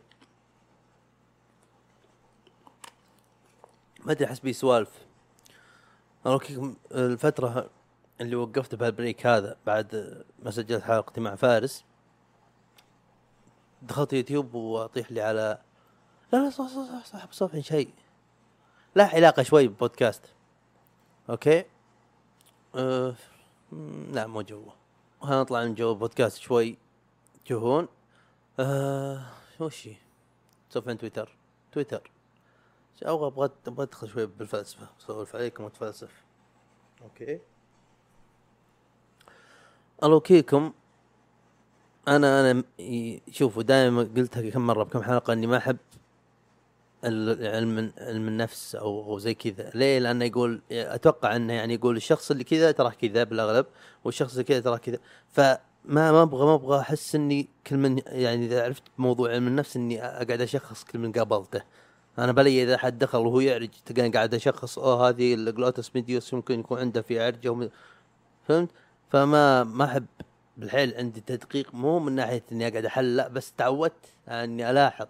[4.05, 4.91] ما أدري أحس بي سوالف.
[6.27, 7.71] okay الفترة
[8.21, 11.85] اللي وقفت بهال break هذا بعد ما سجلت حلقتي مع فارس
[13.83, 15.59] دخلت يوتيوب وأطيح لي على
[16.33, 17.95] لا لا صح صح صح, صح بصفحي شيء.
[18.95, 20.23] لا علاقة شوي ببودكاست
[21.31, 21.65] أوكي؟
[22.75, 23.15] أه
[24.13, 24.75] لا مو جوه.
[25.21, 26.79] خلينا نطلع من جو بودكاست شوي.
[27.45, 27.89] تشوفون
[28.61, 29.23] أه
[29.61, 29.89] وش؟
[30.71, 31.37] صفحة تويتر.
[31.73, 32.11] تويتر.
[33.03, 34.87] أبغى أبغى أدخل شوي بالفلسفة.
[35.01, 36.11] اسولف عليكم واتفلسف
[37.03, 37.41] أوكي
[40.03, 40.73] الوكيكم
[42.09, 42.65] أنا أنا
[43.31, 45.77] شوفوا دائما قلتها كم مرة بكم حلقة إني ما أحب
[47.05, 49.71] علم علم النفس أو زي كذا.
[49.75, 53.67] ليه؟ لأنه يقول أتوقع إنه يعني يقول الشخص اللي كذا تراه كذا بالأغلب
[54.05, 54.99] والشخص اللي كذا تراه كذا.
[55.29, 59.77] فما ما أبغى ما أبغى أحس إني كل من يعني إذا عرفت موضوع علم النفس
[59.77, 61.63] إني أقعد أشخص كل من قابلته.
[62.19, 66.33] أنا بلي إذا حد دخل وهو يعرج تلقاني قاعد أشخص أوه هذه ال gluteus medius
[66.33, 67.71] يمكن يكون عنده في عرجه
[68.49, 68.71] فهمت؟
[69.11, 70.07] فما ما أحب
[70.57, 73.93] بالحيل عندي تدقيق مو من ناحية إني أقعد احل لا بس تعودت
[74.29, 75.07] إني ألاحظ.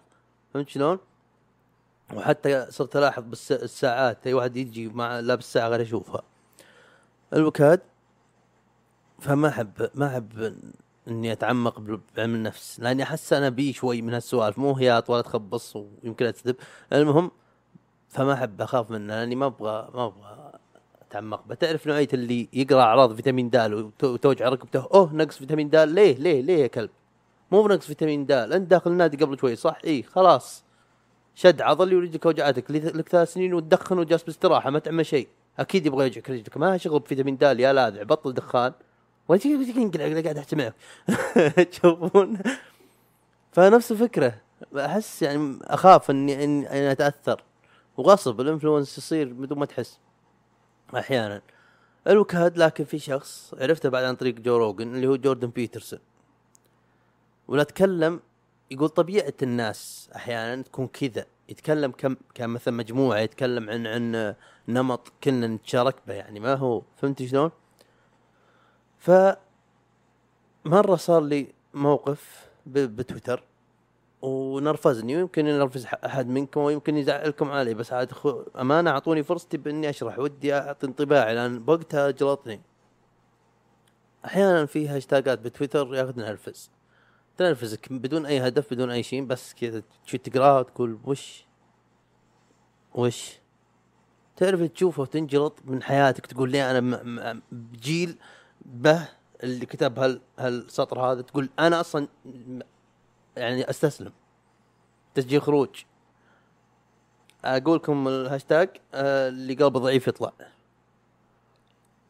[0.53, 0.99] فهمت شلون؟
[2.13, 6.23] وحتى صرت ألاحظ بالساعات أي واحد يجي مع لابس ساعه غير أشوفها.
[7.33, 7.81] الوكاد
[9.19, 10.55] فما أحب ما أحب
[11.07, 15.75] إني أتعمق بعلم النفس لأني أحس أنا بي شوي من هالسوالف مو هياط ولا تخبص
[15.75, 16.55] ويمكن اكذب
[16.93, 17.31] المهم
[18.09, 20.51] فما أحب أخاف منه لأني ما أبغى ما أبغى
[21.01, 21.47] أتعمق.
[21.47, 26.15] بتعرف نوعية اللي يقرأ أعراض فيتامين د وت- وتوجع ركبته؟ أوه نقص فيتامين د ليه؟
[26.15, 26.89] ليه؟ ليه يا كلب؟
[27.51, 30.63] مو بنقص فيتامين د أنت داخل النادي قبل شوي صح؟ اي خلاص.
[31.35, 35.27] شد عضلي ورجلك وجعتك لك ثلاث سنين وتدخن وجالس باستراحة ما تعمل شيء.
[35.59, 36.57] أكيد يبغى يوجعك رجلك.
[36.57, 38.73] ما شغل بفيتامين د يا لاذع بطل دخان.
[40.21, 40.73] قاعد احكي معك
[41.71, 42.39] تشوفون؟
[43.51, 44.41] فنفس الفكرة.
[44.75, 47.43] أحس يعني أخاف اني اني, أتأثر.
[47.97, 49.99] وغصب ال influence يصير بدون ما تحس.
[50.97, 51.41] أحيانا.
[52.07, 55.99] الوكاد لكن في شخص عرفته بعد عن طريق جو روجن اللي هو جوردن بيترسون.
[57.47, 58.19] ولا اتكلم
[58.71, 61.25] يقول طبيعة الناس أحيانا تكون كذا.
[61.49, 64.35] يتكلم كم كان مثلا مجموعة يتكلم عن عن
[64.67, 66.13] نمط كنا نتشارك به.
[66.13, 67.51] يعني ما هو فهمت شلون؟
[69.01, 69.11] ف
[70.65, 73.43] مره صار لي موقف بتويتر
[74.21, 79.89] ونرفزني ويمكن ينرفز أحد منكم ويمكن يزعلكم علي بس عاد خو- أمانة أعطوني فرصتي بإني
[79.89, 82.61] أشرح ودي أعطي انطباعي لأن بوقتها جلطني.
[84.25, 86.71] أحيانا في هاشتاجات بتويتر ياخذ نرفز.
[87.37, 89.83] تنرفزك بدون أي هدف بدون أي شيء بس كذا
[90.23, 91.45] تقراها وتقول وش؟
[92.95, 93.39] وش؟
[94.35, 98.17] تعرف تشوفه وتنجلط من حياتك تقول لي أنا م- م- بجيل
[98.65, 99.07] به
[99.43, 102.07] اللي كتب هال هالسطر هذا تقول أنا أصلا
[103.37, 104.11] يعني أستسلم.
[105.15, 105.83] تسجيل خروج.
[107.45, 110.33] أقول لكم الهاشتاج آه، اللي قلبه ضعيف يطلع.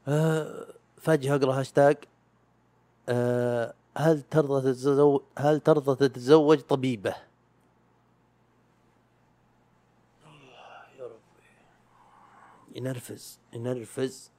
[0.07, 0.65] آه،
[0.97, 1.97] فجأة أقرأ هاشتاج.
[3.09, 7.15] آه، هل ترضى تتزوج هل ترضى تتزوج طبيبه؟
[12.75, 14.31] ينرفز ينرفز.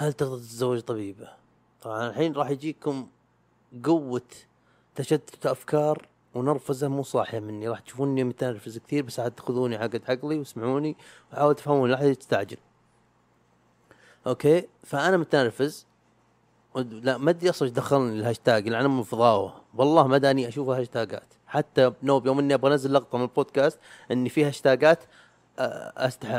[0.00, 1.28] هل ترضى تتزوج طبيبة؟
[1.82, 3.08] طبعا الحين راح يجيكم
[3.84, 4.22] قوة
[4.94, 7.68] تشتت أفكار ونرفزة مو صاحية مني.
[7.68, 10.96] راح تشوفوني متنرفز كثير بس عاد تأخذوني على قد عقلي واسمعوني
[11.32, 12.56] وحاولوا تفهموني لا أحد يستعجل.
[14.26, 15.86] okay؟ فأنا متنرفز.
[16.76, 20.68] لا ما أدري أصلا إيش دخلني الهاشتاج لأن أنا من فضاوه والله ما داني أشوف
[20.68, 23.78] هاشتاجات حتى بنوب يوم إني أبغى أنزل لقطة من البودكاست
[24.10, 25.04] إني في هاشتاجات
[25.58, 26.36] استحي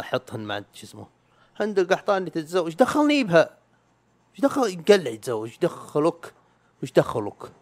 [0.00, 1.13] أحطهن مع شو اسمه
[1.60, 2.64] هند القحطاني تتزوج.
[2.64, 3.58] إيش دخلني بها؟
[4.32, 5.48] إيش دخل يقلع يتزوج.
[5.48, 6.34] إيش دخلك؟
[6.82, 7.52] إيش دخلك؟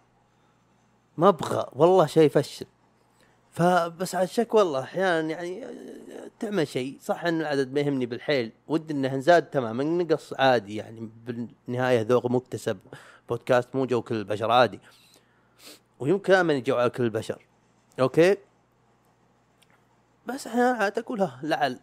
[1.16, 1.66] ما أبغى.
[1.72, 2.66] والله شيء يفشل.
[3.50, 5.66] فبس على الشك والله أحيانا يعني
[6.38, 6.98] تعمل شيء.
[7.00, 8.52] صح إن العدد ما يهمني بالحيل.
[8.68, 9.84] ودي إنه نزاد تماما.
[9.84, 11.10] نقص عادي يعني.
[11.26, 12.78] بالنهاية ذوق مكتسب.
[13.28, 14.80] بودكاست مو جو كل البشر عادي.
[16.00, 17.46] ويمكن آمن يجو على كل البشر.
[18.00, 18.36] okay؟
[20.26, 21.80] بس أحيانا عاد أقول ها لعل.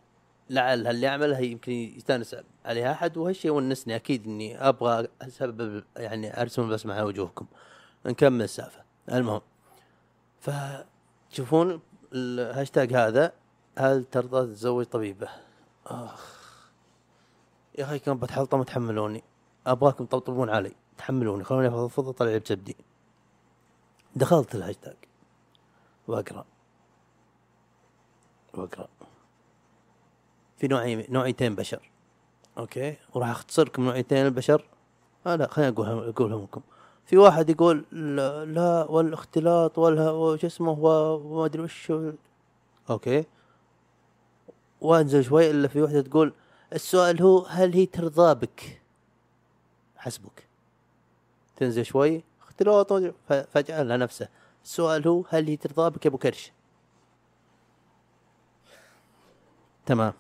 [0.50, 2.36] لعل هاللي اعملها يمكن يستانس
[2.66, 3.18] عليها أحد.
[3.18, 7.46] وهالشيء يونسني أكيد إني أبغى أسبب يعني أرسم البسمة على وجوهكم.
[8.06, 8.84] نكمل السالفة.
[9.12, 9.42] المهم
[10.40, 11.82] فتشوفون
[12.14, 13.32] الهاشتاج هذا
[13.78, 15.30] هل ترضى تتزوج طبيبة؟
[15.88, 16.40] آخ
[17.78, 19.24] يا أخي كم بتحلطم تحملوني
[19.68, 20.72] أبغاكم تطبطبون علي.
[20.98, 21.44] تحملوني.
[21.44, 22.76] خلوني افضفض اطلع بجبدي
[24.16, 24.96] دخلت الهاشتاج.
[26.08, 26.46] وأقرأ.
[28.54, 28.88] وأقرأ.
[30.60, 31.90] في نوعين نوعيتين بشر.
[32.58, 32.96] okay.
[33.14, 34.66] وراح اختصر لكم نوعيتين البشر.
[35.28, 36.62] آه لا خليني اقولها أقولهم لكم.
[37.06, 41.94] في واحد يقول لا, لا والاختلاط والها وش اسمه وما أدري وش
[42.90, 43.26] okay.
[44.82, 46.34] وانزل شوي إلا في وحده تقول
[46.74, 48.82] السؤال هو هل هي ترضى بك؟
[49.98, 50.48] حسبك.
[51.58, 52.24] تنزل شوي.
[52.42, 52.94] اختلاط
[53.28, 54.28] فجأة لها نفسه
[54.64, 56.52] السؤال هو هل هي ترضى بك يا أبو كرش؟
[59.86, 60.14] تمام.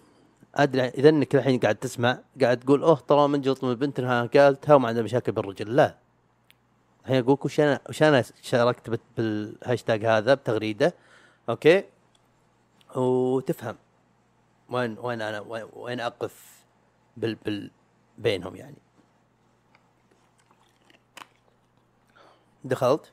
[0.56, 4.26] أدري اذا انك الحين قاعد تسمع قاعد تقول أوه طالما من جلط من البنت انها
[4.26, 5.76] قالتها وما عندها مشاكل بالرجل.
[5.76, 5.96] لا.
[7.02, 10.94] الحين أقول لك وش أنا وش أنا شاركت بالهاشتاج هذا بتغريدة
[11.50, 11.84] okay؟
[12.96, 13.76] وتفهم
[14.70, 15.40] وين وين أنا
[15.74, 16.64] وين أقف
[17.18, 17.72] بال بال
[18.18, 18.78] بينهم يعني.
[22.64, 23.12] دخلت؟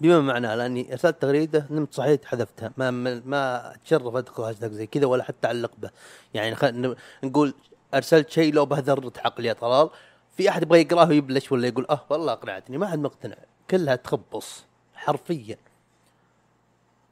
[0.00, 2.72] بما معناه لأني ارسلت تغريدة نمت صحيت حذفتها.
[2.76, 5.90] ما ما, أتشرف ادخل هاشتاج زي كذا ولا حتى أعلق به.
[6.34, 7.54] يعني خل نقول
[7.94, 9.90] أرسلت شيء لو به ذره عقل يا طلال.
[10.36, 13.36] في أحد يبغى يقرأه ويبلش ولا يقول أه والله أقنعتني ما حد مقتنع.
[13.70, 15.56] كلها تخبص حرفيا.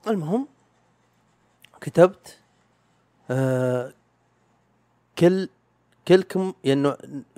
[0.08, 0.48] المهم
[1.80, 2.38] كتبت
[3.30, 3.92] آه
[5.18, 5.48] كل
[6.08, 6.52] كلكم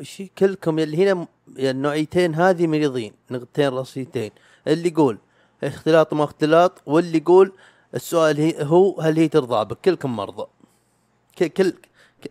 [0.02, 1.26] شي كلكم يلي هنا
[1.58, 4.30] النوعيتين هذه مريضين نقطتين راسيتين
[4.68, 5.18] اللي يقول
[5.66, 7.52] اختلاط ما اختلاط واللي يقول
[7.94, 10.46] السؤال هي هو هل هي ترضى بك؟ كلكم مرضى.
[11.38, 11.70] كل كل
[12.22, 12.30] ك-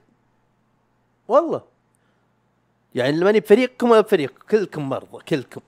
[1.27, 1.61] والله.
[2.95, 5.61] يعني ماني بفريقكم ولا بفريق كلكم مرضى كلكم.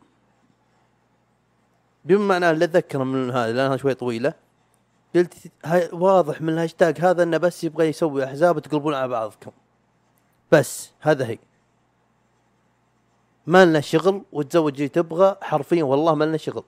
[2.05, 4.33] بما معناه اللي أتذكر من هذا لانها شوي طويلة.
[5.15, 5.33] قلت
[5.65, 9.51] هاي واضح من الهاشتاج هذا إنه بس يبغى يسوي أحزاب تقلبون على بعضكم.
[10.51, 11.39] بس هذا هي.
[13.47, 16.63] ما لنا شغل وتزوج اللي تبغى حرفيا والله ما لنا شغل.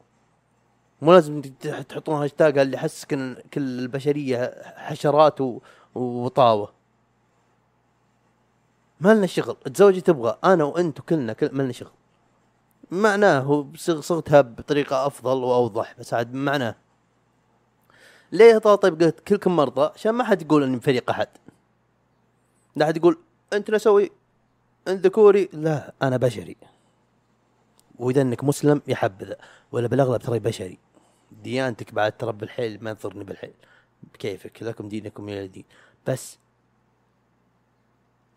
[1.02, 5.40] مو لازم تح- تحطون هاشتاج اللي يحسك ان كل البشرية حشرات
[5.96, 6.74] وطاوة.
[9.02, 9.56] ما لنا شغل.
[9.74, 10.38] تزوج اللي تبغى.
[10.44, 11.92] أنا وأنت وكلنا كل ما لنا شغل.
[12.92, 16.76] معناه صغتها بطريقة أفضل وأوضح بس عاد معناه.
[18.32, 21.28] ليه طيب قلت كلكم مرضى؟ عشان ما حد يقول إني فريق أحد.
[22.76, 23.18] لا حد يقول
[23.54, 24.12] أنت نسوي
[24.88, 25.50] أنت ذكوري.
[25.54, 26.58] لا أنا بشري.
[28.00, 29.36] وإذا إنك مسلم يحبذا.
[29.72, 30.80] ولا بالأغلب ترى بشري.
[31.32, 33.54] ديانتك بعد ترى بالحيل ما تضرني بالحيل.
[34.14, 35.66] بكيفك لكم دينكم إلى دين.
[36.08, 36.38] بس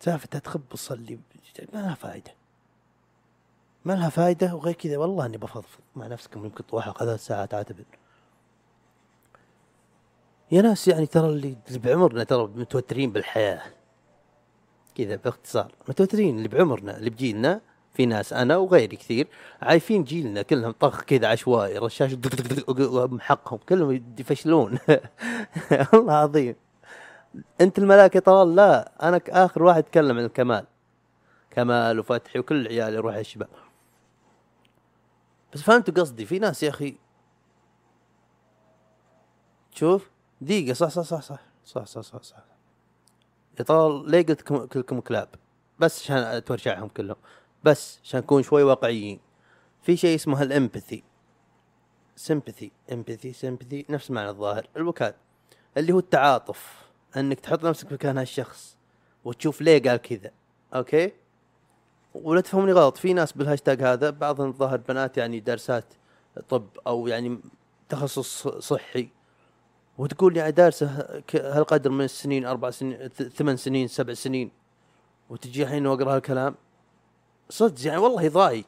[0.00, 1.18] سالفة تخب تصلي
[1.72, 2.34] ما لها فائدة
[3.84, 7.84] ما لها فائدة وغير كذا والله إني بفضفض مع نفسكم يمكن طوحة ثلاث ساعات اعتبر
[10.52, 13.62] يا ناس يعني ترى اللي بعمرنا ترى متوترين بالحياة.
[14.94, 15.74] كذا باختصار.
[15.88, 17.60] متوترين اللي بعمرنا اللي بجيلنا
[17.94, 19.28] في ناس أنا وغيري كثير
[19.62, 22.16] عايفين جيلنا كلهم طخ كذا عشوائي رشاش
[23.20, 24.78] حقهم كلهم يفشلون
[25.94, 26.56] الله عظيم.
[27.60, 30.66] أنت الملاك يا طلال لا أنا آخر واحد اتكلم عن الكمال.
[31.50, 33.48] كمال وفتحي وكل عيالي يروح الشباب.
[35.52, 36.96] بس فهمتوا قصدي في ناس يا أخي
[39.74, 40.10] شوف
[40.40, 42.36] دقيقة صح صح صح صح صح صح صح, صح.
[43.58, 45.28] يا طلال ليه قلت كلكم كلاب؟
[45.78, 47.16] بس عشان أتورشعهم كلهم.
[47.64, 49.20] بس عشان نكون شوي واقعيين.
[49.82, 51.02] في شيء اسمه ال empathy
[52.16, 54.66] sympathy empathy sympathy نفس معنى الظاهر.
[54.76, 55.14] الوكال
[55.76, 58.76] اللي هو التعاطف إنك تحط نفسك مكان هالشخص
[59.24, 60.30] وتشوف ليه قال كذا
[60.74, 61.12] okay؟
[62.14, 65.84] ولا تفهمني غلط في ناس بالهاشتاج هذا بعضهم الظاهر بنات يعني دارسات
[66.48, 67.40] طب أو يعني
[67.88, 69.08] تخصص صحي
[69.98, 74.50] وتقول يعني دارسه هالقدر من السنين أربع سنين ثمان سنين سبع سنين
[75.30, 76.54] وتجي الحين وأقرأ هالكلام.
[77.50, 78.66] صدق يعني والله يضايق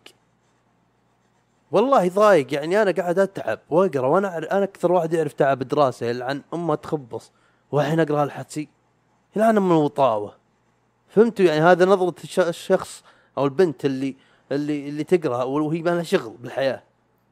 [1.70, 6.42] والله يضايق يعني أنا قاعد أتعب وأقرأ وأنا أنا أكثر واحد يعرف تعب الدراسه يلعن
[6.54, 7.32] أمة تخبص
[7.72, 8.68] والحين أقرأ هالحدسي
[9.36, 10.34] يلعن من الوطاوه
[11.09, 13.02] فهمتوا يعني هذا نظرة الش- الشخص
[13.38, 14.16] أو البنت اللي
[14.52, 16.82] اللي اللي تقرأ وهي ما لها شغل بالحياة.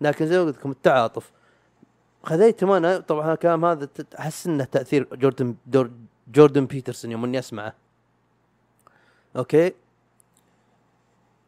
[0.01, 1.31] لكن زي ما قلت لكم التعاطف.
[2.23, 5.55] خذيتهم أنا طبعا الكلام هذا أحس إنه تأثير جوردن
[6.29, 7.75] جوردن بيترسون يوم إني أسمعه.
[9.37, 9.73] okay؟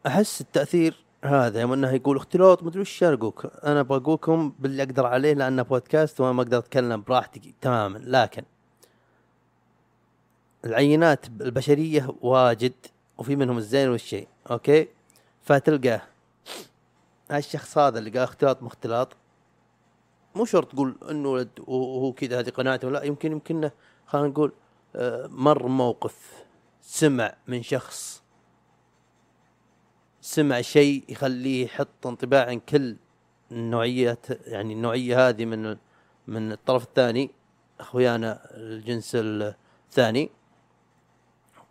[0.07, 5.05] أحس التأثير هذا يوم إنه يقول اختلاط مدري وش أنا اقولك أنا بقولكم باللي أقدر
[5.05, 7.97] عليه لأنه بودكاست وأنا ما أقدر أتكلم براحتي تماما.
[7.97, 8.43] لكن
[10.65, 12.73] العينات البشرية واجد
[13.17, 14.87] وفي منهم الزين والشين okay؟
[15.43, 16.01] فتلقاه
[17.31, 19.15] هالشخص هذا اللي قال اختلاط مو اختلاط
[20.35, 23.69] مو شرط تقول إنه ولد وهو كذا هذه قناعته لا يمكن يمكن
[24.07, 24.51] خلينا نقول
[24.95, 26.43] آه، مر موقف
[26.81, 28.22] سمع من شخص
[30.23, 32.95] سمع شيء يخليه يحط انطباع عن كل
[33.51, 35.77] النوعيات يعني النوعية هذه من
[36.27, 37.31] من الطرف الثاني
[37.79, 40.29] أخويانا الجنس الثاني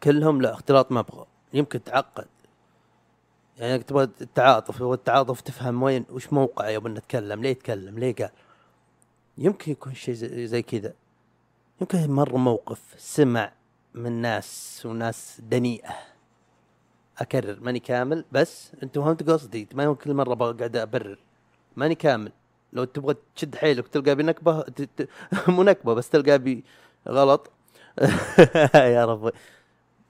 [0.02, 2.26] كلهم لا اختلاط ما أبغى يمكن تعقد.
[3.56, 8.30] يعني تبغى التعاطف هو التعاطف تفهم وين وش موقعه يوم نتكلم ليه يتكلم ليه قال؟
[9.38, 10.94] يمكن يكون شيء زي, زي كذا.
[11.80, 13.52] يمكن مر موقف سمع
[13.94, 16.11] من ناس وناس دنيئة.
[17.22, 19.68] أكرر ماني كامل بس أنتم فهمت قصدي.
[19.74, 21.18] ما يمكن كل مرة بقعد أبرر.
[21.76, 22.32] ماني كامل.
[22.72, 25.08] لو تبغى تشد حيلك وتلقى بنكبة ت- ت-
[25.48, 26.64] مو نكبة بس تلقى بي
[27.08, 27.50] غلط.
[28.74, 29.32] يا رب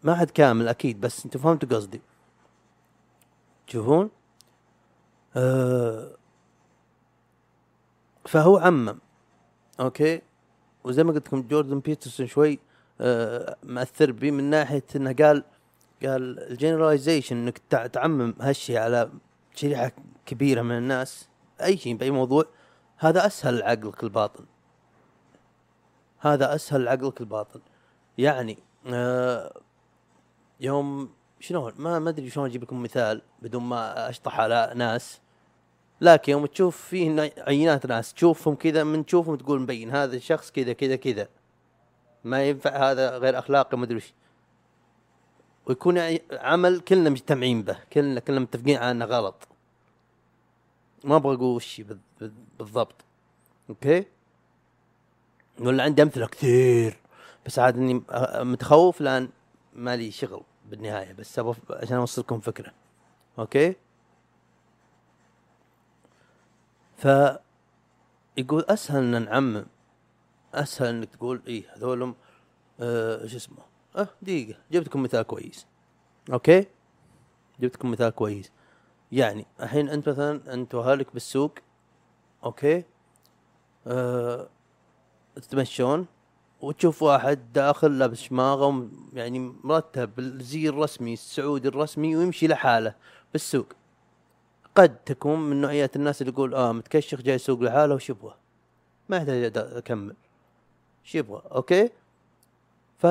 [0.03, 2.01] ما حد كامل أكيد بس أنتم فهمتوا قصدي.
[3.67, 4.11] تشوفون
[5.37, 6.17] آه
[8.27, 8.99] فهو عمم.
[9.81, 10.23] okay؟
[10.85, 12.59] وزي ما قلت لكم جوردن بيترسون شوي
[13.01, 15.45] آه مأثر بي من ناحية إنه قال
[16.07, 19.11] قال ال generalization إنك تع- تعمم هالشيء على
[19.55, 19.93] شريحة
[20.27, 21.29] كبيرة من الناس.
[21.63, 22.45] أي شيء بأي موضوع.
[22.99, 24.45] هذا أسهل لعقلك الباطن.
[26.19, 27.61] هذا أسهل لعقلك الباطن.
[28.19, 29.61] يعني آه
[30.61, 31.11] يوم
[31.41, 35.21] شلون؟ ما ما أدري شلون أجيب لكم مثال بدون ما أشطح على ناس.
[36.01, 40.51] لكن يوم تشوف فيه نا- عينات ناس تشوفهم كذا من تشوفهم تقول مبين هذا الشخص
[40.51, 41.29] كذا كذا كذا.
[42.25, 44.03] ما ينفع هذا غير أخلاقي ما أدري
[45.67, 45.99] ويكون
[46.33, 49.49] عمل كلنا مجتمعين به كلنا كلنا متفقين على إنه غلط.
[51.05, 52.95] ما أبغى أقول وش بال- بال- بالضبط.
[53.71, 54.05] أوكي؟
[55.61, 56.97] ولا عندي أمثلة كثير
[57.47, 58.03] بس عاد إني
[58.45, 59.29] متخوف لأن
[59.75, 62.73] ما لي شغل بالنهاية بس أبغى عشان أوصلكم فكرة.
[63.39, 63.75] okay؟
[66.97, 67.07] ف
[68.37, 69.67] يقول أسهل إن نعمم
[70.55, 72.15] أسهل إنك تقول إيه هذولهم
[72.81, 74.59] آه شو اسمه؟ أه دقيقة.
[74.73, 75.67] جبتكم مثال كويس.
[76.33, 76.67] okay؟
[77.61, 78.53] جبتكم مثال كويس.
[79.13, 81.55] يعني الحين أنت مثلا أنت وأهلك بالسوق
[82.45, 82.85] okay؟
[83.87, 84.49] آه
[85.35, 86.07] تتمشون
[86.61, 92.95] وتشوف واحد داخل لابس شماغة يعني مرتب بالزي الرسمي السعودي الرسمي ويمشي لحاله
[93.33, 93.67] بالسوق.
[94.75, 98.35] قد تكون من نوعية الناس اللي يقول آه متكشخ جاي يسوق لحاله وش يبغى
[99.09, 100.17] ما يحتاج أكمل.
[101.05, 101.91] وش يبغى أوكي؟
[102.99, 103.07] ف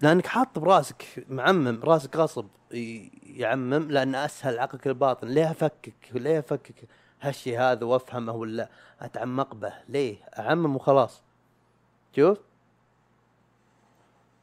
[0.00, 2.46] لأنك حاط براسك معمم راسك غصب
[3.26, 6.88] يعمم لأن أسهل عقلك الباطن ليه أفكك؟ ليه أفكك؟
[7.20, 8.68] هالشيء هذا وأفهمه ولا
[9.00, 11.22] أتعمق به؟ ليه؟ أعمم وخلاص.
[12.16, 12.38] شوف.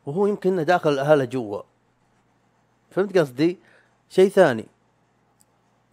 [0.05, 1.61] وهو يمكن داخل اهله جوا.
[2.91, 3.59] فهمت قصدي؟
[4.09, 4.65] شيء ثاني.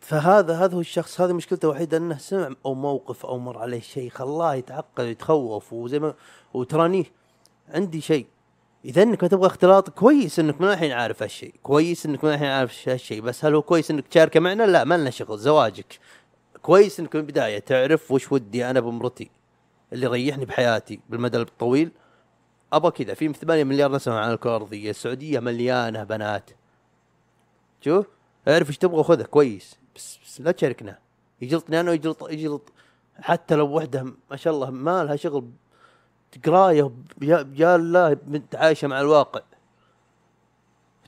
[0.01, 4.11] فهذا هذا هو الشخص هذه مشكلته الوحيدة أنه سمع أو موقف أو مر عليه شيء
[4.11, 6.15] خلاه يتعقد ويتخوف وزي ما
[6.55, 7.05] وترانيه
[7.69, 8.27] عندي شيء.
[8.85, 12.89] إذا إنك تبغى اختلاط كويس إنك من الحين عارف هالشيء كويس إنك من الحين عارف
[12.89, 15.98] هالشيء بس هل هو كويس إنك تشاركه معنا؟ لا ما لنا شغل زواجك.
[16.62, 19.31] كويس إنك من البداية تعرف وش ودي أنا بمرتي
[19.93, 21.90] اللي يريحني بحياتي بالمدى الطويل.
[22.73, 26.51] أبغى كذا في 8 مليار نسمة على الكره الارضيه السعودية مليانة بنات.
[27.81, 28.07] شوف
[28.48, 29.78] اعرف إيش تبغى خذه كويس.
[29.97, 30.98] بس, بس لا تشاركنا.
[31.40, 32.73] يجلطني أنا ويجلط يجلط.
[33.20, 35.51] حتى لو وحدة ما شاء الله ما لها شغل
[36.44, 36.90] قرايه
[37.23, 39.40] يا الله متعايشه مع الواقع.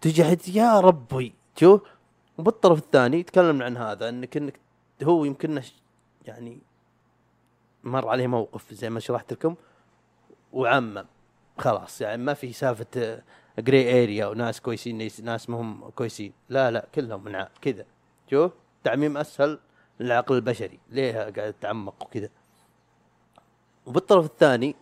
[0.00, 1.34] تجي يا ربي.
[1.56, 1.80] شوف
[2.38, 4.60] وبالطرف الثاني يتكلم عن هذا إنك إنك
[5.02, 5.62] هو يمكن
[6.24, 6.58] يعني
[7.84, 9.54] مر عليه موقف زي ما شرحت لكم
[10.52, 11.04] وعمم.
[11.58, 13.22] خلاص يعني ما في سالفة
[13.58, 16.32] جري اريا وناس كويسين ناس- مهم كويسين.
[16.48, 17.84] لا لا كلهم من كذا.
[18.30, 18.52] شوف
[18.84, 19.58] تعميم أسهل
[20.00, 20.80] للعقل البشري.
[20.90, 22.28] ليه قاعد تتعمق وكذا؟
[23.86, 24.76] وبالطرف الثاني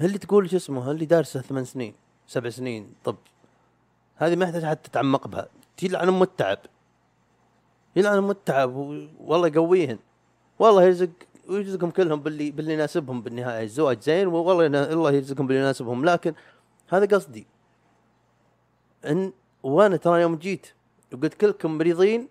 [0.00, 1.94] اللي تقول شو اسمه اللي دارسه ثمان سنين
[2.26, 3.16] سبع سنين؟ طب
[4.16, 5.48] هذه ما يحتاج حتى تتعمق بها.
[5.82, 6.58] يلعن ام التعب
[7.96, 8.74] يلعن ام التعب
[9.18, 9.98] والله يقويهن.
[10.58, 11.10] والله يرزق
[11.48, 13.62] ويرزقهم كلهم باللي باللي يناسبهم بالنهاية.
[13.62, 16.04] الزواج زين والله الله يرزقهم باللي يناسبهم.
[16.04, 16.34] لكن
[16.88, 17.46] هذا قصدي.
[19.04, 20.66] ان وأنا ترى يوم جيت
[21.12, 22.28] وقلت كلكم مريضين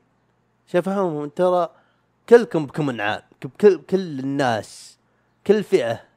[0.68, 1.70] شافهم ترى
[2.30, 4.98] كلكم بكم نعال بكل كل الناس
[5.48, 6.13] كل فئة.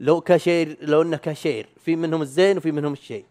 [0.00, 3.24] لو كاشير لو إنه كاشير في منهم الزين وفي منهم الشين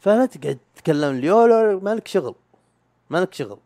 [0.00, 2.34] فلا تقعد تتكلم لي "يا لا ما لك شغل
[3.10, 3.58] ما لك شغل.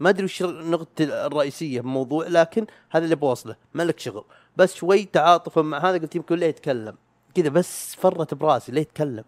[0.00, 4.24] ما أدري وش نقطة الرئيسية بالموضوع لكن هذا اللي بوصله ما لك شغل.
[4.56, 6.96] بس شوي تعاطفا مع هذا قلت يمكن ليه يتكلم.
[7.34, 9.24] كذا بس فرت براسي ليه يتكلم.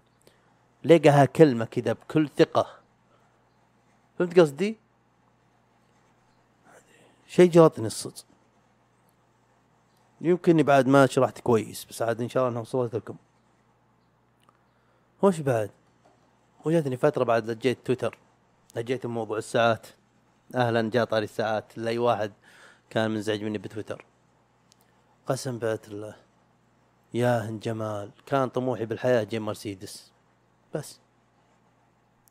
[0.84, 2.66] ليه قالها كلمة كذا بكل ثقة.
[4.18, 4.76] فهمت قصدي؟
[7.26, 8.24] شيء جلطني الصدق.
[10.24, 13.16] يمكن بعد ما شرحت كويس بس عاد إن شاء الله إنها وصلت لكم.
[15.22, 15.70] وش بعد؟
[16.64, 18.18] وجاتني فترة بعد لجيت تويتر.
[18.76, 19.86] لجيت موضوع الساعات.
[20.54, 21.78] أهلا جاء طاري الساعات.
[21.78, 22.32] لأي واحد
[22.90, 24.04] كان منزعج مني بتويتر.
[25.26, 26.16] قسم بيت الله.
[27.14, 30.12] يا جمال كان طموحي بالحياة جيم مرسيدس.
[30.74, 31.00] بس.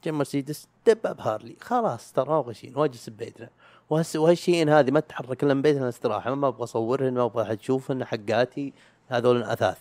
[0.03, 3.49] جيم مرسيدس دباب هارلي خلاص ترى ما شيء واجلس ببيتنا.
[3.93, 8.05] وهالشيئين هذه ما تتحرك إلا من بيتنا استراحه ما أبغى أصورهن ما أبغى أحد يشوفهن
[8.05, 8.73] حقاتي
[9.07, 9.79] هذول اثاث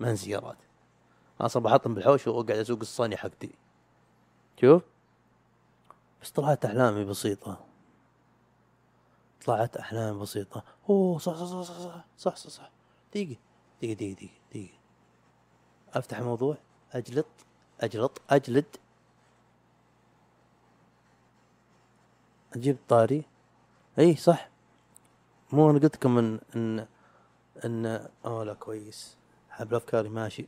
[0.00, 0.56] من سيارات
[1.40, 3.54] أصلا بحطهم بالحوش وأقعد أسوق الصاني حقتي.
[4.60, 4.82] شوف.
[6.22, 7.64] بس طلعت أحلامي بسيطة.
[9.46, 10.62] طلعت احلامي بسيطة.
[10.90, 12.70] أوه صح صح صح صح صح صح, صح, صح.
[13.10, 13.36] دقيقة
[13.82, 14.78] دقيقة دقيقة دقيقة دقيقة.
[15.94, 16.56] أفتح الموضوع
[16.92, 17.26] أجلط
[17.80, 18.76] أجلط أجلد.
[22.56, 23.24] أجيب طاري.
[23.98, 24.48] إي صح.
[25.52, 26.86] مو أنا قلت لكم إن إن
[27.64, 29.16] إن أوه لا كويس.
[29.50, 30.46] حبل أفكاري ماشي.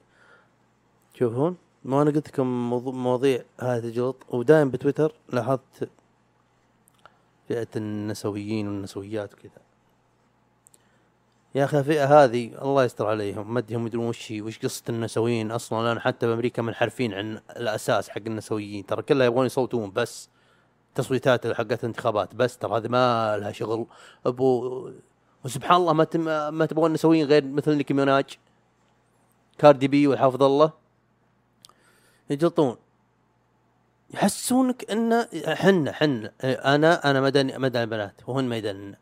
[1.15, 4.17] شوفون مو أنا قلت لكم مواضيع هذه تجلط.
[4.29, 5.89] ودائما بتويتر لاحظت
[7.49, 9.65] فئة النسويين والنسويات وكذا.
[11.55, 13.55] يا أخي الفئة هذه الله يستر عليهم.
[13.55, 15.89] ما أدري يدرون وش وش قصة النسويين أصلا.
[15.89, 18.87] لأن حتى بأمريكا منحرفين عن الأساس حق النسويين.
[18.87, 20.29] ترى كلها يبغون يصوتون بس.
[20.95, 22.35] تصويتات حقت الانتخابات.
[22.35, 23.87] بس ترى هذه ما لها شغل.
[24.27, 24.91] ابو
[25.45, 26.25] وسبحان الله ما تم...
[26.55, 28.39] ما تبغون النسويين غير مثل نيكي ميناج
[29.59, 30.73] كاردي بي والحافظ الله.
[32.31, 32.77] يجلطون.
[34.15, 38.21] يحسونك إن حنا حنا أنا أنا مدني مدني بنات.
[38.27, 38.99] وهن ما يدننا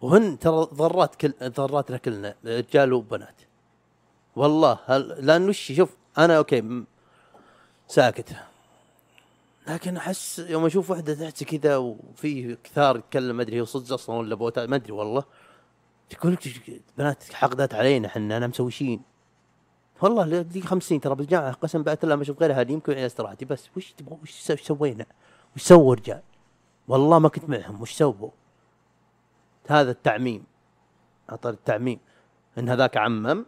[0.00, 3.40] وهن ترى ضرات كل ضراتنا كلنا رجال وبنات.
[4.36, 5.26] والله هل...
[5.26, 6.84] لأن وش شوف أنا أوكي
[7.88, 8.36] ساكت.
[9.68, 14.16] لكن أحس يوم أشوف واحدة تحت كذا وفي كثار يتكلم ما أدري هو صدق أصلا
[14.16, 15.24] ولا بوتات ما أدري والله
[16.10, 16.38] تقول
[16.98, 19.02] بنات حقدت علينا إحنا أنا مسويشين
[20.02, 23.44] والله دي خمس سنين ترى بالجامعة قسم بالله ما أشوف غير هذه يمكن على استراحتي
[23.44, 25.06] بس وش تبغى وش سو- وش سوينا؟
[25.56, 26.22] وش سووا رجال؟
[26.88, 28.30] والله ما كنت معهم وش سووا؟
[29.68, 30.44] هذا التعميم
[31.30, 31.98] اعطى التعميم
[32.58, 33.46] إن هذاك عمم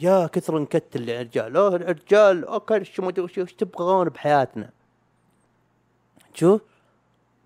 [0.00, 4.70] يا كثر نكت الرجال أوه الرجال okay شو ما أدري وش تبغون بحياتنا
[6.36, 6.60] شوف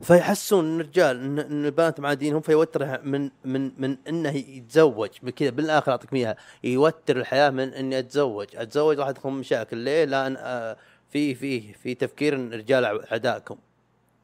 [0.01, 6.13] فيحسون إن الرجال إن البنات معادينهم فيوتر من من من إنه يتزوج بكذا بالآخر أعطيك
[6.13, 10.77] إياها يوتر الحياة من إني أتزوج أتزوج راح تكون مشاكل ليه؟ لأن آه
[11.11, 13.57] في في في تفكير إن الرجال أعدائكم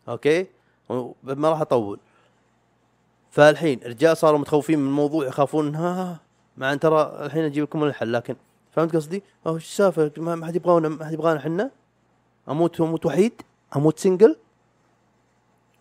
[0.09, 0.47] okay
[1.23, 1.99] ما راح أطول
[3.31, 6.21] فالحين الرجال صاروا متخوفين من الموضوع يخافون ها
[6.57, 8.37] مع إن ترى الحين أجيب لكم الحل لكن
[8.73, 11.71] فهمت قصدي؟ إيش السالفة؟ ما حد يبغانا ما حد يبغانا إحنا؟
[12.49, 13.43] أموت أموت وحيد؟
[13.77, 14.37] أموت single؟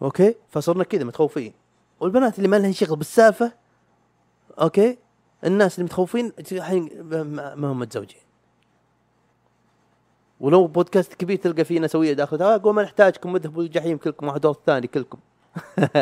[0.02, 1.54] okay؟ فصرنا كذا متخوفين.
[2.00, 3.52] والبنات اللي ما لها شغل بالسالفة
[4.62, 4.98] okay؟
[5.44, 8.22] الناس اللي متخوفين الحين ما هم متزوجين.
[10.40, 14.46] ولو بودكاست كبير تلقى فيه نسويه داخل آه قول ما نحتاجكم اذهبوا الجحيم كلكم واحد
[14.46, 15.20] ورا الثاني كلكم.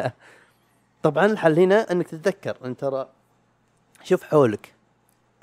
[1.04, 3.10] طبعا الحل هنا إنك تتذكر إن ترى
[4.04, 4.74] شوف حولك.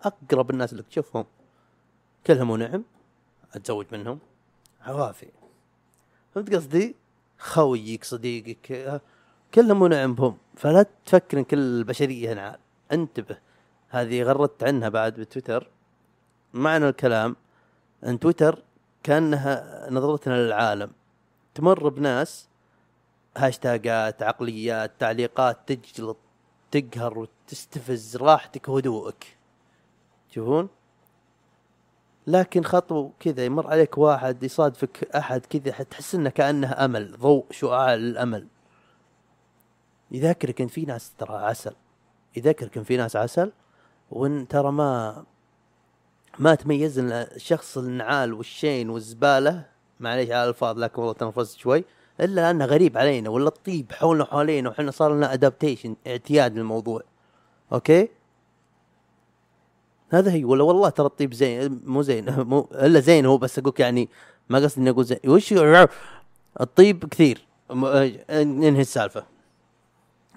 [0.01, 1.25] أقرب الناس لك شوفهم.
[2.27, 2.85] كلهم ونعم
[3.55, 4.19] أتزوج منهم.
[4.81, 5.29] عوافي.
[6.35, 7.00] فهمت قصدي؟
[7.41, 9.01] خويك صديقك
[9.55, 12.59] كلهم ونعم بهم فلا تفكر إن كل البشرية نعال
[12.93, 13.39] انتبه
[13.89, 15.71] هذه غردت عنها بعد بتويتر.
[16.55, 17.37] معنى الكلام
[18.07, 18.63] إن تويتر
[19.03, 20.93] كأنها نظرتنا للعالم.
[21.55, 22.49] تمر بناس
[23.37, 26.17] هاشتاجات عقليات تعليقات تجلط
[26.71, 29.37] تقهر وتستفز راحتك وهدوءك.
[30.31, 30.69] تشوفون
[32.31, 37.95] لكن خطوة كذا يمر عليك واحد يصادفك أحد كذا تحس إنه كأنه أمل ضوء شعاع
[37.95, 38.47] للامل
[40.11, 41.73] يذكرك إن في ناس ترى عسل.
[42.37, 43.53] يذكرك إن في ناس عسل
[44.11, 45.25] وإن ترى ما
[46.39, 49.67] ما تميز الشخص النعال والشين والزبالة
[50.01, 51.85] معليش على الألفاظ لكن والله تنفست شوي
[52.21, 57.03] إلا أنه غريب علينا ولا الطيب حولنا وحوالينا وحنا صار لنا adaptation اعتياد للموضوع.
[57.73, 58.09] okay؟
[60.11, 60.45] هذا هي.
[60.45, 64.09] ولا والله ترى الطيب زين مو زين مو إلا زين هو بس أقولك يعني
[64.49, 65.19] ما قصدي إني أقول زين.
[65.27, 65.55] وش
[66.61, 67.47] الطيب كثير.
[67.71, 69.27] آه، ننهي السالفة.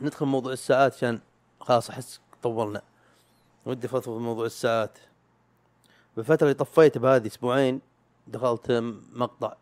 [0.01, 1.19] ندخل موضوع الساعات عشان
[1.59, 2.81] خلاص أحس طولنا.
[3.65, 4.97] ودي فضفض في موضوع الساعات.
[6.17, 7.81] بالفترة اللي طفيت بهذه أسبوعين
[8.27, 8.71] دخلت
[9.13, 9.53] مقطع.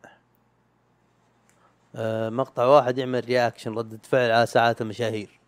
[1.95, 5.39] آه، مقطع واحد يعمل رياكشن ردة فعل على ساعات المشاهير.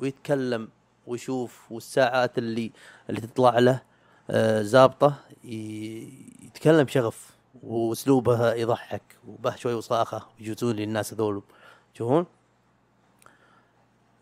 [0.00, 0.68] ويتكلم
[1.06, 2.72] ويشوف والساعات اللي
[3.10, 3.89] اللي تطلع له.
[4.62, 6.08] زابطة ي-
[6.42, 7.30] يتكلم شغف
[7.62, 11.42] وأسلوبه يضحك وبه شوي وصاخة يجوزون لي الناس هذول
[11.94, 12.26] تشوفون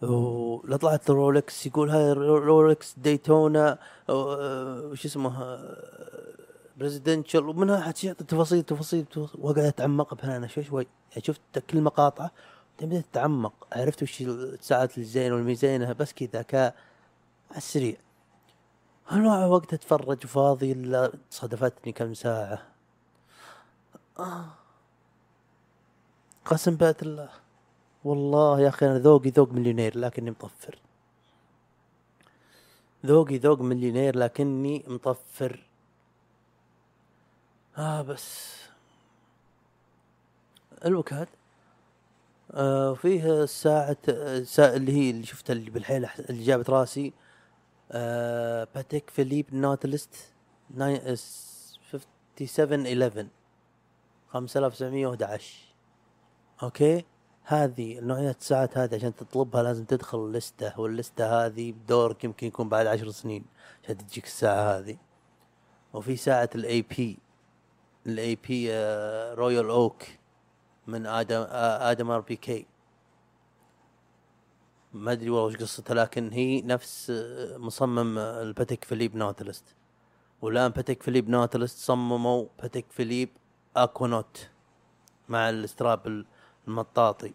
[0.02, 3.78] ولا طلعت Rolex يقول هاي Rolex Daytona
[4.08, 5.58] وش اسمه
[6.76, 10.86] Presidential ومنها حد يعطي تفاصيل تفاصيل واقعد اتعمق بها أنا شوي شوي.
[11.10, 11.40] يعني شفت
[11.70, 12.30] كل مقاطعة
[12.82, 16.64] بديت اتعمق عرفت وش الساعات الزينة والميزينة بس كذا كا
[17.50, 17.96] على السريع.
[19.10, 22.62] هل وقت أتفرج فاضي إلا صادفتني كم ساعة.
[24.18, 24.44] آه.
[26.44, 27.28] قسم بات الله.
[28.04, 30.78] والله يا أخي أنا ذوقي ذوق مليونير لكني مطفر.
[33.06, 35.66] ذوقي ذوق مليونير لكني مطفر.
[37.78, 38.56] آه بس.
[40.84, 41.28] الوكاد
[42.50, 43.96] آه فيه ساعة
[44.42, 47.06] ساعة اللي هي اللي شفتها اللي بالحيل اللي جابت راسي.
[47.08, 47.27] آه
[48.74, 50.14] Patek Philippe Nautilus
[50.78, 53.26] 5711
[54.28, 55.54] 5911
[56.62, 57.04] أوكي؟
[57.44, 62.86] هذه نوعية الساعات هذه عشان تطلبها لازم تدخل لستة واللستة هذه بدورك يمكن يكون بعد
[62.86, 63.44] عشر سنين
[63.84, 64.96] عشان تجيك الساعة هذه.
[65.92, 67.18] وفي ساعة ال AP
[68.06, 68.72] ال AP
[69.34, 70.02] Royal Oak
[70.86, 72.66] من آدم آه، Audemars Piguet.
[74.92, 79.64] ما أدري والله وش قصتها لكن هي نفس آه، مصمم آه، ال Patek Philippe Nautilus
[80.42, 83.28] والآن Patek Philippe Nautilus صمموا Patek Philippe
[83.76, 84.48] Aquanaut
[85.28, 86.24] مع ال strap
[86.68, 87.32] المطاطي.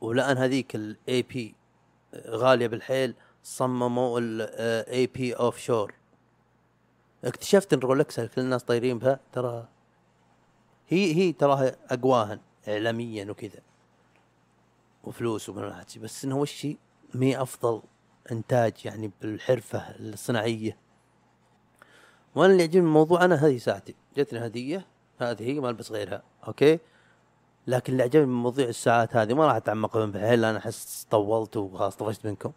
[0.00, 1.54] ولان هذيك ال AP
[2.26, 5.94] غالية بالحيل صمموا ال AP Offshore
[7.24, 9.68] اكتشفت إن Rolex كل الناس طايرين بها ترى
[10.88, 13.60] هي هي تراها اقواهن اعلاميا وكذا.
[15.04, 16.66] وفلوس الشيء بس إنه وش؟
[17.14, 17.82] مي أفضل
[18.32, 20.76] إنتاج يعني بالحرفة الصناعية.
[22.34, 23.94] وأنا اللي يعجبني الموضوع أنا هذه ساعتي.
[24.16, 24.86] جتني هدية
[25.18, 26.78] هذه هي ما ألبس غيرها أوكي؟
[27.66, 31.96] لكن اللي عجبني من مواضيع الساعات هذه ما راح أتعمق بالحين لأن أحس طولت وخلاص
[31.96, 32.52] طفشت منكم.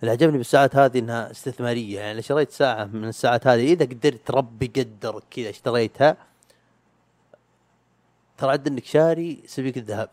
[0.00, 2.00] اللي عجبني بالساعات هذه إنها استثمارية.
[2.00, 6.16] يعني شريت ساعة من الساعات هذه إذا قدرت ربي قدر كذا اشتريتها
[8.38, 10.10] ترى عد إنك شاري سبيك الذهب.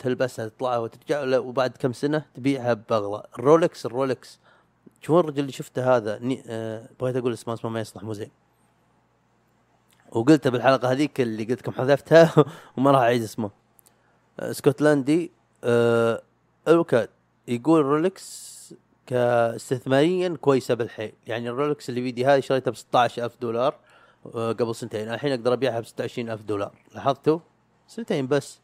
[0.00, 4.38] تلبسها تطلع وترجع وبعد كم سنة تبيعها باغلى ال Rolex ال Rolex.
[5.00, 6.42] شوف الرجل اللي شفته هذا؟ ني...
[6.46, 6.88] آه...
[7.00, 8.30] بغيت أقول اسمه اسمه ما يصلح مو زين.
[10.12, 12.44] وقلتها بالحلقة هذيك اللي قلت لكم حذفتها
[12.76, 13.50] وما راح أعيد اسمه.
[14.40, 15.30] آه، اسكتلندي
[15.64, 16.22] آه...
[16.68, 17.08] الوكاد
[17.48, 18.50] يقول Rolex
[19.06, 21.12] كاستثماريا كويسة بالحيل.
[21.26, 23.74] يعني ال Rolex اللي بيدي هذه شريتها ب 16000 دولار
[24.34, 25.12] آه، قبل سنتين.
[25.12, 26.72] الحين أقدر أبيعها ب 26000 دولار.
[26.94, 27.38] لاحظتوا؟
[27.86, 28.60] سنتين بس.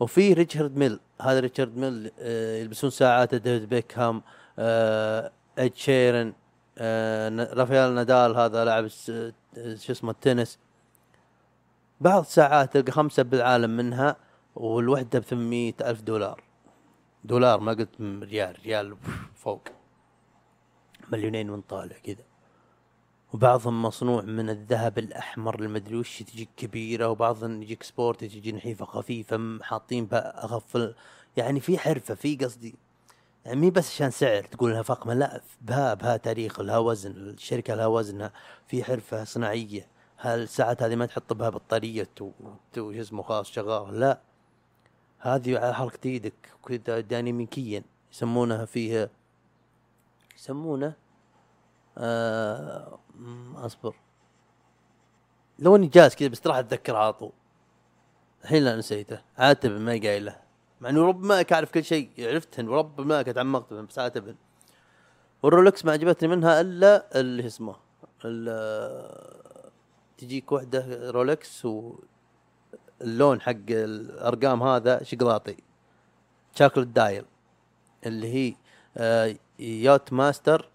[0.00, 1.00] وفي Richard Mille.
[1.22, 4.22] هذا Richard Mille آه، يلبسون ساعات ديفيد بيكهام
[4.58, 6.32] آه، إد شيرن
[6.78, 10.58] آه، رافائيل نادال هذا لاعب شو اسمه التنس.
[12.00, 14.16] بعض ساعات تلقى خمسة بالعالم منها
[14.54, 16.42] والوحدة ب 800 ألف دولار.
[17.24, 18.96] دولار ما قلت ريال ريال
[19.34, 19.68] فوق.
[21.12, 22.25] مليونين من طالع كذا.
[23.34, 29.58] وبعضهم مصنوع من الذهب الأحمر المدري وش تجيك كبيرة وبعضهم يجيك sport تجي نحيفة خفيفة
[29.62, 30.06] حاطين
[30.76, 30.94] ال-
[31.36, 32.74] يعني في حرفة في قصدي
[33.44, 37.74] يعني مي بس عشان سعر تقول انها فخمه لا بها بها تاريخ لها وزن الشركة
[37.74, 38.32] لها وزنها
[38.68, 39.86] في حرفة صناعية.
[40.20, 42.08] هالساعات هذه ما تحط بها بطارية
[42.78, 44.20] وش اسمه خلاص شغال لا.
[45.18, 46.34] هذه على حركة إيدك
[46.68, 47.82] كذا ديناميكيا
[48.12, 49.08] يسمونها فيها
[50.36, 50.92] يسمونه
[51.98, 52.98] آه
[53.56, 53.94] اصبر.
[55.58, 57.32] لو اني جالس كذا بس راح اتذكر على طول.
[58.44, 59.20] الحين لا نسيته.
[59.38, 60.36] عاتب ما قايله.
[60.80, 62.10] مع إنه ربما اعرف كل شيء.
[62.18, 64.36] عرفتهن وربما تعمقت بهن بس عاتبهن
[65.42, 67.76] وال Rolex ما عجبتني منها إلا اللي اسمه
[68.24, 69.40] ال-
[70.18, 71.64] تجيك وحدة Rolex
[73.00, 75.56] واللون حق الأرقام هذا شقلاطي
[76.58, 77.24] chocolate dial.
[78.06, 78.54] اللي هي
[78.96, 80.68] آه Yacht-Master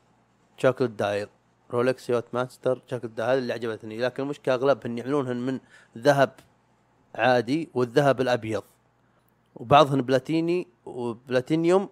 [0.62, 1.28] chocolate dial
[1.72, 3.98] Rolex Yacht-Master chocolate dial هذه اللي عجبتني.
[3.98, 5.60] لكن المشكلة اغلبهن يعملونهن من
[5.98, 6.32] ذهب
[7.16, 8.64] عادي والذهب الأبيض.
[9.56, 11.90] وبعضهن بلاتيني وبلاتينيوم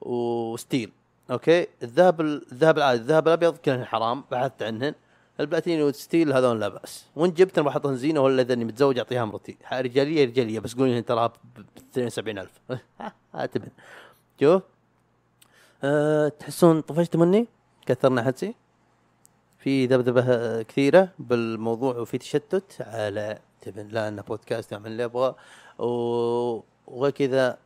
[0.00, 0.92] و steel.
[1.30, 4.94] أوكي؟ الذهب الذهب العادي الذهب الأبيض كلهن حرام بحثت عنهن.
[5.40, 7.06] البلاتيني وال steel هذول لا بأس.
[7.16, 9.56] وإن جبت أنا بحطهن زينة ولا إذا متزوج أعطيها مرتي.
[9.72, 11.32] رجالية رجالية بس قولي تراها ب
[11.92, 12.50] 72000
[13.34, 13.68] هالتبن.
[14.40, 14.62] شوف.
[15.84, 17.46] أه تحسون طفشتوا مني؟
[17.86, 18.54] كثرنا حتسي؟
[19.58, 23.88] في ذبذبة كثيرة بالموضوع وفي تشتت على تبن.
[23.88, 25.34] لا إنه بودكاست يعمل اللي يبغى
[25.78, 27.58] و- وغير كذا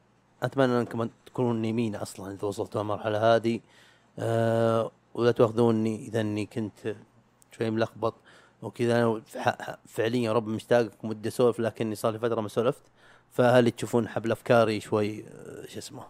[0.42, 3.60] أتمنى إنكم تكونون نيمين أصلا إذا وصلتوا المرحله هذه.
[4.18, 6.97] أه ولا تأخذوني إذا إني كنت
[7.52, 8.14] شوي ملخبط
[8.62, 9.22] وكذا.
[9.86, 12.82] فعليا رب مشتاقكم ودي أسولف لكني صار لي فترة ما سولفت.
[13.30, 16.02] فهل تشوفون حبل أفكاري شوي آه، شو اسمه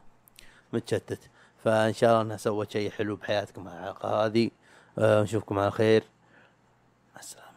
[0.73, 1.31] متشتت.
[1.65, 4.51] فإن شاء الله انها سوت شيء حلو بحياتكم مع الحلقة هذه.
[4.99, 6.05] آه، نشوفكم على خير.
[7.15, 7.50] مع السلامة.